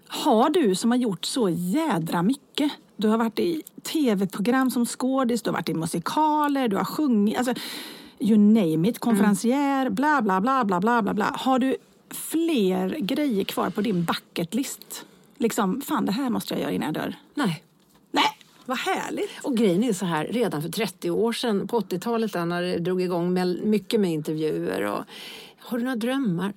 har 0.07 0.49
du 0.49 0.75
som 0.75 0.91
har 0.91 0.97
gjort 0.97 1.25
så 1.25 1.49
jädra 1.49 2.23
mycket? 2.23 2.71
Du 2.97 3.07
har 3.07 3.17
varit 3.17 3.39
i 3.39 3.61
tv-program 3.83 4.71
som 4.71 4.85
skådis, 4.85 5.41
du 5.41 5.49
har 5.49 5.53
varit 5.53 5.69
i 5.69 5.73
musikaler, 5.73 6.67
du 6.67 6.77
har 6.77 6.85
sjungit. 6.85 7.37
Alltså, 7.37 7.53
you 8.19 8.37
name 8.37 8.89
it, 8.89 8.99
konferencier, 8.99 9.89
bla 9.89 10.21
bla 10.21 10.41
bla 10.41 10.65
bla 10.65 10.79
bla 10.79 11.01
bla 11.01 11.13
bla. 11.13 11.35
Har 11.39 11.59
du 11.59 11.75
fler 12.09 12.97
grejer 12.99 13.43
kvar 13.43 13.69
på 13.69 13.81
din 13.81 14.03
bucket 14.05 14.53
list? 14.53 15.05
Liksom, 15.37 15.81
fan 15.81 16.05
det 16.05 16.11
här 16.11 16.29
måste 16.29 16.53
jag 16.53 16.61
göra 16.61 16.71
innan 16.71 16.85
jag 16.85 17.03
dör. 17.03 17.15
Nej. 17.33 17.63
Vad 18.65 18.77
härligt! 18.77 19.29
Och 19.43 19.57
grejen 19.57 19.83
är 19.83 19.93
så 19.93 20.05
här, 20.05 20.27
redan 20.27 20.61
för 20.61 20.69
30 20.69 21.09
år 21.09 21.33
sedan, 21.33 21.67
på 21.67 21.79
80-talet 21.79 22.33
där, 22.33 22.45
när 22.45 22.61
det 22.61 22.77
drog 22.77 23.01
igång 23.01 23.33
med, 23.33 23.59
mycket 23.63 23.99
med 23.99 24.11
intervjuer 24.11 24.81
och 24.81 25.03
har 25.59 25.77
du 25.77 25.83
några 25.83 25.95
drömmar? 25.95 26.53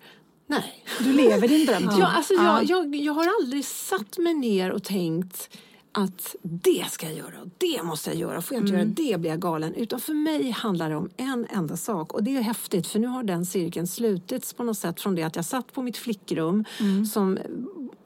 Nej. 0.47 0.85
Du 1.01 1.12
lever 1.12 1.49
din 1.49 1.66
dröm. 1.66 1.90
Ja, 1.99 2.07
alltså 2.07 2.35
jag, 2.35 2.64
jag, 2.64 2.97
jag 2.97 3.12
har 3.12 3.27
aldrig 3.40 3.64
satt 3.64 4.19
mig 4.19 4.35
ner 4.35 4.71
och 4.71 4.85
tänkt 4.85 5.59
att 5.92 6.37
det 6.42 6.85
ska 6.90 7.07
jag 7.07 7.16
göra 7.16 7.40
och 7.42 7.49
det 7.59 7.83
måste 7.83 8.11
jag 8.11 8.19
göra. 8.19 8.42
Får 8.42 8.55
jag 8.57 8.62
inte 8.62 8.73
göra 8.73 8.85
det 8.85 9.19
blir 9.21 9.31
jag 9.31 9.40
galen. 9.40 9.75
Utan 9.75 10.01
för 10.01 10.14
mig 10.14 10.51
handlar 10.51 10.90
det 10.90 10.97
om 10.97 11.11
en 11.16 11.47
enda 11.51 11.77
sak. 11.77 12.12
Och 12.12 12.23
det 12.23 12.37
är 12.37 12.40
häftigt 12.40 12.87
för 12.87 12.99
nu 12.99 13.07
har 13.07 13.23
den 13.23 13.47
cirkeln 13.47 13.87
slutits 13.87 14.53
på 14.53 14.64
något 14.64 14.79
sätt 14.79 15.01
från 15.01 15.14
det 15.14 15.23
att 15.23 15.37
jag 15.37 15.45
satt 15.45 15.73
på 15.73 15.83
mitt 15.83 15.97
flickrum 15.97 16.64
som 17.12 17.38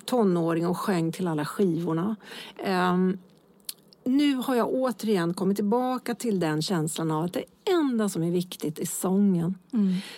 tonåring 0.05 0.67
och 0.67 0.79
sjöng 0.79 1.13
till 1.13 1.29
alla 1.29 1.45
skivorna. 1.45 2.17
Ehm, 2.59 3.19
nu 4.17 4.35
har 4.35 4.55
jag 4.55 4.75
återigen 4.75 5.35
kommit 5.35 5.57
tillbaka 5.57 6.15
till 6.15 6.41
den 6.41 6.63
känslan 6.63 7.11
av 7.11 7.25
att 7.25 7.33
det 7.33 7.45
enda 7.65 8.09
som 8.09 8.23
är 8.23 8.31
viktigt 8.31 8.79
är 8.79 8.87
sången. 8.87 9.55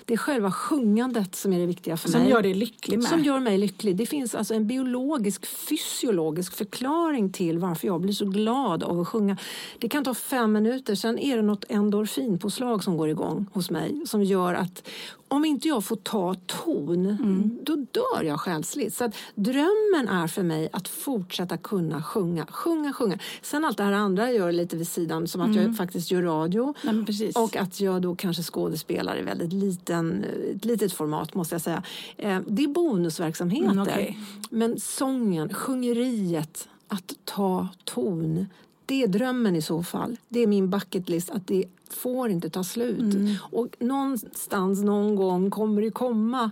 Det 0.04 0.14
är 0.14 0.18
själva 0.18 0.52
sjungandet 0.52 1.34
som 1.34 1.52
är 1.52 1.58
det 1.58 1.66
viktiga 1.66 1.96
för 1.96 2.08
Som 2.08 2.20
mig. 2.20 2.30
gör 2.30 2.42
dig 2.42 2.54
lycklig 2.54 2.98
med. 2.98 3.06
Som 3.08 3.24
gör 3.24 3.40
mig 3.40 3.58
lycklig. 3.58 3.96
Det 3.96 4.06
finns 4.06 4.34
alltså 4.34 4.54
en 4.54 4.66
biologisk, 4.66 5.46
fysiologisk 5.46 6.54
förklaring 6.56 7.32
till 7.32 7.58
varför 7.58 7.86
jag 7.86 8.00
blir 8.00 8.12
så 8.12 8.24
glad 8.26 8.82
av 8.82 9.00
att 9.00 9.08
sjunga. 9.08 9.36
Det 9.78 9.88
kan 9.88 10.04
ta 10.04 10.14
fem 10.14 10.52
minuter, 10.52 10.94
sen 10.94 11.18
är 11.18 11.36
det 11.36 11.42
något 11.42 11.64
endorfinpåslag 11.68 12.84
som 12.84 12.96
går 12.96 13.08
igång 13.08 13.46
hos 13.52 13.70
mig 13.70 14.02
som 14.06 14.22
gör 14.24 14.54
att 14.54 14.88
om 15.28 15.44
inte 15.44 15.68
jag 15.68 15.84
får 15.84 15.96
ta 15.96 16.34
ton, 16.46 17.06
Mm. 17.06 17.58
då 17.62 17.76
dör 17.76 18.22
jag 18.24 18.40
själsligt. 18.40 18.94
Så 18.94 19.10
drömmen 19.34 20.08
är 20.08 20.26
för 20.26 20.42
mig 20.42 20.68
att 20.72 20.88
fortsätta 20.88 21.56
kunna 21.56 22.02
sjunga, 22.02 22.46
sjunga, 22.46 22.92
sjunga. 22.92 23.18
Sen 23.42 23.64
allt 23.64 23.76
det 23.76 23.82
här 23.82 23.92
andra 23.92 24.24
jag 24.26 24.34
gör 24.34 24.52
lite 24.52 24.76
vid 24.76 24.88
sidan, 24.88 25.28
som 25.28 25.40
att 25.40 25.54
jag 25.56 25.76
faktiskt 25.76 26.10
gör 26.10 26.22
radio. 26.22 26.62
Mm. 26.62 26.74
Nej, 26.82 26.94
men 26.94 27.04
precis. 27.34 27.56
Och 27.56 27.56
att 27.56 27.80
jag 27.80 28.02
då 28.02 28.14
kanske 28.14 28.42
skådespelar 28.42 29.18
i 29.18 29.22
väldigt 29.22 29.52
liten, 29.52 30.24
ett 30.56 30.64
litet 30.64 30.92
format 30.92 31.34
måste 31.34 31.54
jag 31.54 31.62
säga. 31.62 31.82
Eh, 32.16 32.40
Det 32.46 32.64
är 32.64 32.68
bonusverksamheter. 32.68 33.70
Mm, 33.72 33.82
okej. 33.82 34.18
Men 34.50 34.80
sången, 34.80 35.54
sjungeriet, 35.54 36.68
att 36.88 37.12
ta 37.24 37.68
ton. 37.84 38.46
Det 38.86 39.02
är 39.02 39.06
drömmen 39.08 39.56
i 39.56 39.62
så 39.62 39.82
fall. 39.82 40.16
Det 40.28 40.40
är 40.40 40.46
min 40.46 40.70
bucket 40.70 41.08
list 41.08 41.30
att 41.30 41.46
det 41.46 41.64
får 41.90 42.30
inte 42.30 42.50
ta 42.50 42.64
slut. 42.64 43.14
Mm. 43.14 43.34
Och 43.40 43.76
någonstans, 43.78 44.82
någon 44.82 45.16
gång 45.16 45.50
kommer 45.50 45.82
det 45.82 45.90
komma 45.90 46.50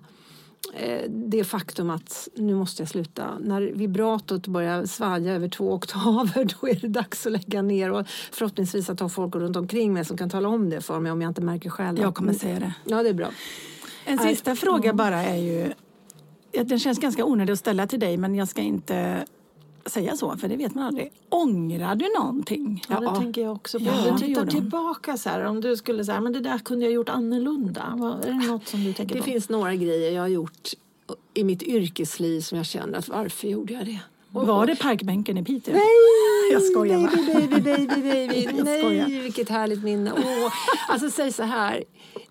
det 1.08 1.44
faktum 1.44 1.90
att 1.90 2.28
nu 2.34 2.54
måste 2.54 2.82
jag 2.82 2.88
sluta. 2.88 3.38
När 3.38 3.62
vibratot 3.62 4.46
börjar 4.46 4.84
svaja 4.86 5.34
över 5.34 5.48
två 5.48 5.72
oktaver 5.72 6.44
då 6.60 6.68
är 6.68 6.74
det 6.74 6.88
dags 6.88 7.26
att 7.26 7.32
lägga 7.32 7.62
ner 7.62 7.92
och 7.92 8.06
förhoppningsvis 8.32 8.90
att 8.90 9.00
ha 9.00 9.08
folk 9.08 9.34
runt 9.34 9.56
omkring 9.56 9.92
mig 9.92 10.04
som 10.04 10.16
kan 10.16 10.30
tala 10.30 10.48
om 10.48 10.70
det 10.70 10.80
för 10.80 11.00
mig 11.00 11.12
om 11.12 11.22
jag 11.22 11.30
inte 11.30 11.42
märker 11.42 11.70
själv. 11.70 11.98
Jag 12.00 12.14
kommer 12.14 12.32
säga 12.32 12.60
det. 12.60 12.74
Ja, 12.84 13.02
det 13.02 13.08
är 13.08 13.14
bra. 13.14 13.28
En 14.04 14.18
sista 14.18 14.56
fråga 14.56 14.92
bara 14.92 15.22
är 15.22 15.36
ju... 15.36 15.72
Den 16.64 16.78
känns 16.78 16.98
ganska 16.98 17.24
onödig 17.24 17.52
att 17.52 17.58
ställa 17.58 17.86
till 17.86 18.00
dig 18.00 18.16
men 18.16 18.34
jag 18.34 18.48
ska 18.48 18.60
inte 18.60 19.24
säga 19.86 20.16
så 20.16 20.36
för 20.36 20.48
det 20.48 20.56
vet 20.56 20.74
man 20.74 20.84
aldrig. 20.84 21.12
Ångrar 21.28 21.94
du 21.94 22.06
någonting? 22.18 22.84
Ja, 22.88 22.96
det 23.00 23.04
Ja. 23.04 23.14
tänker 23.16 23.42
jag 23.42 23.52
också 23.52 23.78
på. 23.78 23.84
Ja, 23.84 24.12
det 24.12 24.26
tittar 24.26 24.46
tillbaka 24.46 25.16
så 25.16 25.28
här, 25.28 25.44
om 25.44 25.60
du 25.60 25.76
skulle 25.76 26.04
säga 26.04 26.20
men 26.20 26.32
det 26.32 26.40
där 26.40 26.58
kunde 26.58 26.84
jag 26.84 26.92
gjort 26.94 27.08
annorlunda. 27.08 27.92
Vad- 27.96 28.24
Är 28.24 28.30
det 28.40 28.46
något 28.46 28.68
som 28.68 28.84
du 28.84 28.92
tänker 28.92 29.14
Det 29.14 29.20
på? 29.20 29.24
finns 29.24 29.48
några 29.48 29.74
grejer 29.74 30.12
jag 30.12 30.22
har 30.22 30.28
gjort 30.28 30.68
i 31.34 31.44
mitt 31.44 31.62
yrkesliv 31.62 32.40
som 32.40 32.56
jag 32.58 32.66
känner 32.66 32.98
att 32.98 33.08
varför 33.08 33.48
gjorde 33.48 33.72
jag 33.72 33.86
det? 33.86 33.98
Och- 34.32 34.46
Var 34.46 34.66
det 34.66 34.76
parkbänken 34.76 35.38
i 35.38 35.44
Piteå? 35.44 35.74
Nej! 35.74 35.82
Jag 36.52 36.62
skojar 36.62 36.98
bara. 36.98 37.10
Baby, 37.40 37.60
baby, 37.60 37.86
baby, 38.02 38.26
baby. 38.46 38.58
Skojar. 38.80 39.08
Nej, 39.08 39.20
vilket 39.20 39.48
härligt 39.48 39.84
minne. 39.84 40.12
Åh, 40.16 40.52
alltså 40.88 41.10
säg 41.10 41.32
så 41.32 41.42
här. 41.42 41.84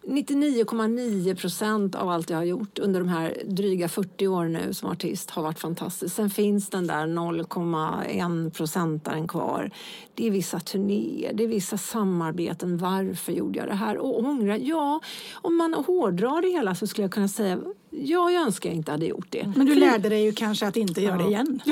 99,9 0.08 1.36
procent 1.36 1.96
av 1.96 2.10
allt 2.10 2.30
jag 2.30 2.38
har 2.38 2.44
gjort 2.44 2.80
under 2.80 3.00
de 3.00 3.10
här 3.10 3.42
dryga 3.46 3.90
40 3.90 4.28
åren 4.28 4.54
nu 4.54 4.74
som 4.74 4.90
artist 4.90 5.30
har 5.30 5.44
varit 5.44 5.60
fantastiskt. 5.60 6.16
Sen 6.16 6.30
finns 6.30 6.70
den 6.70 6.88
där 6.88 7.08
0,1 7.08 8.50
procentaren 8.50 9.28
kvar. 9.28 9.72
Det 10.16 10.28
är 10.28 10.32
vissa 10.32 10.60
turnéer, 10.60 11.34
det 11.34 11.44
är 11.44 11.48
vissa 11.48 11.78
samarbeten. 11.78 12.78
Varför 12.78 13.32
gjorde 13.32 13.60
jag 13.60 13.68
det 13.68 13.76
här? 13.76 13.98
Och 13.98 14.20
ångra? 14.20 14.58
Ja, 14.58 15.02
om 15.34 15.58
man 15.58 15.74
hårdrar 15.74 16.42
det 16.42 16.50
hela 16.50 16.76
så 16.76 16.88
skulle 16.88 17.04
jag 17.04 17.12
kunna 17.12 17.28
säga 17.28 17.60
ja, 17.90 18.32
jag 18.32 18.44
önskar 18.44 18.70
jag 18.70 18.76
inte 18.76 18.92
hade 18.92 19.06
gjort 19.06 19.28
det. 19.30 19.54
Men 19.56 19.66
du 19.66 19.76
lärde 19.76 20.10
dig 20.10 20.24
ju 20.24 20.32
kanske 20.32 20.68
att 20.68 20.78
inte 20.78 21.02
göra 21.02 21.18
det 21.18 21.24
igen. 21.24 21.62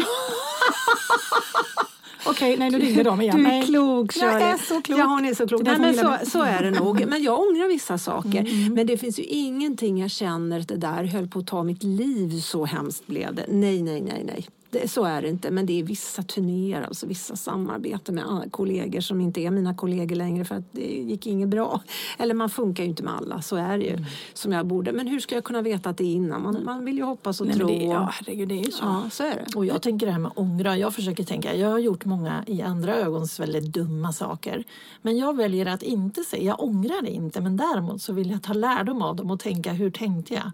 Okej, 2.29 2.57
nej 2.57 2.69
nu 2.69 2.79
ringde 2.79 3.03
de 3.03 3.21
igen. 3.21 3.43
Du 3.43 3.49
är 3.49 3.61
klok 3.65 4.15
Jag 4.17 4.31
Shirley. 4.33 4.47
är 4.53 4.57
så 4.57 4.81
klok. 4.81 4.99
Ja, 4.99 5.05
hon 5.05 5.25
är 5.25 5.33
så 5.33 5.47
klok. 5.47 5.61
Nej, 5.63 5.79
men 5.79 5.93
så, 5.93 6.17
så 6.31 6.41
är 6.43 6.63
det 6.63 6.71
nog. 6.71 7.05
Men 7.07 7.23
jag 7.23 7.39
ångrar 7.39 7.67
vissa 7.67 7.97
saker. 7.97 8.39
Mm, 8.39 8.73
Men 8.73 8.87
det 8.87 8.97
finns 8.97 9.19
ju 9.19 9.23
ingenting 9.23 9.97
jag 9.97 10.11
känner 10.11 10.59
att 10.59 10.67
det 10.67 10.75
där 10.77 11.03
höll 11.03 11.27
på 11.27 11.39
att 11.39 11.47
ta 11.47 11.63
mitt 11.63 11.83
liv. 11.83 12.39
Så 12.41 12.65
hemskt 12.65 13.07
blev 13.07 13.35
det. 13.35 13.45
Nej, 13.47 13.81
nej, 13.81 14.01
nej, 14.01 14.23
nej. 14.25 14.47
Det, 14.69 14.87
så 14.87 15.03
är 15.03 15.21
det 15.21 15.29
inte. 15.29 15.51
Men 15.51 15.65
det 15.65 15.79
är 15.79 15.83
vissa 15.83 16.23
turnéer, 16.23 16.81
alltså 16.81 17.07
vissa 17.07 17.35
samarbeten 17.35 18.15
med 18.15 18.51
kollegor 18.51 18.99
som 19.01 19.21
inte 19.21 19.41
är 19.41 19.51
mina 19.51 19.75
kollegor 19.75 20.15
längre 20.15 20.45
för 20.45 20.55
att 20.55 20.71
det 20.71 20.81
gick 20.81 21.27
inget 21.27 21.49
bra. 21.49 21.81
Eller 22.17 22.33
man 22.33 22.49
funkar 22.49 22.83
ju 22.83 22.89
inte 22.89 23.03
med 23.03 23.13
alla, 23.13 23.41
så 23.41 23.55
är 23.55 23.77
det 23.77 23.83
ju. 23.83 23.93
Mm. 23.93 24.05
Som 24.33 24.51
jag 24.51 24.65
borde. 24.65 24.91
Men 24.91 25.07
hur 25.07 25.19
ska 25.19 25.35
jag 25.35 25.43
kunna 25.43 25.61
veta 25.61 25.89
att 25.89 25.97
det 25.97 26.03
är 26.03 26.13
innan? 26.13 26.41
Man, 26.41 26.63
man 26.63 26.85
vill 26.85 26.97
ju 26.97 27.03
hoppas 27.03 27.41
och 27.41 27.47
Nej, 27.47 27.55
tro. 27.55 27.67
det, 27.67 27.73
ja, 27.73 28.09
herregud, 28.13 28.49
det 28.49 28.55
är 28.55 28.65
ju 28.65 28.71
så. 28.71 28.85
ja, 28.85 29.09
så 29.11 29.23
är 29.23 29.35
det. 29.35 29.55
Och 29.55 29.65
jag 29.65 29.81
tänker 29.81 30.05
det 30.05 30.11
här 30.11 30.19
med 30.19 30.31
ångra. 30.35 30.77
Jag 30.77 30.93
försöker 30.93 31.23
tänka, 31.23 31.55
jag 31.55 31.69
har 31.69 31.79
gjort 31.79 32.05
många 32.05 32.43
i 32.47 32.61
andra 32.61 32.95
ögon 32.95 33.27
väldigt 33.39 33.73
dumma 33.73 34.13
saker. 34.13 34.63
Men 35.01 35.17
jag 35.17 35.37
väljer 35.37 35.65
att 35.65 35.83
inte 35.83 36.23
säga, 36.23 36.43
jag 36.43 36.63
ångrar 36.63 37.01
det 37.01 37.11
inte. 37.11 37.41
Men 37.41 37.57
däremot 37.57 38.01
så 38.01 38.13
vill 38.13 38.31
jag 38.31 38.43
ta 38.43 38.53
lärdom 38.53 39.01
av 39.01 39.15
dem 39.15 39.31
och 39.31 39.39
tänka, 39.39 39.73
hur 39.73 39.91
tänkte 39.91 40.33
jag? 40.33 40.51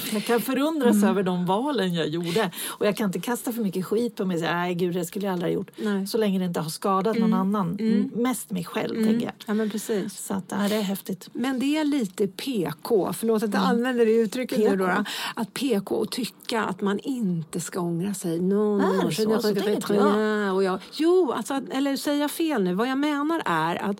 För 0.00 0.14
jag 0.14 0.24
kan 0.24 0.40
förundras 0.40 1.04
över 1.04 1.22
de 1.22 1.46
valen 1.46 1.94
jag 1.94 2.08
gjorde. 2.08 2.50
Och 2.66 2.86
jag 2.86 2.96
kan 2.96 3.06
inte 3.06 3.20
kasta 3.20 3.37
för 3.44 3.62
mycket 3.62 3.86
skit 3.86 4.16
på 4.16 4.24
mig 4.24 4.36
och 4.36 4.42
nej 4.42 4.74
gud 4.74 4.94
det 4.94 5.04
skulle 5.04 5.26
jag 5.26 5.32
aldrig 5.32 5.52
ha 5.52 5.54
gjort. 5.54 5.70
Nej. 5.76 6.06
Så 6.06 6.18
länge 6.18 6.38
det 6.38 6.44
inte 6.44 6.60
har 6.60 6.70
skadat 6.70 7.18
någon 7.18 7.32
annan. 7.32 7.76
Mm. 7.80 8.10
Mest 8.14 8.50
mig 8.50 8.64
själv, 8.64 9.04
tänker 9.04 9.26
jag. 9.26 9.34
Ja, 9.46 9.54
men 9.54 9.70
precis. 9.70 10.18
Så 10.18 10.34
att, 10.34 10.44
ja, 10.48 10.56
det 10.68 10.74
är 10.74 10.82
häftigt. 10.82 11.28
Men 11.32 11.58
det 11.58 11.76
är 11.76 11.84
lite 11.84 12.26
PK, 12.26 13.12
förlåt 13.12 13.42
att 13.42 13.54
jag 13.54 13.62
använder 13.62 14.06
det 14.06 14.12
uttrycket 14.12 14.58
nu 14.58 14.64
PK. 14.64 14.76
då, 14.76 14.86
då. 14.86 15.04
Att 15.34 15.54
PK 15.54 15.94
och 15.94 16.10
tycka 16.10 16.62
att 16.62 16.80
man 16.80 16.98
inte 16.98 17.60
ska 17.60 17.80
ångra 17.80 18.14
sig. 18.14 18.40
No, 18.40 18.80
Är 18.80 19.06
det 19.06 19.14
så? 19.14 19.22
Så 19.22 19.48
regrette 19.48 19.52
tänker 19.52 19.94
inte 19.94 19.94
jag. 19.94 20.54
Och 20.54 20.64
jag. 20.64 20.80
Jo, 20.92 21.32
alltså, 21.32 21.60
eller 21.70 21.96
säger 21.96 22.20
jag 22.20 22.30
fel 22.30 22.62
nu? 22.62 22.74
Vad 22.74 22.88
jag 22.88 22.98
menar 22.98 23.42
är 23.44 23.76
att 23.76 23.96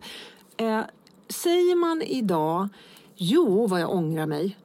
eh, 0.56 0.80
säger 1.28 1.76
man 1.76 2.02
idag 2.02 2.68
Jo, 3.20 3.66
vad 3.66 3.80
jag 3.80 3.90
ångrar 3.90 4.26
mig. 4.26 4.56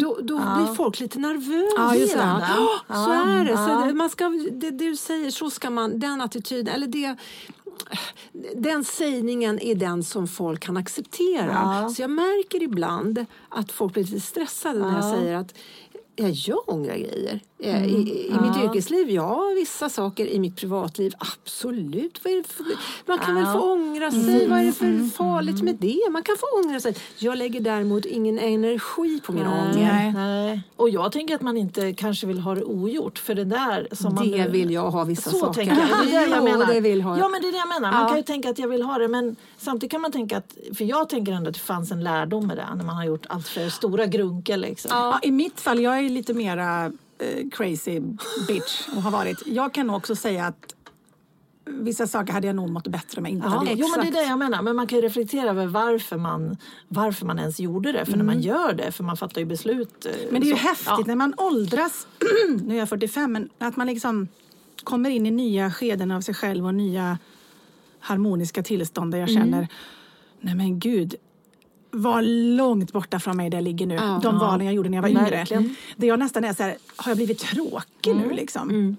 Då, 0.00 0.18
då 0.22 0.34
blir 0.36 0.74
folk 0.74 1.00
lite 1.00 1.18
nervösa. 1.18 1.74
Ja, 1.76 1.94
just 1.94 2.14
det. 2.14 2.18
Ja, 2.18 2.94
så 3.04 3.12
är 3.12 3.44
det. 3.44 3.56
Så 3.56 3.96
man 3.96 4.10
ska, 4.10 4.28
det, 4.28 4.70
det 4.70 4.70
du 4.70 4.96
säger, 4.96 5.30
så 5.30 5.50
ska 5.50 5.70
man, 5.70 6.00
den 6.00 6.20
attityden, 6.20 6.74
eller 6.74 6.86
det, 6.86 7.16
den 8.56 8.84
sägningen 8.84 9.60
är 9.60 9.74
den 9.74 10.02
som 10.04 10.28
folk 10.28 10.60
kan 10.60 10.76
acceptera. 10.76 11.88
Så 11.90 12.02
jag 12.02 12.10
märker 12.10 12.62
ibland 12.62 13.26
att 13.48 13.72
folk 13.72 13.92
blir 13.92 14.04
lite 14.04 14.20
stressade 14.20 14.78
när 14.78 14.94
jag 14.94 15.18
säger 15.18 15.36
att 15.36 15.54
Ja, 16.20 16.28
jag 16.28 16.68
ångrar 16.68 16.96
grejer. 16.96 17.40
Eh, 17.60 17.84
I, 17.86 18.28
i 18.28 18.34
mitt 18.42 18.56
yrkesliv, 18.64 19.10
ja. 19.10 19.52
Vissa 19.56 19.88
saker 19.88 20.26
i 20.26 20.38
mitt 20.38 20.56
privatliv, 20.56 21.12
absolut. 21.18 22.20
Vad 22.24 22.32
är 22.32 22.36
det 22.36 22.48
för, 22.48 22.64
man 23.06 23.18
kan 23.18 23.34
väl 23.34 23.46
få 23.46 23.72
ångra 23.72 24.10
sig. 24.10 24.48
Vad 24.48 24.58
är 24.58 24.64
det 24.64 24.72
för 24.72 25.10
farligt 25.16 25.62
med 25.62 25.74
det? 25.80 25.98
Man 26.10 26.22
kan 26.22 26.36
få 26.36 26.46
ångra 26.64 26.80
sig. 26.80 26.94
Jag 27.18 27.38
lägger 27.38 27.60
däremot 27.60 28.04
ingen 28.04 28.38
energi 28.38 29.20
på 29.26 29.32
min 29.32 29.46
ånger. 29.46 30.12
Nej. 30.14 30.60
Och 30.76 30.90
jag 30.90 31.12
tänker 31.12 31.34
att 31.34 31.40
man 31.40 31.56
inte 31.56 31.92
kanske 31.92 32.26
vill 32.26 32.38
ha 32.38 32.54
det 32.54 32.64
ogjort. 32.64 33.18
För 33.18 33.34
det 33.34 33.44
där 33.44 33.88
som 33.92 34.14
man 34.14 34.30
Det 34.30 34.44
nu- 34.44 34.50
vill 34.50 34.70
jag 34.70 34.90
ha 34.90 35.04
vissa 35.04 35.30
så 35.30 35.38
saker. 35.38 35.52
tänker 35.54 35.76
jag. 35.76 35.88
Det 36.06 36.16
är 36.16 36.20
det 36.20 36.30
jag 36.30 36.38
Jo, 36.38 36.44
menar. 36.44 36.66
det 36.74 36.80
vill 36.80 37.02
ha. 37.02 37.18
Ja, 37.18 37.28
men 37.28 37.42
det 37.42 37.48
är 37.48 37.52
det 37.52 37.58
jag 37.58 37.68
menar. 37.68 37.92
Man 37.92 38.02
Ja. 38.02 38.08
kan 38.08 38.16
ju 38.16 38.22
tänka 38.22 38.50
att 38.50 38.58
jag 38.58 38.68
vill 38.68 38.82
ha 38.82 38.98
det, 38.98 39.08
men 39.08 39.36
samtidigt 39.58 39.90
kan 39.90 40.00
man 40.00 40.12
tänka 40.12 40.36
att... 40.36 40.56
För 40.76 40.84
jag 40.84 41.08
tänker 41.08 41.32
ändå 41.32 41.48
att 41.48 41.54
det 41.54 41.60
fanns 41.60 41.90
en 41.90 42.04
lärdom 42.04 42.46
med 42.46 42.56
det 42.56 42.66
när 42.76 42.84
man 42.84 42.96
har 42.96 43.04
gjort 43.04 43.26
allt 43.28 43.48
för 43.48 43.68
stora 43.68 44.06
grunker. 44.06 44.56
Liksom. 44.56 44.90
Ja, 44.94 45.18
I 45.22 45.30
mitt 45.30 45.60
fall, 45.60 45.80
jag 45.80 45.98
är 45.98 46.02
lite 46.08 46.34
mera 46.34 46.92
eh, 47.18 47.48
crazy 47.52 48.00
bitch 48.48 48.88
och 48.96 49.02
har 49.02 49.10
varit. 49.10 49.42
Jag 49.46 49.74
kan 49.74 49.90
också 49.90 50.16
säga 50.16 50.46
att 50.46 50.74
vissa 51.70 52.06
saker 52.06 52.32
hade 52.32 52.46
jag 52.46 52.56
nog 52.56 52.70
mått 52.70 52.88
bättre 52.88 53.20
med 53.20 53.32
inte 53.32 53.46
Ja, 53.46 53.50
hade 53.50 53.70
gjort. 53.70 53.78
jo, 53.80 53.88
men 53.96 54.00
det 54.00 54.18
är 54.18 54.22
det 54.24 54.28
jag 54.28 54.38
menar. 54.38 54.62
Men 54.62 54.76
man 54.76 54.86
kan 54.86 54.98
ju 54.98 55.04
reflektera 55.04 55.50
över 55.50 55.66
varför 55.66 56.16
man, 56.16 56.56
varför 56.88 57.26
man 57.26 57.38
ens 57.38 57.60
gjorde 57.60 57.92
det. 57.92 58.04
För 58.04 58.16
när 58.16 58.24
man 58.24 58.40
gör 58.40 58.72
det, 58.72 58.92
för 58.92 59.04
man 59.04 59.16
fattar 59.16 59.40
ju 59.40 59.44
beslut. 59.46 60.06
eh, 60.06 60.12
Men 60.30 60.40
det 60.40 60.46
är 60.46 60.50
ju 60.50 60.56
så. 60.56 60.62
häftigt 60.68 60.86
Ja. 60.98 61.04
när 61.06 61.16
man 61.16 61.34
åldras, 61.36 62.06
nu 62.62 62.74
är 62.74 62.78
jag 62.78 62.88
45, 62.88 63.32
men 63.32 63.48
att 63.58 63.76
man 63.76 63.86
liksom 63.86 64.28
kommer 64.84 65.10
in 65.10 65.26
i 65.26 65.30
nya 65.30 65.70
skeden 65.70 66.10
av 66.10 66.20
sig 66.20 66.34
själv 66.34 66.66
och 66.66 66.74
nya 66.74 67.18
harmoniska 68.00 68.62
tillstånd 68.62 69.12
där 69.12 69.18
jag 69.18 69.28
känner, 69.30 69.68
nej 70.40 70.54
men 70.54 70.78
gud, 70.78 71.14
vad 71.90 72.24
långt 72.56 72.92
borta 72.92 73.20
från 73.20 73.36
mig 73.36 73.50
det 73.50 73.60
ligger 73.60 73.86
nu. 73.86 73.94
Ja. 73.94 74.20
de 74.22 74.38
valen 74.38 74.66
jag 74.66 74.74
gjorde 74.74 74.88
när 74.88 74.96
jag 74.96 75.02
var 75.02 75.08
yngre. 75.08 75.30
Verkligen. 75.30 75.76
Det 75.96 76.06
jag 76.06 76.18
nästan 76.18 76.44
är 76.44 76.52
så 76.54 76.62
här, 76.62 76.76
har 76.96 77.10
jag 77.10 77.16
blivit 77.16 77.38
tråkig 77.38 78.16
nu 78.16 78.30
liksom? 78.30 78.96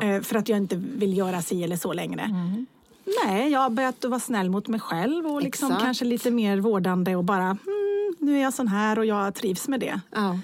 Eh, 0.00 0.20
för 0.20 0.36
att 0.36 0.48
jag 0.48 0.58
inte 0.58 0.76
vill 0.76 1.16
göra 1.16 1.42
si 1.42 1.64
eller 1.64 1.76
så 1.76 1.92
längre. 1.92 2.28
Nej, 3.24 3.50
jag 3.52 3.60
har 3.60 3.70
börjat 3.70 4.04
vara 4.04 4.20
snäll 4.20 4.50
mot 4.50 4.68
mig 4.68 4.80
själv 4.80 5.26
och 5.26 5.42
liksom 5.42 5.68
Exakt. 5.68 5.84
kanske 5.84 6.04
lite 6.04 6.30
mer 6.30 6.58
vårdande 6.60 7.16
och 7.16 7.24
bara, 7.24 7.44
mm, 7.44 8.14
nu 8.18 8.36
är 8.36 8.42
jag 8.42 8.54
sån 8.54 8.68
här 8.68 8.98
och 8.98 9.06
jag 9.06 9.34
trivs 9.34 9.68
med 9.68 9.80
det. 9.80 10.00
Ja. 10.10 10.38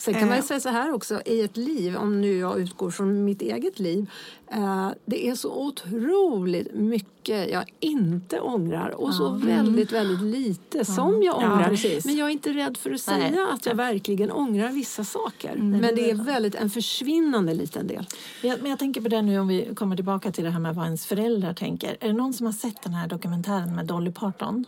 Sen 0.00 0.14
kan 0.14 0.28
man 0.28 0.36
ju 0.36 0.40
Eh. 0.40 0.44
säga 0.44 0.60
så 0.60 0.68
här 0.68 0.92
också, 0.92 1.22
i 1.26 1.40
ett 1.42 1.56
liv, 1.56 1.96
om 1.96 2.20
nu 2.20 2.38
jag 2.38 2.60
utgår 2.60 2.90
från 2.90 3.24
mitt 3.24 3.42
eget 3.42 3.78
liv. 3.78 4.10
Eh, 4.52 4.88
det 5.04 5.28
är 5.28 5.34
så 5.34 5.66
otroligt 5.66 6.74
mycket 6.74 7.50
jag 7.52 7.64
inte 7.80 8.40
ångrar 8.40 8.88
och 9.00 9.14
så 9.14 9.28
väldigt, 9.28 9.92
väldigt 9.92 10.20
lite 10.22 10.84
som 10.84 11.22
jag 11.22 11.42
Ja, 11.42 11.52
ångrar. 11.52 12.06
Men 12.06 12.16
jag 12.16 12.28
är 12.28 12.32
inte 12.32 12.50
rädd 12.50 12.76
för 12.76 12.90
att 12.90 13.00
säga 13.00 13.30
Nej. 13.30 13.46
att 13.52 13.66
jag 13.66 13.74
verkligen 13.74 14.30
ångrar 14.30 14.68
vissa 14.68 15.04
saker. 15.04 15.56
Men 15.56 15.94
det 15.94 16.10
är 16.10 16.14
väldigt 16.14 16.54
en 16.54 16.70
försvinnande 16.70 17.54
liten 17.54 17.86
del. 17.86 18.06
Men 18.42 18.50
jag, 18.50 18.60
men 18.62 18.70
jag 18.70 18.78
tänker 18.78 19.00
på 19.00 19.08
det 19.08 19.22
nu 19.22 19.38
om 19.38 19.48
vi 19.48 19.74
kommer 19.74 19.96
tillbaka 19.96 20.32
till 20.32 20.44
det 20.44 20.50
här 20.50 20.60
med 20.60 20.74
vad 20.74 20.84
ens 20.84 21.06
föräldrar 21.06 21.54
tänker. 21.54 21.96
Är 22.00 22.06
det 22.06 22.12
någon 22.14 22.32
som 22.34 22.46
har 22.46 22.52
sett 22.52 22.82
den 22.82 22.92
här 22.94 23.08
dokumentären 23.08 23.74
med 23.76 23.86
Dolly 23.86 24.12
Parton? 24.12 24.64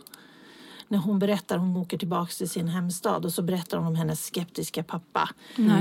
När 0.93 0.99
hon 0.99 1.19
berättar, 1.19 1.57
hon 1.57 1.77
åker 1.77 1.97
tillbaka 1.97 2.31
till 2.37 2.49
sin 2.49 2.67
hemstad 2.67 3.25
och 3.25 3.33
så 3.33 3.41
berättar 3.41 3.77
hon 3.77 3.87
om 3.87 3.95
hennes 3.95 4.25
skeptiska 4.25 4.83
pappa 4.83 5.29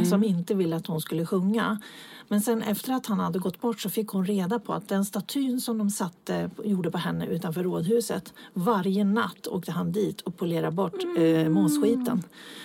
som 0.08 0.24
inte 0.24 0.54
ville 0.54 0.76
att 0.76 0.86
hon 0.86 1.00
skulle 1.00 1.26
sjunga. 1.26 1.80
Men 2.28 2.40
sen 2.40 2.62
efter 2.62 2.92
att 2.92 3.06
han 3.06 3.20
hade 3.20 3.38
gått 3.38 3.60
bort 3.60 3.80
så 3.80 3.90
fick 3.90 4.08
hon 4.08 4.26
reda 4.26 4.58
på 4.58 4.72
att 4.72 4.88
den 4.88 5.04
statyn 5.04 5.60
som 5.60 5.78
de 5.78 5.90
satte, 5.90 6.50
gjorde 6.64 6.90
på 6.90 6.98
henne 6.98 7.26
utanför 7.26 7.62
rådhuset 7.62 8.32
varje 8.52 9.04
natt 9.04 9.46
åkte 9.46 9.72
han 9.72 9.92
dit 9.92 10.20
och 10.20 10.36
polerade 10.36 10.72
bort 10.76 11.04
eh, 11.18 11.48
måsskiten. 11.48 12.22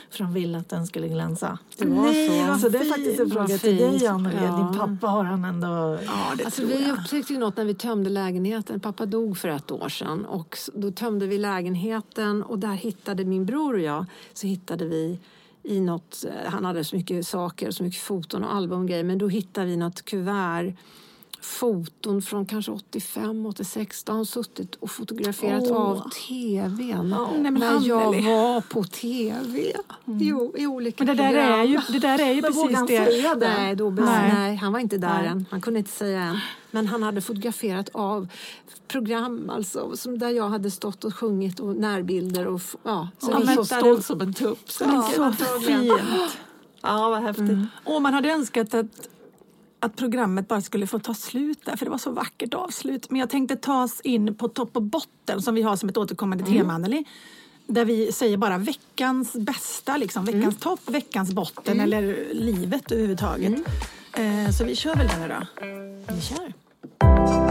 För 0.10 0.24
han 0.24 0.34
ville 0.34 0.58
att 0.58 0.70
den 0.70 0.88
skulle 0.88 1.08
glänsa. 1.08 1.58
Det 1.78 1.86
var 1.86 2.04
Nej, 2.04 2.48
så. 2.54 2.60
Så 2.60 2.70
det 2.70 2.78
är 2.78 2.86
faktiskt 2.86 3.20
en 3.20 3.30
fråga 3.32 3.58
till 3.58 3.78
dig, 3.78 4.00
fint. 4.00 4.10
Anneli. 4.10 4.36
Ja. 4.45 4.58
Din 4.58 4.80
pappa 4.80 5.08
har 5.08 5.24
han 5.24 5.45
ändå... 5.45 5.68
Ja, 6.06 6.34
det 6.38 6.45
Alltså, 6.45 6.62
tror 6.62 6.70
vi 6.70 6.88
jag. 6.88 6.98
upptäckte 7.00 7.34
ju 7.34 7.39
något 7.39 7.58
när 7.58 7.66
vi 7.66 7.74
tömde 7.74 8.10
lägenheten. 8.10 8.80
Pappa 8.80 9.06
dog 9.06 9.38
för 9.38 9.50
ett 9.50 9.72
år 9.72 9.89
sedan 9.89 10.26
och 10.26 10.58
då 10.74 10.91
tömde 10.91 11.28
vi 11.28 11.38
lägenheten 11.38 12.36
och 12.43 12.59
där 12.59 12.73
hittade 12.73 13.25
min 13.25 13.45
bror 13.45 13.73
och 13.73 13.79
jag 13.79 14.05
så 14.33 14.47
hittade 14.47 14.85
vi 14.85 15.19
i 15.63 15.79
något, 15.81 16.25
eh, 16.27 16.51
han 16.51 16.65
hade 16.65 16.83
så 16.83 16.95
mycket 16.95 17.27
saker, 17.27 17.71
så 17.71 17.83
mycket 17.83 18.01
foton 18.01 18.43
och 18.43 18.53
album 18.53 18.81
och 18.81 18.88
grejer, 18.88 19.03
men 19.03 19.17
då 19.17 19.27
hittade 19.27 19.67
vi 19.67 19.77
något 19.77 20.05
kuvert 20.05 20.73
foton 21.41 22.21
från 22.21 22.45
kanske 22.45 22.71
85, 22.71 23.45
86. 23.45 24.03
Då 24.03 24.11
har 24.11 24.17
hon 24.17 24.25
suttit 24.25 24.75
och 24.75 24.91
fotograferat 24.91 25.71
av 25.71 26.09
tvn 26.09 27.15
Nej, 27.31 27.51
men 27.51 27.53
när 27.53 27.88
jag 27.88 28.03
Anneli. 28.03 28.27
var 28.27 28.61
på 28.61 28.83
tv. 28.83 29.73
Jo, 30.05 30.53
i 30.57 30.67
olika 30.67 31.03
Men 31.03 31.17
det 31.17 31.23
där 31.23 31.29
program. 31.29 31.59
är 31.59 31.63
ju, 31.63 31.79
det 31.89 31.99
där 31.99 32.19
är 32.21 32.33
ju 32.33 32.41
Men 32.41 32.53
precis 32.53 32.75
han 32.77 32.85
det. 32.88 33.35
Nej, 33.39 33.75
då, 33.75 33.89
Nej. 33.89 34.33
nej. 34.33 34.55
han 34.55 34.73
var 34.73 34.79
inte 34.79 34.97
där 34.97 35.17
Nej. 35.21 35.27
än. 35.27 35.45
Han 35.51 35.61
kunde 35.61 35.79
inte 35.79 35.91
säga 35.91 36.21
än. 36.21 36.39
Men 36.71 36.88
han 36.88 37.03
hade 37.03 37.21
fotograferat 37.21 37.89
av 37.93 38.27
program 38.88 39.49
alltså, 39.49 39.97
som 39.97 40.19
där 40.19 40.29
jag 40.29 40.49
hade 40.49 40.71
stått 40.71 41.03
och 41.03 41.15
sjungit 41.15 41.59
och 41.59 41.75
närbilder. 41.75 42.47
Och, 42.47 42.61
ja, 42.83 43.09
så 43.19 43.31
Han 43.33 43.45
var 43.45 43.53
så 43.53 43.65
stolt 43.65 44.05
som 44.05 44.21
en 44.21 44.33
tupp. 44.33 44.71
Så. 44.71 44.88
Men 44.88 45.03
så 45.33 45.59
fint. 45.59 45.91
Ja, 46.81 47.09
vad 47.09 47.21
häftigt. 47.21 47.57
Och 47.83 48.01
man 48.01 48.13
hade 48.13 48.31
önskat 48.31 48.73
att, 48.73 48.85
att 49.80 49.95
programmet 49.95 50.47
bara 50.47 50.61
skulle 50.61 50.88
få 50.88 50.99
ta 50.99 51.13
slut 51.13 51.65
där, 51.65 51.75
för 51.75 51.86
det 51.86 51.91
var 51.91 51.97
så 51.97 52.11
vackert 52.11 52.53
avslut. 52.53 53.09
Men 53.09 53.19
jag 53.19 53.30
tänkte 53.30 53.55
ta 53.55 53.84
oss 53.84 54.01
in 54.01 54.36
på 54.36 54.47
topp 54.47 54.69
och 54.73 54.82
botten 54.82 55.41
som 55.41 55.55
vi 55.55 55.61
har 55.61 55.75
som 55.75 55.89
ett 55.89 55.97
återkommande 55.97 56.43
tema, 56.45 56.73
Anneli. 56.73 57.05
Där 57.67 57.86
vi 57.86 58.11
säger 58.11 58.38
bara 58.38 58.57
veckans 58.57 59.34
bästa, 59.34 59.97
liksom. 59.97 60.25
veckans 60.25 60.57
topp, 60.57 60.80
veckans 60.86 61.34
botten 61.34 61.80
eller 61.80 62.28
livet 62.34 62.91
överhuvudtaget. 62.91 63.53
Eh, 64.13 64.51
så 64.57 64.63
vi 64.63 64.75
kör 64.75 64.95
väl 64.95 65.07
den 65.07 65.30
då. 65.30 65.45
Vi 66.13 66.21
kör. 66.21 67.47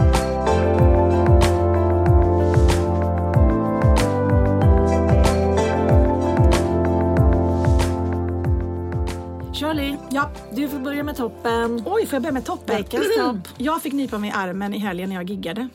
Ja. 10.17 10.31
du 10.53 10.69
får 10.69 10.79
börja 10.79 11.03
med 11.03 11.15
toppen. 11.15 11.83
Oj, 11.85 12.05
får 12.05 12.15
jag 12.15 12.21
börja 12.21 12.33
med 12.33 12.45
toppen? 12.45 12.75
Veckans 12.75 13.15
topp. 13.17 13.47
Jag 13.57 13.81
fick 13.81 13.93
nypa 13.93 14.17
mig 14.17 14.29
i 14.29 14.33
armen 14.33 14.73
i 14.73 14.77
helgen 14.77 15.09
när 15.09 15.15
jag 15.15 15.29
giggade. 15.29 15.69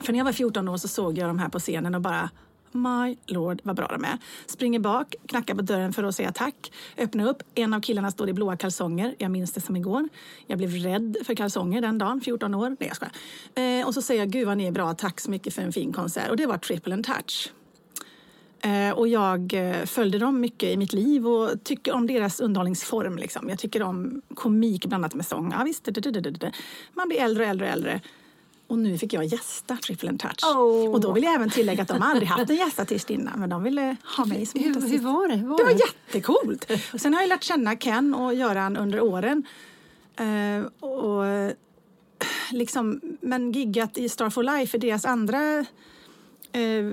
För 0.00 0.12
när 0.12 0.18
jag 0.18 0.24
var 0.24 0.32
14 0.32 0.68
år 0.68 0.76
så 0.76 0.88
såg 0.88 1.18
jag 1.18 1.28
de 1.28 1.38
här 1.38 1.48
på 1.48 1.58
scenen 1.58 1.94
och 1.94 2.00
bara 2.00 2.30
My 2.72 3.16
lord 3.26 3.60
vad 3.62 3.76
bra 3.76 3.86
de 3.86 4.04
är. 4.04 4.18
Springer 4.46 4.78
bak, 4.78 5.14
knackar 5.26 5.54
på 5.54 5.62
dörren 5.62 5.92
för 5.92 6.04
att 6.04 6.14
säga 6.14 6.32
tack. 6.32 6.72
Öppnar 6.98 7.28
upp, 7.28 7.42
en 7.54 7.74
av 7.74 7.80
killarna 7.80 8.10
står 8.10 8.28
i 8.28 8.32
blåa 8.32 8.56
kalsonger. 8.56 9.14
Jag 9.18 9.30
minns 9.30 9.52
det 9.52 9.60
som 9.60 9.76
igår. 9.76 10.08
Jag 10.46 10.58
blev 10.58 10.70
rädd 10.70 11.16
för 11.26 11.34
kalsonger 11.34 11.80
den 11.80 11.98
dagen, 11.98 12.20
14 12.20 12.54
år. 12.54 12.68
Nej 12.68 12.76
jag 12.78 12.96
skojar. 12.96 13.80
Eh, 13.80 13.86
och 13.86 13.94
så 13.94 14.02
säger 14.02 14.20
jag, 14.20 14.30
gud 14.30 14.46
vad 14.46 14.58
ni 14.58 14.66
är 14.66 14.72
bra, 14.72 14.94
tack 14.94 15.20
så 15.20 15.30
mycket 15.30 15.54
för 15.54 15.62
en 15.62 15.72
fin 15.72 15.92
konsert. 15.92 16.30
Och 16.30 16.36
det 16.36 16.46
var 16.46 16.58
Triple 16.58 16.94
and 16.94 17.04
Touch. 17.04 17.52
Eh, 18.66 18.90
och 18.98 19.08
jag 19.08 19.54
eh, 19.54 19.84
följde 19.84 20.18
dem 20.18 20.40
mycket 20.40 20.68
i 20.68 20.76
mitt 20.76 20.92
liv 20.92 21.26
och 21.28 21.64
tycker 21.64 21.92
om 21.92 22.06
deras 22.06 22.40
underhållningsform. 22.40 23.16
Liksom. 23.16 23.48
Jag 23.48 23.58
tycker 23.58 23.82
om 23.82 24.22
komik 24.34 24.86
blandat 24.86 25.14
med 25.14 25.26
sång. 25.26 25.52
Ja, 25.58 25.64
visst, 25.64 25.84
det, 25.84 25.90
det, 25.90 26.20
det. 26.20 26.52
Man 26.94 27.08
blir 27.08 27.18
äldre 27.18 27.42
och 27.44 27.48
äldre 27.50 27.66
och 27.66 27.72
äldre. 27.72 28.00
Och 28.66 28.78
nu 28.78 28.98
fick 28.98 29.12
jag 29.12 29.24
gästa 29.24 29.76
Triple 29.76 30.08
and 30.08 30.20
Touch. 30.20 30.44
Oh. 30.44 30.94
Och 30.94 31.00
då 31.00 31.12
vill 31.12 31.24
jag 31.24 31.34
även 31.34 31.50
tillägga 31.50 31.82
att 31.82 31.88
de 31.88 32.02
aldrig 32.02 32.28
haft 32.28 32.50
en 32.50 32.56
gästartist 32.56 33.10
innan. 33.10 33.40
Men 33.40 33.50
de 33.50 33.62
ville 33.62 33.96
ha 34.16 34.24
mig 34.24 34.46
som 34.46 34.60
Hur, 34.60 34.88
hur 34.88 34.98
var 34.98 35.28
det? 35.28 35.34
Hur 35.34 35.48
var 35.48 35.58
Det 35.58 35.64
var 35.64 35.72
det? 35.72 35.78
jättecoolt. 35.78 36.70
Och 36.92 37.00
sen 37.00 37.14
har 37.14 37.20
jag 37.20 37.28
lärt 37.28 37.42
känna 37.44 37.76
Ken 37.76 38.14
och 38.14 38.34
Göran 38.34 38.76
under 38.76 39.00
åren. 39.00 39.46
Eh, 40.16 40.88
och 40.88 41.24
liksom, 42.50 43.00
men 43.20 43.52
giggat 43.52 43.98
i 43.98 44.08
Star 44.08 44.30
for 44.30 44.42
Life 44.42 44.76
är 44.76 44.80
deras 44.80 45.04
andra 45.04 45.64
eh, 46.56 46.86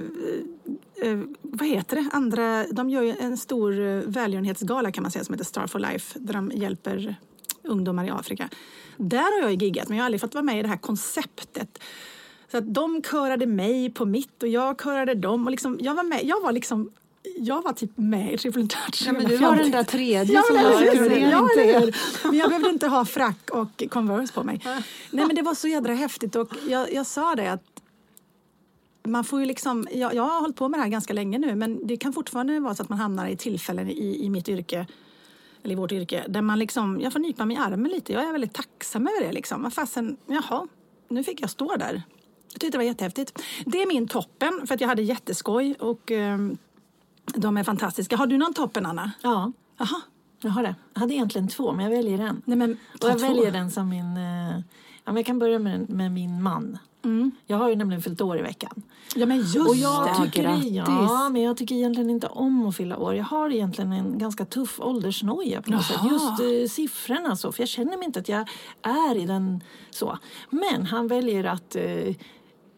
eh, 1.09 1.19
vad 1.41 1.67
heter 1.67 1.95
det? 1.95 2.09
Andra, 2.11 2.65
de 2.71 2.89
gör 2.89 3.01
ju 3.01 3.15
en 3.19 3.37
stor 3.37 3.79
eh, 3.79 4.01
välgörenhetsgala 4.05 4.91
kan 4.91 5.01
man 5.01 5.11
säga 5.11 5.23
som 5.23 5.33
heter 5.33 5.45
Star 5.45 5.67
for 5.67 5.79
Life 5.79 6.19
där 6.19 6.33
de 6.33 6.51
hjälper 6.55 7.15
ungdomar 7.63 8.05
i 8.05 8.09
Afrika. 8.09 8.49
Där 8.97 9.41
har 9.41 9.41
jag 9.41 9.51
ju 9.51 9.65
giggat 9.65 9.87
men 9.89 9.97
jag 9.97 10.03
har 10.03 10.05
aldrig 10.05 10.21
fått 10.21 10.33
vara 10.33 10.43
med 10.43 10.59
i 10.59 10.61
det 10.61 10.67
här 10.67 10.77
konceptet. 10.77 11.79
Så 12.51 12.57
att 12.57 12.73
de 12.73 13.01
körade 13.01 13.45
mig 13.45 13.89
på 13.89 14.05
mitt 14.05 14.43
och 14.43 14.49
jag 14.49 14.81
körade 14.81 15.13
dem. 15.13 15.45
Och 15.45 15.51
liksom, 15.51 15.77
jag, 15.81 15.95
var 15.95 16.03
med, 16.03 16.21
jag 16.23 16.41
var 16.41 16.51
liksom 16.51 16.91
jag 17.37 17.61
var 17.61 17.73
typ 17.73 17.91
med 17.95 18.33
i 18.33 18.37
Triple 18.37 18.67
Touch. 18.67 19.03
Ja, 19.05 19.13
men 19.13 19.25
du 19.25 19.37
var 19.37 19.55
den 19.55 19.71
där 19.71 19.83
tredje 19.83 20.35
Ja, 20.35 20.43
som 20.47 20.55
var 20.55 20.63
Ja, 21.31 21.41
inte 21.41 21.79
hur? 21.79 21.95
Men 22.27 22.37
jag 22.37 22.49
behövde 22.49 22.69
inte 22.69 22.87
ha 22.87 23.05
frack 23.05 23.49
och 23.51 23.83
Converse 23.89 24.33
på 24.33 24.43
mig. 24.43 24.61
Nej, 25.11 25.25
men 25.25 25.35
det 25.35 25.41
var 25.41 25.55
så 25.55 25.67
jädra 25.67 25.93
häftigt 25.93 26.35
och 26.35 26.49
jag, 26.69 26.93
jag 26.93 27.05
sa 27.05 27.35
det 27.35 27.51
att 27.51 27.72
man 29.03 29.23
får 29.23 29.39
ju 29.39 29.45
liksom, 29.45 29.87
jag, 29.91 30.13
jag 30.15 30.23
har 30.23 30.41
hållit 30.41 30.55
på 30.55 30.69
med 30.69 30.79
det 30.79 30.83
här 30.83 30.89
ganska 30.89 31.13
länge 31.13 31.37
nu 31.37 31.55
men 31.55 31.87
det 31.87 31.97
kan 31.97 32.13
fortfarande 32.13 32.59
vara 32.59 32.75
så 32.75 32.83
att 32.83 32.89
man 32.89 32.99
hamnar 32.99 33.27
i 33.27 33.37
tillfällen 33.37 33.89
i, 33.89 34.25
i 34.25 34.29
mitt 34.29 34.49
yrke 34.49 34.87
eller 35.63 35.73
i 35.73 35.75
vårt 35.75 35.91
yrke 35.91 36.25
där 36.27 36.41
man 36.41 36.59
liksom, 36.59 37.01
jag 37.01 37.13
får 37.13 37.19
nypa 37.19 37.45
mig 37.45 37.57
i 37.57 37.59
armen 37.59 37.91
lite. 37.91 38.13
Jag 38.13 38.23
är 38.23 38.31
väldigt 38.31 38.53
tacksam 38.53 39.07
över 39.07 39.27
det 39.27 39.33
liksom. 39.33 39.71
Fasen, 39.71 40.17
jaha, 40.27 40.67
nu 41.07 41.23
fick 41.23 41.41
jag 41.41 41.49
stå 41.49 41.75
där. 41.75 42.01
Jag 42.51 42.59
tyckte 42.61 42.71
det 42.71 42.77
var 42.77 42.85
jättehäftigt. 42.85 43.41
Det 43.65 43.81
är 43.81 43.87
min 43.87 44.07
toppen 44.07 44.61
för 44.67 44.75
att 44.75 44.81
jag 44.81 44.87
hade 44.87 45.01
jätteskoj 45.01 45.75
och 45.79 46.11
ehm, 46.11 46.57
de 47.35 47.57
är 47.57 47.63
fantastiska. 47.63 48.17
Har 48.17 48.27
du 48.27 48.37
någon 48.37 48.53
toppen 48.53 48.85
Anna? 48.85 49.11
Ja, 49.21 49.51
Jaha. 49.77 50.01
jag 50.41 50.51
har 50.51 50.63
det. 50.63 50.75
Jag 50.93 50.99
hade 50.99 51.13
egentligen 51.13 51.47
två, 51.47 51.71
men 51.71 51.85
jag 51.85 51.91
väljer 51.91 52.19
en. 52.19 52.41
Nej, 52.45 52.57
men, 52.57 52.71
Och 52.71 53.09
jag 53.09 53.19
två. 53.19 53.27
väljer 53.27 53.51
den 53.51 53.71
som 53.71 53.89
min... 53.89 54.17
eh, 54.17 54.59
Ja, 55.05 55.11
men 55.11 55.15
jag 55.15 55.25
kan 55.25 55.39
börja 55.39 55.59
med, 55.59 55.89
med 55.89 56.11
min 56.11 56.43
man. 56.43 56.77
Jag 57.47 57.57
har 57.57 57.69
ju 57.69 57.75
nämligen 57.75 58.01
fyllt 58.01 58.21
år 58.21 58.39
i 58.39 58.41
veckan. 58.41 58.81
Ja 59.15 59.25
men 59.25 59.37
just 59.37 59.55
Och 59.69 59.75
jag 59.75 60.07
det. 60.07 60.25
tycker, 60.25 60.43
grattis. 60.43 60.71
ja, 60.73 61.29
men 61.29 61.41
jag 61.41 61.57
tycker 61.57 61.75
egentligen 61.75 62.09
inte 62.09 62.27
om 62.27 62.67
att 62.67 62.75
fylla 62.75 62.97
år. 62.97 63.15
Jag 63.15 63.23
har 63.23 63.49
egentligen 63.49 63.91
en 63.93 64.17
ganska 64.17 64.45
tuff 64.45 64.79
åldersnoja 64.79 65.61
på 65.61 65.71
något 65.71 65.85
sätt. 65.85 65.99
Just 66.11 66.29
eh, 66.41 66.69
siffrorna 66.75 67.35
så, 67.35 67.51
för 67.51 67.61
jag 67.61 67.69
känner 67.69 67.97
mig 67.97 68.05
inte 68.05 68.19
att 68.19 68.29
jag 68.29 68.47
är 68.81 69.17
i 69.17 69.25
den 69.25 69.63
så. 69.89 70.17
Men 70.49 70.85
han 70.85 71.07
väljer 71.07 71.43
att, 71.43 71.75
eh, 71.75 72.15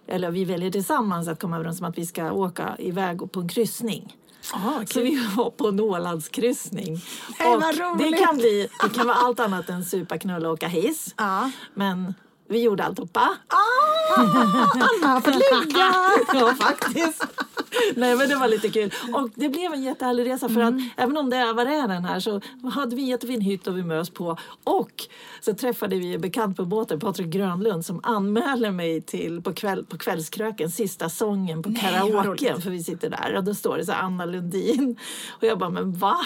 eller 0.08 0.32
vi 0.32 0.46
väljer 0.46 0.72
tillsammans 0.72 1.28
att 1.28 1.40
komma 1.42 1.56
överens 1.56 1.82
om 1.82 1.88
att 1.88 1.98
vi 1.98 2.06
ska 2.06 2.32
åka 2.32 2.76
iväg 2.80 3.32
på 3.32 3.40
en 3.40 3.48
kryssning. 3.50 4.16
Ah, 4.54 4.80
Så 4.80 4.86
kul. 4.86 5.04
vi 5.04 5.28
var 5.36 5.50
på 5.50 5.68
en 5.68 5.80
Ålandskryssning. 5.80 6.98
Nej, 7.40 7.54
Och 7.56 7.98
det 7.98 8.18
kan 8.18 8.38
bli, 8.38 8.68
det 8.84 8.90
kan 8.90 9.08
vara 9.08 9.18
allt 9.18 9.40
annat 9.40 9.70
än 9.70 9.86
supa, 9.86 10.18
knulla 10.18 10.48
och 10.48 10.54
åka 10.54 10.68
hiss. 10.68 11.14
Ja. 11.18 11.52
Men 11.74 12.14
vi 12.48 12.62
gjorde 12.64 12.84
alltihopa. 12.84 13.30
Anna 14.18 15.08
har 15.14 15.22
fått 15.22 15.36
ligga! 15.36 15.94
Ja, 16.40 16.54
faktiskt. 16.56 17.26
Nej 17.96 18.16
men 18.16 18.30
det 18.30 18.36
var 18.36 18.48
lite 18.48 18.70
kul. 18.70 18.94
Och 19.14 19.30
det 19.36 19.50
blev 19.50 19.74
en 19.74 19.84
jättehärlig 19.84 20.26
resa 20.30 20.50
för 20.50 20.62
Mm. 20.62 20.78
att 20.78 21.04
även 21.04 21.18
om 21.18 21.30
det 21.30 21.54
var 21.54 21.66
räven 21.66 22.06
här 22.06 22.20
så 22.20 22.42
hade 22.74 22.96
vi 22.96 23.02
en 23.02 23.08
jättefin 23.08 23.42
hytt 23.42 23.68
och 23.68 23.78
vi 23.78 23.84
mös 23.84 24.10
på. 24.10 24.38
Och 24.64 24.92
så 25.42 25.54
träffade 25.54 25.96
vi 25.96 26.14
en 26.16 26.22
bekant 26.22 26.58
på 26.58 26.66
båten, 26.66 27.00
Patrik 27.00 27.28
Grönlund, 27.28 27.86
som 27.86 28.00
anmäler 28.04 28.72
mig 28.72 29.02
till 29.02 29.42
på, 29.42 29.54
kväll, 29.54 29.86
på 29.86 29.98
Kvällskröken, 29.98 30.72
sista 30.72 31.10
sången 31.10 31.64
på 31.64 31.70
vad 31.70 31.80
karaoke. 31.82 32.28
roligt. 32.28 32.64
För 32.64 32.70
vi 32.72 32.84
sitter 32.84 33.10
där 33.10 33.36
och 33.38 33.44
då 33.44 33.54
står 33.54 33.78
det 33.78 33.86
så 33.86 33.92
här, 33.92 34.02
Anna 34.02 34.26
Lundin. 34.26 35.00
Och 35.30 35.44
jag 35.44 35.58
bara, 35.60 35.70
men 35.70 35.94
va? 35.94 36.18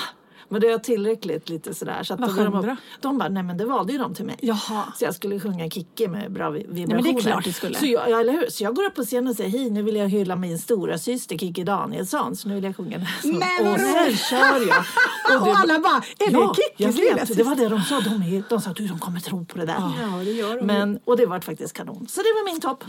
Men 0.51 0.61
det 0.61 0.67
är 0.71 0.77
tillräckligt 0.77 1.49
lite 1.49 1.73
sådär. 1.73 2.03
Så 2.03 2.13
att 2.13 2.19
Vad 2.19 2.35
sjöng 2.35 2.51
de, 2.51 2.75
de 3.01 3.17
bara, 3.17 3.29
nej 3.29 3.43
men 3.43 3.57
det 3.57 3.65
valde 3.65 3.93
ju 3.93 3.99
de 3.99 4.15
till 4.15 4.25
mig. 4.25 4.35
Jaha. 4.41 4.83
Så 4.97 5.05
jag 5.05 5.15
skulle 5.15 5.39
sjunga 5.39 5.69
Kicke 5.69 6.07
med 6.07 6.31
bra 6.31 6.49
vi- 6.49 6.59
vibrationer. 6.69 6.95
men 6.95 7.03
det 7.03 7.09
är 7.09 7.21
klart 7.21 7.43
du 7.43 7.51
skulle. 7.53 7.75
Så 7.79 7.85
jag, 7.85 8.09
ja, 8.09 8.19
eller 8.19 8.33
hur? 8.33 8.49
Så 8.49 8.63
jag 8.63 8.75
går 8.75 8.83
upp 8.85 8.95
på 8.95 9.03
scenen 9.03 9.27
och 9.27 9.35
säger, 9.35 9.49
hej 9.49 9.69
nu 9.69 9.81
vill 9.81 9.95
jag 9.95 10.09
hylla 10.09 10.35
min 10.35 10.59
stora 10.59 10.97
syster 10.97 11.37
Kikki 11.37 11.63
Danielsson. 11.63 12.35
Så 12.35 12.47
nu 12.47 12.55
vill 12.55 12.63
jag 12.63 12.75
sjunga 12.75 12.97
den 12.97 13.05
här. 13.05 13.21
Men 13.61 13.73
Och 13.73 13.79
sen 13.79 14.17
kör 14.17 14.67
jag. 14.67 14.83
Och, 15.41 15.45
det- 15.47 15.53
alla 15.53 15.79
bara, 15.79 15.97
är 15.97 16.31
Ja, 16.31 16.53
det 16.55 16.61
jag 16.77 16.93
Kickis 16.95 16.97
lilla 17.01 17.15
vet. 17.15 17.21
Det 17.21 17.27
syster? 17.27 17.43
var 17.43 17.55
det 17.55 17.69
de 17.69 17.81
sa. 17.81 17.99
De, 17.99 18.09
är, 18.37 18.43
de 18.49 18.61
sa 18.61 18.73
du, 18.73 18.87
de 18.87 18.99
kommer 18.99 19.19
tro 19.19 19.45
på 19.45 19.57
det 19.57 19.65
där. 19.65 19.75
Ja, 20.01 20.17
det 20.25 20.31
gör 20.31 20.55
de. 20.57 20.65
Men, 20.65 20.99
och 21.05 21.17
det 21.17 21.25
var 21.25 21.39
faktiskt 21.39 21.73
kanon. 21.73 22.07
Så 22.09 22.21
det 22.21 22.27
var 22.35 22.51
min 22.51 22.61
topp. 22.61 22.83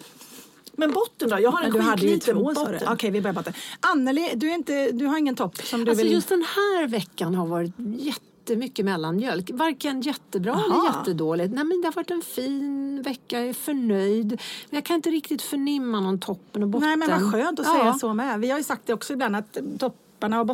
Men 0.73 0.91
botten 0.91 1.29
då? 1.29 1.41
Jag 1.41 1.51
har 1.51 1.63
en 1.63 1.73
skitliten 1.73 2.43
botten. 2.43 2.89
Okej, 2.89 3.11
vi 3.11 3.21
börjar 3.21 3.35
botten. 3.35 3.53
Anneli, 3.81 4.33
du, 4.35 4.51
är 4.51 4.55
inte, 4.55 4.91
du 4.93 5.07
har 5.07 5.19
ingen 5.19 5.37
topp 5.37 5.57
som 5.57 5.85
du 5.85 5.91
Alltså 5.91 6.05
vill... 6.05 6.13
just 6.13 6.29
den 6.29 6.45
här 6.57 6.87
veckan 6.89 7.35
har 7.35 7.47
varit 7.47 7.73
jättemycket 7.99 8.85
mellanmjölk. 8.85 9.51
Varken 9.53 10.01
jättebra 10.01 10.53
Jaha. 10.53 10.65
eller 10.65 10.99
jättedåligt. 10.99 11.55
Nej, 11.55 11.65
men 11.65 11.81
det 11.81 11.87
har 11.87 11.93
varit 11.93 12.11
en 12.11 12.23
fin 12.23 13.03
vecka, 13.03 13.41
jag 13.41 13.49
är 13.49 13.53
förnöjd. 13.53 14.29
Men 14.71 14.77
jag 14.77 14.85
kan 14.85 14.97
inte 14.97 15.11
riktigt 15.11 15.43
förnimma 15.43 16.01
någon 16.01 16.19
toppen 16.21 16.63
och 16.63 16.69
botten. 16.69 16.89
Nej, 16.89 16.97
men 16.97 17.23
vad 17.23 17.33
skönt 17.33 17.61
att 17.61 17.67
Ja. 17.67 17.73
säga 17.81 17.95
så 17.95 18.15
med. 18.15 18.41
Vi 18.41 18.51
har 18.51 18.59
ju 18.59 18.65
sagt 18.65 18.83
det 18.87 18.93
också 18.95 19.13
ibland 19.13 19.37
att 19.37 19.57
topparna 19.79 20.41
och 20.41 20.47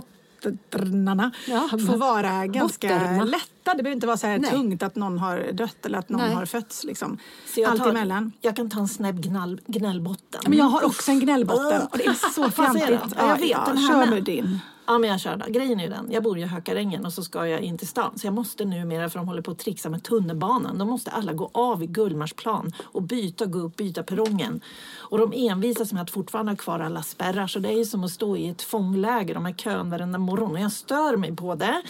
bottnarna 0.43 1.30
Ja, 1.47 1.68
får 1.70 1.97
vara 1.97 2.47
ganska 2.47 2.89
botterna. 2.89 3.24
lätta. 3.24 3.74
Det 3.74 3.82
behöver 3.82 3.91
inte 3.95 4.07
vara 4.07 4.16
så 4.16 4.26
här 4.26 4.39
Nej. 4.39 4.51
tungt 4.51 4.82
att 4.82 4.97
någon 4.97 5.18
har 5.18 5.53
dött 5.53 5.87
eller 5.87 5.99
att 5.99 6.09
någon 6.09 6.20
Nej. 6.20 6.34
har 6.34 6.47
fötts. 6.47 6.84
Liksom. 6.84 7.18
Allt 7.66 7.78
tar- 7.82 7.91
emellan. 7.91 8.32
Jag 8.41 8.57
kan 8.57 8.70
ta 8.70 8.80
en 8.80 8.89
snäbb 8.89 9.20
gnäll, 9.22 9.61
gnällbotten. 9.66 10.41
Men 10.49 10.59
jag 10.59 10.64
har 10.64 10.84
också 10.84 11.11
en 11.11 11.20
gnällbotten 11.20 11.82
och 11.93 11.99
det 11.99 12.07
är 12.07 12.32
så 12.34 12.51
fjantigt. 12.51 13.01
Ja, 13.18 13.28
jag 13.28 13.39
vet, 13.39 13.66
den 13.66 13.76
här 13.76 14.05
kör 14.05 14.11
med. 14.11 14.24
din. 14.24 14.59
Ja 14.87 14.99
men 14.99 15.11
jag 15.11 15.20
kör 15.20 15.37
då. 15.37 15.47
Grejen 15.49 15.80
är 15.80 15.84
ju 15.84 15.91
den, 15.91 16.12
jag 16.12 16.22
bor 16.22 16.39
ju 16.39 16.45
i 16.45 16.47
Hökarängen 16.47 17.07
och 17.07 17.12
så 17.12 17.22
ska 17.22 17.47
jag 17.47 17.61
in 17.61 17.78
till 17.78 17.89
stan. 17.89 18.18
Så 18.18 18.26
jag 18.26 18.34
måste 18.34 18.64
numera, 18.64 19.09
för 19.09 19.18
de 19.18 19.28
håller 19.28 19.43
på 19.43 19.51
att 19.51 19.59
trixa 19.59 19.89
med 19.91 20.05
tunnelbanan, 20.05 20.78
då 20.78 20.84
måste 20.84 21.11
alla 21.11 21.32
gå 21.32 21.51
av 21.53 21.82
i 21.82 21.87
Gullmarsplan 21.87 22.72
och 22.82 23.03
byta, 23.03 23.47
gå 23.47 23.59
upp, 23.59 23.76
byta 23.76 24.03
perrongen. 24.03 24.61
Och 24.97 25.18
de 25.18 25.32
envisas 25.51 25.93
med 25.93 26.03
att 26.03 26.11
fortfarande 26.11 26.53
ha 26.53 26.57
kvar 26.57 26.80
alla 26.80 27.03
spärrar. 27.03 27.47
Så 27.47 27.59
det 27.59 27.68
är 27.68 27.78
ju 27.78 27.84
som 27.84 28.05
att 28.05 28.11
stå 28.11 28.37
i 28.37 28.49
ett 28.49 28.62
fångläger, 28.62 29.34
de 29.34 29.45
här 29.45 29.53
kön 29.53 29.91
varenda 29.91 30.18
morgon. 30.18 30.53
Och 30.53 30.61
jag 30.61 30.72
stör 30.72 31.16
mig 31.16 31.37
på 31.37 31.55
det. 31.55 31.82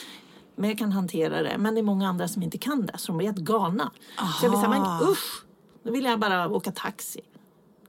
Men 0.57 0.70
jag 0.70 0.78
kan 0.78 0.92
hantera 0.92 1.42
det. 1.42 1.59
Men 1.59 1.74
det 1.74 1.80
är 1.80 1.82
många 1.82 2.09
andra 2.09 2.28
som 2.28 2.42
inte 2.42 2.59
kan 2.59 2.86
det, 2.86 2.99
så 2.99 3.07
de 3.07 3.16
blir 3.16 3.26
helt 3.26 3.38
galna. 3.38 3.90
Så 4.16 4.44
jag 4.44 4.53
blir 4.53 4.61
såhär, 4.61 4.80
men 4.80 5.09
usch! 5.09 5.44
Då 5.82 5.92
vill 5.92 6.05
jag 6.05 6.20
bara 6.20 6.49
åka 6.49 6.72
taxi. 6.72 7.20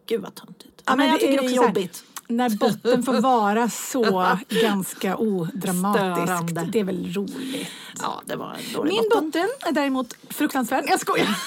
Gud 0.05 0.21
vad 0.21 0.35
töntigt. 0.35 0.83
Ja, 0.85 0.95
men 0.95 1.07
jag 1.07 1.19
tycker 1.19 1.41
det 1.41 1.47
är 1.47 1.67
jobbigt. 1.67 2.03
När 2.27 2.49
botten 2.49 3.03
får 3.03 3.21
vara 3.21 3.69
så 3.69 4.37
ganska 4.61 5.17
odramatisk. 5.17 6.27
Störande. 6.27 6.69
Det 6.71 6.79
är 6.79 6.83
väl 6.83 7.13
roligt. 7.13 7.67
Ja, 8.01 8.21
det 8.25 8.35
var 8.35 8.53
en 8.53 8.73
dålig 8.73 8.91
Min 8.93 9.09
botten. 9.09 9.25
botten 9.25 9.49
är 9.65 9.71
däremot 9.71 10.13
fruktansvärd. 10.29 10.85
Jag 10.87 10.99
skojar. 10.99 11.37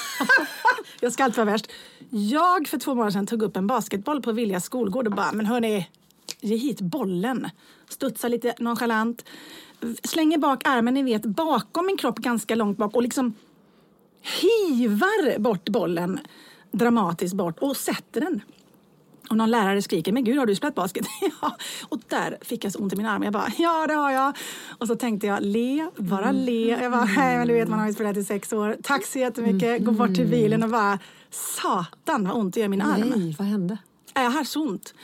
jag 1.01 1.13
ska 1.13 1.25
alltid 1.25 1.37
vara 1.37 1.51
värst. 1.51 1.67
Jag 2.11 2.69
för 2.69 2.79
två 2.79 2.95
månader 2.95 3.11
sedan 3.13 3.27
tog 3.27 3.43
upp 3.43 3.57
en 3.57 3.67
basketboll 3.67 4.23
på 4.23 4.33
Viljas 4.33 4.65
skolgård 4.65 5.07
och 5.07 5.13
bara, 5.13 5.33
men 5.33 5.47
hörni, 5.47 5.89
ge 6.41 6.57
hit 6.57 6.81
bollen. 6.81 7.49
Studsar 7.89 8.29
lite 8.29 8.55
nonchalant. 8.59 9.25
Slänger 10.05 10.39
bak 10.39 10.63
armen, 10.69 10.95
ni 10.95 11.03
vet, 11.03 11.23
bakom 11.23 11.87
min 11.87 11.97
kropp 11.97 12.19
ganska 12.19 12.55
långt 12.55 12.79
bak 12.79 12.97
och 12.97 13.03
liksom 13.03 13.35
hivar 14.41 15.39
bort 15.39 15.69
bollen 15.69 16.21
dramatiskt 16.73 17.35
bort 17.35 17.59
och 17.59 17.77
sätter 17.77 18.21
den. 18.21 18.43
Och 19.31 19.37
någon 19.37 19.51
lärare 19.51 19.83
skriker, 19.83 20.13
men 20.13 20.25
gud 20.25 20.39
har 20.39 20.47
du 20.47 20.55
spelat 20.55 20.75
basket? 20.75 21.07
ja. 21.43 21.57
Och 21.89 22.01
där 22.09 22.39
fick 22.41 22.65
jag 22.65 22.73
så 22.73 22.79
ont 22.79 22.93
i 22.93 22.97
min 22.97 23.07
arm. 23.07 23.23
Jag 23.23 23.33
bara, 23.33 23.53
ja 23.59 23.87
det 23.87 23.95
har 23.95 24.11
jag. 24.11 24.37
Och 24.79 24.87
så 24.87 24.97
tänkte 24.97 25.27
jag, 25.27 25.43
le, 25.43 25.91
bara 25.97 26.33
le. 26.33 26.69
Jag 26.83 26.93
bara, 26.93 27.05
nej 27.05 27.39
men 27.39 27.49
du 27.49 27.55
vet 27.55 27.69
man 27.69 27.79
har 27.79 27.87
ju 27.87 27.95
spelat 27.95 28.17
i 28.17 28.25
sex 28.25 28.53
år. 28.53 28.77
Tack 28.83 29.07
så 29.07 29.19
jättemycket. 29.19 29.85
Gå 29.85 29.93
bort 29.93 30.15
till 30.15 30.27
bilen 30.27 30.63
och 30.63 30.69
bara, 30.69 30.99
satan 31.31 32.29
vad 32.29 32.37
ont 32.37 32.55
det 32.55 32.61
gör 32.61 32.65
i 32.65 32.69
min 32.69 32.83
arm. 32.83 33.13
Nej, 33.17 33.37
vad 33.39 33.49
hände? 33.49 33.79
Jag 34.15 34.31
har 34.31 34.45
så 34.45 34.63
ont. 34.63 34.95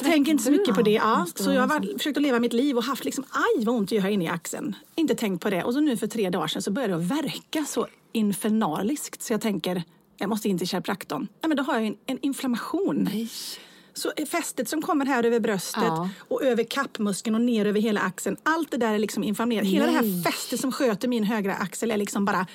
Tänker 0.00 0.32
inte 0.32 0.44
så 0.44 0.50
mycket 0.50 0.74
på 0.74 0.82
det. 0.82 0.90
Ja. 0.90 1.26
Så 1.34 1.52
jag 1.52 1.66
har 1.68 1.98
försökt 1.98 2.16
att 2.16 2.22
leva 2.22 2.38
mitt 2.38 2.52
liv 2.52 2.76
och 2.76 2.84
haft 2.84 3.04
liksom, 3.04 3.24
aj 3.30 3.64
vad 3.64 3.74
ont 3.74 3.88
det 3.88 3.94
gör 3.94 4.02
här 4.02 4.10
inne 4.10 4.24
i 4.24 4.28
axeln. 4.28 4.76
Inte 4.94 5.14
tänkt 5.14 5.42
på 5.42 5.50
det. 5.50 5.64
Och 5.64 5.72
så 5.74 5.80
nu 5.80 5.96
för 5.96 6.06
tre 6.06 6.30
dagar 6.30 6.46
sedan 6.46 6.62
så 6.62 6.70
började 6.70 6.94
det 6.94 7.00
verka 7.00 7.64
så 7.64 7.86
infernaliskt. 8.12 9.22
Så 9.22 9.32
jag 9.32 9.40
tänker, 9.40 9.82
jag 10.20 10.28
måste 10.28 10.48
in 10.48 10.58
till 10.58 10.68
kiropraktorn. 10.68 11.26
Nej, 11.42 11.48
men 11.48 11.56
då 11.56 11.62
har 11.62 11.74
jag 11.74 11.86
en, 11.86 11.96
en 12.06 12.18
inflammation. 12.22 13.08
Så 13.92 14.12
fästet 14.30 14.68
som 14.68 14.82
kommer 14.82 15.06
här 15.06 15.24
över 15.24 15.40
bröstet 15.40 15.82
Ja. 15.82 16.08
och 16.18 16.42
över 16.42 16.64
kappmuskeln 16.64 17.34
och 17.34 17.40
ner 17.40 17.66
över 17.66 17.80
hela 17.80 18.00
axeln. 18.00 18.36
Allt 18.42 18.70
det 18.70 18.76
där 18.76 18.94
är 18.94 18.98
liksom 18.98 19.24
inflammerat. 19.24 19.66
Hela 19.66 19.86
det 19.86 19.92
här 19.92 20.02
Nej. 20.02 20.22
fästet 20.22 20.60
som 20.60 20.72
sköter 20.72 21.08
min 21.08 21.24
högra 21.24 21.54
axel 21.54 21.90
är 21.90 21.96
liksom 21.96 22.24
bara... 22.24 22.46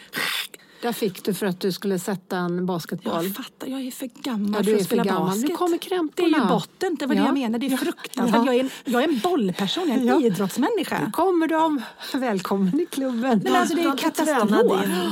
Där 0.82 0.92
fick 0.94 1.24
du 1.24 1.34
för 1.34 1.46
att 1.46 1.60
du 1.60 1.72
skulle 1.72 2.00
sätta 2.00 2.38
en 2.38 2.66
basketboll. 2.66 3.24
Jag 3.26 3.36
fattar, 3.36 3.68
jag 3.68 3.82
är 3.82 3.92
för 3.92 4.10
gammal 4.24 4.52
Ja, 4.56 4.60
du 4.60 4.66
för 4.66 4.72
att 4.74 4.78
för 4.78 4.86
spela 4.86 5.04
gammal. 5.04 5.28
basket. 5.28 5.50
Nu 5.50 5.56
kommer 5.56 5.78
Det 5.78 5.86
är 5.86 5.90
krämporna. 5.90 6.38
ju 6.38 6.46
botten, 6.46 6.96
det 7.00 7.06
var 7.06 7.16
det 7.16 7.22
Ja. 7.22 7.26
jag 7.26 7.34
menar. 7.34 7.60
Det 7.60 7.66
är 7.66 7.72
Ja. 7.72 7.78
fruktansvärt. 7.78 8.36
Ja. 8.36 8.46
Jag, 8.46 8.56
är 8.56 8.60
en, 8.60 8.70
jag 8.86 9.04
är 9.04 9.08
en 9.08 9.20
bollperson, 9.20 9.88
jag 9.88 9.98
är 9.98 10.02
en 10.02 10.08
Ja. 10.08 10.22
idrottsmänniska. 10.22 11.00
Nu 11.06 11.12
kommer 11.12 11.48
de. 11.48 11.82
Välkommen 12.14 12.80
i 12.80 12.86
klubben. 12.86 13.42
Men 13.44 13.56
alltså, 13.56 13.76
det 13.76 13.82
är 13.82 13.84
Du 13.84 13.90
har 13.90 13.98
katastrof. 13.98 14.52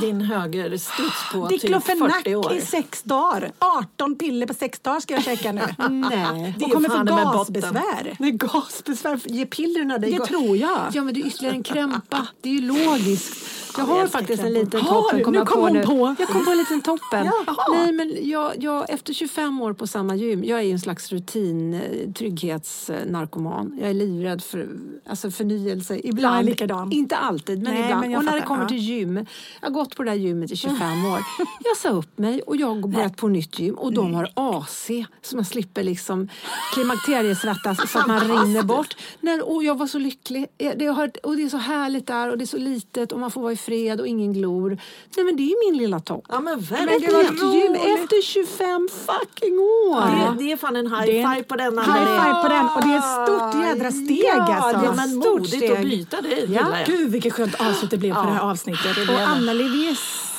din 0.00 0.20
högerstuds 0.20 1.32
på 1.32 1.48
typ 1.48 1.60
Diklofenak 1.60 2.12
40 2.16 2.34
år. 2.34 2.52
i 2.54 2.60
sex 2.60 3.02
dagar. 3.02 3.52
18 3.58 4.14
piller 4.18 4.46
på 4.46 4.54
sex 4.54 4.78
dagar 4.80 5.00
ska 5.00 5.14
jag 5.14 5.24
käka 5.24 5.52
nu. 5.52 5.60
Nej. 5.90 6.54
Det 6.58 6.64
Och 6.64 6.72
kommer 6.72 6.88
få 6.88 7.04
gasbesvär. 7.38 8.16
Med 8.18 8.38
gasbesvär. 8.40 9.20
Ge 9.24 9.46
pillerna 9.46 9.98
dig. 9.98 10.10
Det 10.12 10.18
ga- 10.18 10.26
tror 10.26 10.56
jag. 10.56 10.80
Ja, 10.92 11.02
men 11.02 11.14
det 11.14 11.20
är 11.20 11.26
ytterligare 11.26 11.56
en 11.56 11.62
krämpa. 11.62 12.26
Det 12.40 12.48
är 12.48 12.52
ju 12.52 12.60
logiskt. 12.60 13.36
Jag 13.78 13.84
har 13.84 14.06
faktiskt 14.06 14.42
en 14.42 14.52
liten 14.52 14.80
Har 14.80 15.02
toppen. 15.02 15.32
Nu 15.32 15.38
jag 15.38 15.48
kom 15.48 15.63
på 15.68 15.72
nu. 15.74 15.82
på. 15.82 16.16
Jag 16.18 16.28
kom 16.28 16.44
på 16.44 16.50
en 16.50 16.56
liten 16.58 16.82
toppen. 16.82 17.30
Jaha. 17.46 17.56
Nej, 17.72 17.92
men 17.92 18.16
jag, 18.28 18.62
jag, 18.62 18.90
efter 18.90 19.12
25 19.12 19.60
år 19.62 19.72
på 19.72 19.86
samma 19.86 20.14
gym, 20.16 20.44
jag 20.44 20.58
är 20.58 20.62
ju 20.62 20.72
en 20.72 20.80
slags 20.80 21.12
rutin 21.12 21.74
eh, 21.74 22.12
trygghetsnarkoman. 22.12 23.78
Jag 23.80 23.90
är 23.90 23.94
livrädd 23.94 24.42
för 24.42 24.68
alltså 25.06 25.30
förnyelse. 25.30 26.00
Ibland. 26.04 26.38
Är 26.38 26.42
likadan. 26.50 26.92
Inte 26.92 27.16
alltid, 27.16 27.62
men 27.62 27.74
Nej, 27.74 27.82
ibland. 27.84 28.00
men 28.06 28.16
och 28.16 28.24
när 28.24 28.34
det 28.36 28.42
kommer 28.42 28.62
ja. 28.62 28.68
till 28.68 28.78
gym. 28.78 29.16
Jag 29.60 29.68
har 29.68 29.70
gått 29.74 29.96
på 29.96 30.02
det 30.02 30.10
här 30.10 30.16
gymmet 30.18 30.52
i 30.52 30.56
25 30.56 31.04
år. 31.04 31.18
Jag 31.64 31.76
sa 31.76 31.88
upp 31.88 32.18
mig 32.18 32.42
och 32.42 32.56
jag 32.56 32.66
har 32.66 32.88
börjat 32.88 33.16
på 33.16 33.28
nytt 33.28 33.58
gym 33.58 33.74
och 33.74 33.92
de 33.92 34.14
har 34.14 34.28
AC 34.34 34.90
så 35.22 35.36
man 35.36 35.44
slipper 35.44 35.82
liksom 35.82 36.28
klimakteriesvettas 36.74 37.90
så 37.92 37.98
att 37.98 38.06
man 38.06 38.20
rinner 38.20 38.62
bort. 38.62 38.96
Nej, 39.20 39.40
och 39.40 39.64
jag 39.64 39.78
var 39.78 39.86
så 39.86 39.98
lycklig. 39.98 40.46
Eh, 40.58 40.72
Det 40.76 40.86
har, 40.86 41.10
och 41.22 41.36
det 41.36 41.42
är 41.42 41.48
så 41.48 41.56
härligt 41.56 42.06
där 42.06 42.30
och 42.30 42.38
det 42.38 42.44
är 42.44 42.46
så 42.46 42.58
litet 42.58 43.12
och 43.12 43.20
man 43.20 43.30
får 43.30 43.40
vara 43.42 43.52
i 43.52 43.56
fred 43.56 44.00
och 44.00 44.06
ingen 44.06 44.32
glor. 44.32 44.78
Nej 45.16 45.24
men 45.24 45.36
det 45.36 45.43
är 45.52 45.70
min 45.72 45.82
lilla 45.82 46.00
topp. 46.00 46.24
Ja 46.28 46.40
men 46.40 46.60
verkligen. 46.60 47.18
nytt 47.18 47.54
gym 47.54 47.74
efter 47.74 48.22
25 48.22 48.88
fucking 49.06 49.58
år. 49.58 50.34
Det, 50.36 50.44
det 50.44 50.52
är 50.52 50.56
fan 50.56 50.76
en 50.76 50.86
high 50.86 51.00
Det 51.06 51.12
five 51.12 51.42
på 51.42 51.56
denna. 51.56 51.82
High 51.82 52.22
five 52.22 52.42
på 52.42 52.48
den 52.48 52.66
och 52.68 52.82
det 52.82 52.92
är 52.94 52.98
ett 52.98 53.28
stort 53.28 53.62
jädra 53.64 53.90
steg 53.90 54.24
Ja, 54.24 54.54
alltså. 54.56 54.78
det 54.80 54.84
Ja, 54.86 54.92
men 54.96 55.08
stort 55.08 55.24
modigt 55.32 55.56
steg. 55.56 55.70
att 55.72 55.80
byta 55.82 56.20
det 56.20 56.44
Ja. 56.48 56.64
Gud 56.86 57.10
vilket 57.10 57.32
skönt 57.32 57.54
avslut 57.60 57.90
det 57.90 57.96
blev 57.98 58.14
på 58.14 58.22
det 58.22 58.30
här 58.32 58.50
avsnittet. 58.50 59.08
Och 59.08 59.20
Anneli, 59.20 59.68
vi 59.68 59.88
är 59.90 59.96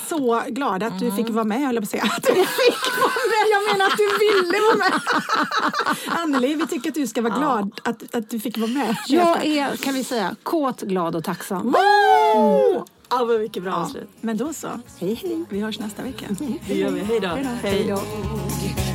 så 0.09 0.41
glada 0.47 0.85
att 0.87 0.99
du 0.99 1.11
fick 1.11 1.29
vara 1.29 1.43
med, 1.43 1.61
höll 1.65 1.75
jag 1.75 1.83
på 1.83 1.85
att 1.85 1.89
säga. 1.89 2.03
Att 2.17 2.23
du 2.23 2.33
fick 2.33 2.97
vara 3.01 3.11
med! 3.29 3.45
Jag 3.51 3.73
menar 3.73 3.85
att 3.91 3.97
du 3.97 4.09
ville 4.19 4.59
vara 4.61 4.75
med. 4.77 5.01
Anneli, 6.19 6.53
vi 6.55 6.67
tycker 6.67 6.89
att 6.89 6.95
du 6.95 7.07
ska 7.07 7.21
vara 7.21 7.37
glad 7.37 7.79
att, 7.83 8.15
att 8.15 8.29
du 8.29 8.39
fick 8.39 8.57
vara 8.57 8.71
med. 8.71 8.95
Jag 9.07 9.45
är, 9.45 9.75
kan 9.77 9.93
vi 9.93 10.03
säga, 10.03 10.35
kåt, 10.43 10.81
glad 10.81 11.15
och 11.15 11.23
tacksam. 11.23 11.75
Ja 13.09 13.25
men 13.25 13.39
vilket 13.39 13.63
bra 13.63 13.73
avslut. 13.73 14.09
Men 14.21 14.37
då 14.37 14.53
så. 14.53 14.67
Hej 14.99 15.13
hej. 15.13 15.45
Vi 15.49 15.59
hörs 15.59 15.79
nästa 15.79 16.03
vecka. 16.03 16.25
Det 16.67 16.75
gör 16.75 16.91
vi. 16.91 16.99
Hej 16.99 17.19
då. 17.19 17.27
Hej 17.61 17.87
då. 17.89 17.97
Sånt 17.97 18.94